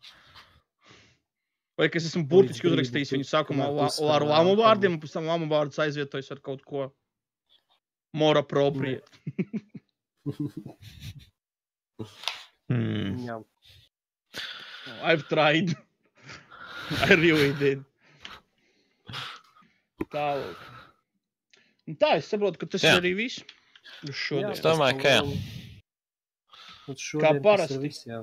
Vai 1.78 1.90
es 1.94 2.08
esmu 2.10 2.24
burtiski 2.30 2.70
uzrakstījis 2.72 3.14
viņu 3.14 3.28
sākumā 3.30 3.68
ar 4.16 4.26
lamu 4.26 4.56
vārdiem, 4.58 4.95
un 4.98 5.02
pēc 5.02 5.14
tam 5.14 5.28
lamu 5.30 5.49
vārdus 5.52 5.78
aizvietojis 5.84 6.32
ar 6.34 6.41
kaut 6.41 6.64
ko 6.66 6.88
more 8.18 8.40
appropriate. 8.40 9.06
Hmm. 12.68 13.14
Jā. 13.24 13.36
I've 15.02 15.24
tried. 15.30 15.72
I 17.08 17.16
really 17.16 17.54
did. 17.56 17.84
Tālāk. 20.12 20.66
Un 21.88 21.95
tā, 21.99 22.18
es 22.20 22.28
saprotu, 22.28 22.60
ka 22.60 22.68
tas 22.74 22.84
Jā. 22.84 22.98
ir 22.98 23.02
arī 23.02 23.14
viss. 23.22 23.40
Uz 24.04 24.16
šodien. 24.20 24.52
es 24.52 24.60
domāju, 24.64 24.99
ka 24.99 25.14
jā. 25.16 25.22
Tas 26.88 27.40
parasti. 27.44 27.80
ir 27.80 27.86
Viss, 27.88 28.04
jā. 28.08 28.22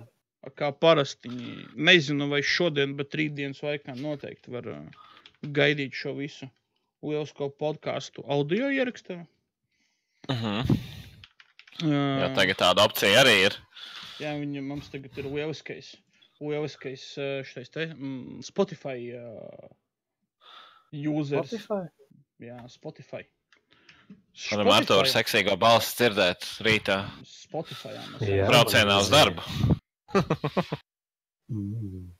Kā 0.58 0.70
parasti. 0.76 1.30
Nezinu, 1.76 2.28
vai 2.32 2.42
šodien, 2.44 2.96
bet 2.98 3.16
rītdienas 3.16 3.62
laikā 3.64 3.94
noteikti 3.96 4.52
var 4.52 4.68
uh, 4.68 5.04
gaidīt 5.44 5.96
šo 5.96 6.14
visu 6.18 6.48
lielisko 7.04 7.50
podkāstu 7.60 8.24
audio 8.28 8.70
ierakstā. 8.72 9.22
Mhm. 10.32 10.74
Uh, 11.82 12.20
Jā, 12.22 12.30
tagad 12.36 12.60
tāda 12.60 12.84
opcija 12.86 13.24
arī 13.24 13.34
ir. 13.48 13.56
Jā, 14.22 14.36
viņa 14.38 14.62
mums 14.62 14.92
tagad 14.92 15.16
ir 15.18 15.26
lieliskais, 15.26 15.90
lieliskais 16.38 17.06
uh, 17.18 17.40
šis 17.46 17.72
te 17.74 17.88
mm, 17.90 18.44
Spotify 18.46 18.98
uh, 19.18 19.72
users. 20.94 21.50
Spotify? 21.50 21.88
Jā, 22.44 22.60
Spotify. 22.70 23.24
Varam 24.50 24.70
ar 24.74 24.86
to 24.86 24.98
seksīgo 25.08 25.54
balsi 25.58 25.96
dzirdēt 25.98 26.46
rītā 26.66 26.98
Spotify. 27.26 27.94
jā, 28.22 28.46
braucienā 28.50 28.98
uz 29.02 29.10
darbu. 29.12 29.80
Mm. 31.50 32.12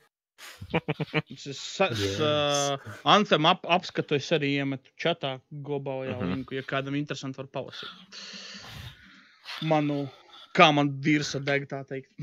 Es, 1.30 1.46
es, 1.46 1.80
es 1.80 2.00
Yes. 2.00 2.20
uh, 2.20 2.76
Anthem 3.08 3.46
ap, 3.48 3.62
apskatu 3.70 4.14
es 4.18 4.26
arī 4.34 4.48
iemetu 4.58 4.90
čatā 5.00 5.36
globālajā 5.64 6.16
Mhm. 6.18 6.28
linku, 6.34 6.54
ja 6.58 6.62
kādam 6.66 6.96
interesanti 6.98 7.38
var 7.40 7.46
palasīt. 7.54 7.88
Manu, 9.62 10.08
kā 10.54 10.72
man 10.74 10.90
dirsa 11.00 11.38
deg, 11.40 11.68
tā 11.70 11.84
teikt. 11.88 12.10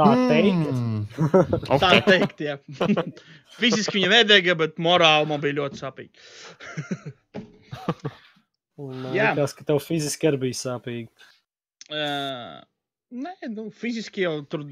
Tā 0.00 0.06
teikt. 0.30 0.64
Mm. 0.72 1.02
tā 1.82 1.90
teikt, 2.06 2.38
jā. 2.40 2.54
Fiziski 3.60 3.98
viņa 3.98 4.08
nedega, 4.14 4.54
bet 4.56 4.78
morāli 4.80 5.26
man 5.28 5.40
bija 5.42 5.58
ļoti 5.60 5.76
sāpīgi. 5.82 6.14
Man 8.80 9.10
Jā. 9.12 9.34
liekas, 9.36 9.52
ka 9.58 9.62
tev 9.68 9.76
fiziski 9.84 10.24
arī 10.30 10.38
bija 10.46 10.56
sāpīgi. 10.56 11.08
Uh, 11.90 12.62
nē, 13.10 13.32
nu, 13.54 13.66
fiziski 13.74 14.24
jau 14.24 14.36
tur 14.50 14.62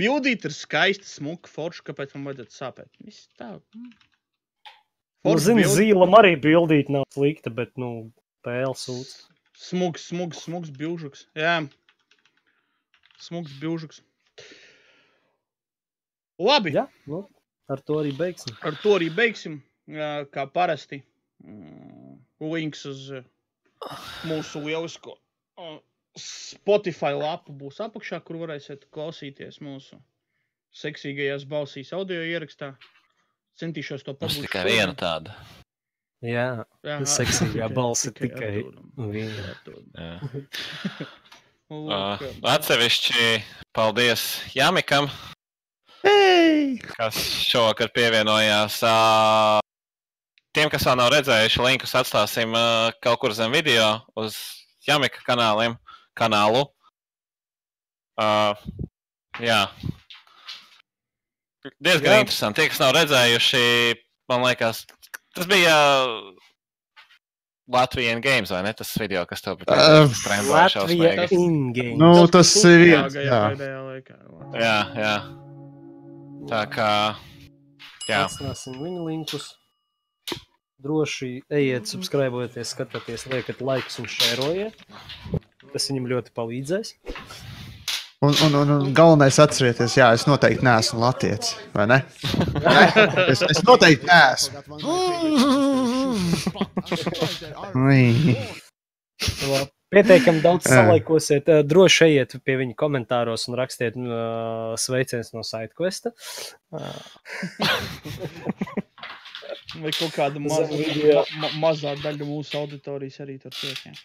bildīt 0.00 0.46
ir 0.48 0.54
skaisti, 0.54 1.08
smuki, 1.08 1.50
forši, 1.50 1.84
kāpēc 1.90 2.14
man 2.16 2.30
vajadzētu 2.30 2.56
sāpēt. 2.56 2.90
Viss 3.04 3.28
tā. 3.38 3.56
mm. 3.74 3.90
Nu, 5.26 5.34
zini, 5.36 5.66
bilde. 5.66 5.74
zīlam 5.76 6.14
arī 6.16 6.32
bildīt 6.40 6.88
nav 6.92 7.04
slikta, 7.12 7.50
bet, 7.52 7.74
nu, 7.80 8.10
pēles 8.46 8.86
sūds. 8.86 9.16
Smugs, 9.60 10.06
smugs, 10.08 10.38
smugs 10.46 10.70
bilžuks. 10.72 11.26
Jā, 11.36 11.58
smugs 13.20 13.52
bilžuks. 13.60 14.00
Labi, 16.40 16.72
Jā, 16.72 16.86
nu, 17.10 17.26
ar 17.68 17.82
to 17.84 17.98
arī 18.00 18.14
beigsim. 18.16 18.56
ar 18.64 18.78
to 18.80 18.94
arī 18.96 19.10
beigsim. 19.12 19.58
Kā 20.32 20.46
parasti. 20.48 21.02
Mm, 21.44 22.16
Links 22.40 22.86
uz 22.88 23.02
uh, 23.12 23.24
mūsu 24.28 24.62
lielisko 24.64 25.18
Spotify 26.18 27.12
lapu 27.14 27.54
būs 27.54 27.78
apakšā, 27.84 28.18
kur 28.26 28.40
varēsiet 28.42 28.88
klausīties 28.94 29.60
mūsu 29.62 30.00
seksīgajās 30.74 31.46
balsīs 31.50 31.92
audio 31.94 32.22
ierakstā. 32.26 32.74
Centīšos 33.60 34.06
to 34.06 34.14
pabūt. 34.14 34.46
tikai 34.46 34.64
viena 34.66 34.94
tāda. 34.96 35.34
Jā, 36.24 36.64
seksīgā 37.16 37.70
balss 37.78 38.08
ir 38.10 38.16
tikai 38.18 38.52
viena. 38.96 39.56
Jā. 39.96 40.14
Uh, 41.70 42.18
atsevišķi 42.50 43.44
paldies 43.70 44.40
Jamikam, 44.56 45.04
Hey! 46.02 46.80
kas 46.96 47.14
šovakar 47.46 47.92
pievienojās. 47.94 48.80
Uh, 48.82 49.60
tiem, 50.50 50.66
kas 50.72 50.82
vēl 50.88 50.98
nav 50.98 51.12
redzējuši, 51.14 51.62
linkus 51.62 51.94
atstāsim 51.94 52.56
uh, 52.58 52.90
kaut 52.98 53.20
kur 53.22 53.36
zem 53.38 53.54
video 53.54 54.00
uz 54.18 54.34
Jamika 54.82 55.22
kanāliem, 55.22 55.78
kanālu. 56.20 56.66
Uh, 58.20 58.52
jā. 59.40 59.64
Diezgan 61.80 62.14
Jā. 62.14 62.20
interesanti. 62.24 62.60
Tie, 62.60 62.70
kas 62.72 62.80
nav 62.80 62.94
redzējuši, 62.96 63.64
man 64.32 64.44
liekas, 64.46 64.84
tas 65.36 65.48
bija 65.48 65.74
Latvijas 67.70 68.20
Games, 68.24 68.50
vai 68.52 68.62
ne? 68.66 68.72
Tas 68.76 68.92
video, 68.98 69.24
kas 69.28 69.44
tev 69.44 69.58
bija 69.60 69.76
Uh, 69.76 70.08
in-game. 71.36 71.96
Nu, 72.00 72.26
tas 72.32 72.50
ir 72.64 72.84
viens. 72.86 73.14
Jā. 73.14 73.42
Jā, 74.56 74.78
jā. 74.96 75.14
Tā 76.50 76.62
kā. 76.72 76.92
Jā, 78.08 78.24
Atstāsim 78.26 78.80
viņu 78.80 79.04
linkus. 79.06 79.52
Droši 80.80 81.42
ejiet, 81.52 81.84
subscribēties, 81.92 82.72
skatieties, 82.72 83.26
liekat 83.28 83.60
laikus 83.60 84.00
un 84.00 84.08
šērojiet. 84.08 84.80
Tas 85.72 85.88
viņam 85.90 86.06
ļoti 86.10 86.32
palīdzēs. 86.36 86.88
Un, 88.20 88.34
un, 88.44 88.54
un, 88.60 88.70
un 88.74 88.90
galvenais 88.92 89.38
atcerieties, 89.40 89.94
jā, 89.96 90.10
es 90.12 90.26
noteikti 90.28 90.64
neesmu 90.66 91.00
latviečs, 91.00 91.54
vai 91.72 91.86
ne? 91.88 91.98
Ne? 92.60 92.82
Es, 93.32 93.40
es 93.46 93.62
noteikti 93.64 94.04
neesmu. 94.10 94.60
Pietiekami 99.90 100.42
daudz 100.44 100.68
salaikosiet. 100.68 101.48
Droši 101.66 102.04
ejiet 102.10 102.36
pie 102.44 102.58
viņa 102.60 102.76
komentāros 102.78 103.48
un 103.48 103.56
rakstiet 103.58 103.96
uh, 103.96 104.76
sveicienus 104.78 105.32
no 105.32 105.40
SideQuesta. 105.46 106.12
Uh, 106.76 107.00
Vai 109.78 109.92
kaut 109.94 110.12
kāda 110.14 110.40
maza, 110.44 110.66
video. 110.70 111.24
ma, 111.38 111.46
ma, 111.46 111.52
mazā 111.68 111.94
daļa 112.02 112.26
mūsu 112.26 112.58
auditorijas 112.60 113.20
arī 113.24 113.38
tur 113.42 113.54
tiek. 113.54 113.80
jā. 113.86 113.96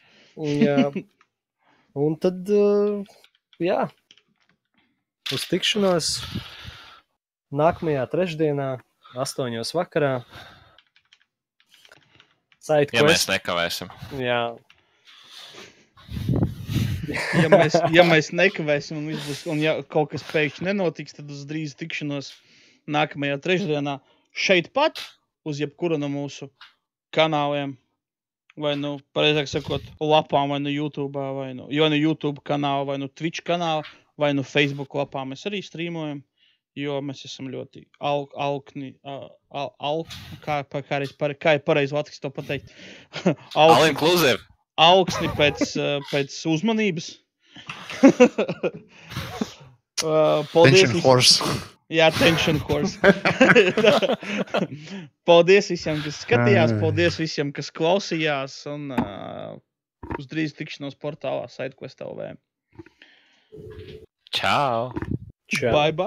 jā. 0.64 1.06
Un 1.96 2.18
tad, 2.20 2.44
uh, 2.52 3.06
jā, 3.64 3.86
uz 5.32 5.48
tikšanos 5.48 6.12
nākamajā 7.56 8.04
trešdienā, 8.12 8.70
astoņos 9.16 9.72
vakarā. 9.78 10.18
ja 12.92 13.06
mēs 13.06 13.24
SideQuest. 13.24 13.32
nekavēsim. 13.32 13.94
Jā, 14.20 14.42
Ja 17.44 17.50
mēs, 17.52 17.76
ja 17.94 18.06
mēs 18.08 18.32
nekavēsim, 18.36 19.00
un, 19.00 19.10
viss 19.12 19.28
būs, 19.28 19.44
un 19.52 19.62
ja 19.62 19.76
kaut 19.92 20.12
kas 20.14 20.26
pēkšņi 20.30 20.70
nenotiks, 20.70 21.16
tad 21.18 21.32
uz 21.32 21.44
drīz 21.50 21.76
tikšanos 21.80 22.32
nākamajā 22.92 23.40
trešdienā 23.44 24.00
šeit 24.36 24.72
pat, 24.76 25.02
uz 25.48 25.62
jebkura 25.62 26.00
no 26.02 26.10
mūsu 26.12 26.50
kanāliem. 27.16 27.76
Vai 28.56 28.72
nu, 28.80 28.94
pareizāk 29.12 29.50
sakot, 29.52 29.84
lapām, 30.00 30.48
vai 30.54 30.62
nu 30.64 30.72
YouTube, 30.72 31.20
vai 31.20 31.50
nu, 31.58 31.66
jo 31.76 31.90
nu 31.92 31.98
YouTube 32.00 32.40
kanāla, 32.48 32.86
vai 32.88 32.96
nu 33.02 33.10
Twitch 33.12 33.44
kanāla, 33.44 33.84
vai 34.16 34.30
nu 34.32 34.46
Facebook 34.48 34.96
lapā 34.96 35.26
mēs 35.28 35.44
arī 35.50 35.60
streamojam. 35.66 36.22
Jo 36.76 36.98
mēs 37.04 37.22
esam 37.28 37.48
ļoti 37.52 37.86
al, 38.04 38.26
alkni, 38.36 38.94
al, 39.08 39.30
al, 39.56 39.70
al, 39.80 40.02
kā, 40.44 40.58
kā, 40.68 41.00
reiz 41.00 41.12
pare- 41.16 41.36
kā 41.40 41.54
ir 41.56 41.62
pareizi 41.68 41.96
Latvijas 41.96 42.20
to 42.24 42.32
pateikt. 42.36 42.72
All 43.56 43.72
Alkni- 43.76 43.92
inclusive. 43.94 44.40
augsni 44.76 45.30
pēc, 45.38 45.62
pēc 46.12 46.36
uzmanības. 46.52 47.14
paldies! 50.52 50.92
Horse. 51.04 51.44
Jā, 51.94 52.10
tension 52.18 52.58
course. 52.66 52.98
paldies 55.30 55.70
visiem, 55.70 56.00
kas 56.02 56.24
skatījās, 56.24 56.74
paldies 56.82 57.20
visiem, 57.22 57.52
kas 57.54 57.70
klausījās. 57.76 58.58
Un 58.72 58.90
uh, 58.96 59.54
uz 60.18 60.30
drīz 60.32 60.56
tikšanos 60.58 60.98
portālā 60.98 61.46
SideQuest 61.52 62.02
LV. 62.06 62.34
Čau! 64.34 64.90
čau. 65.48 65.72
Bye 65.72 65.94
bye! 65.94 66.04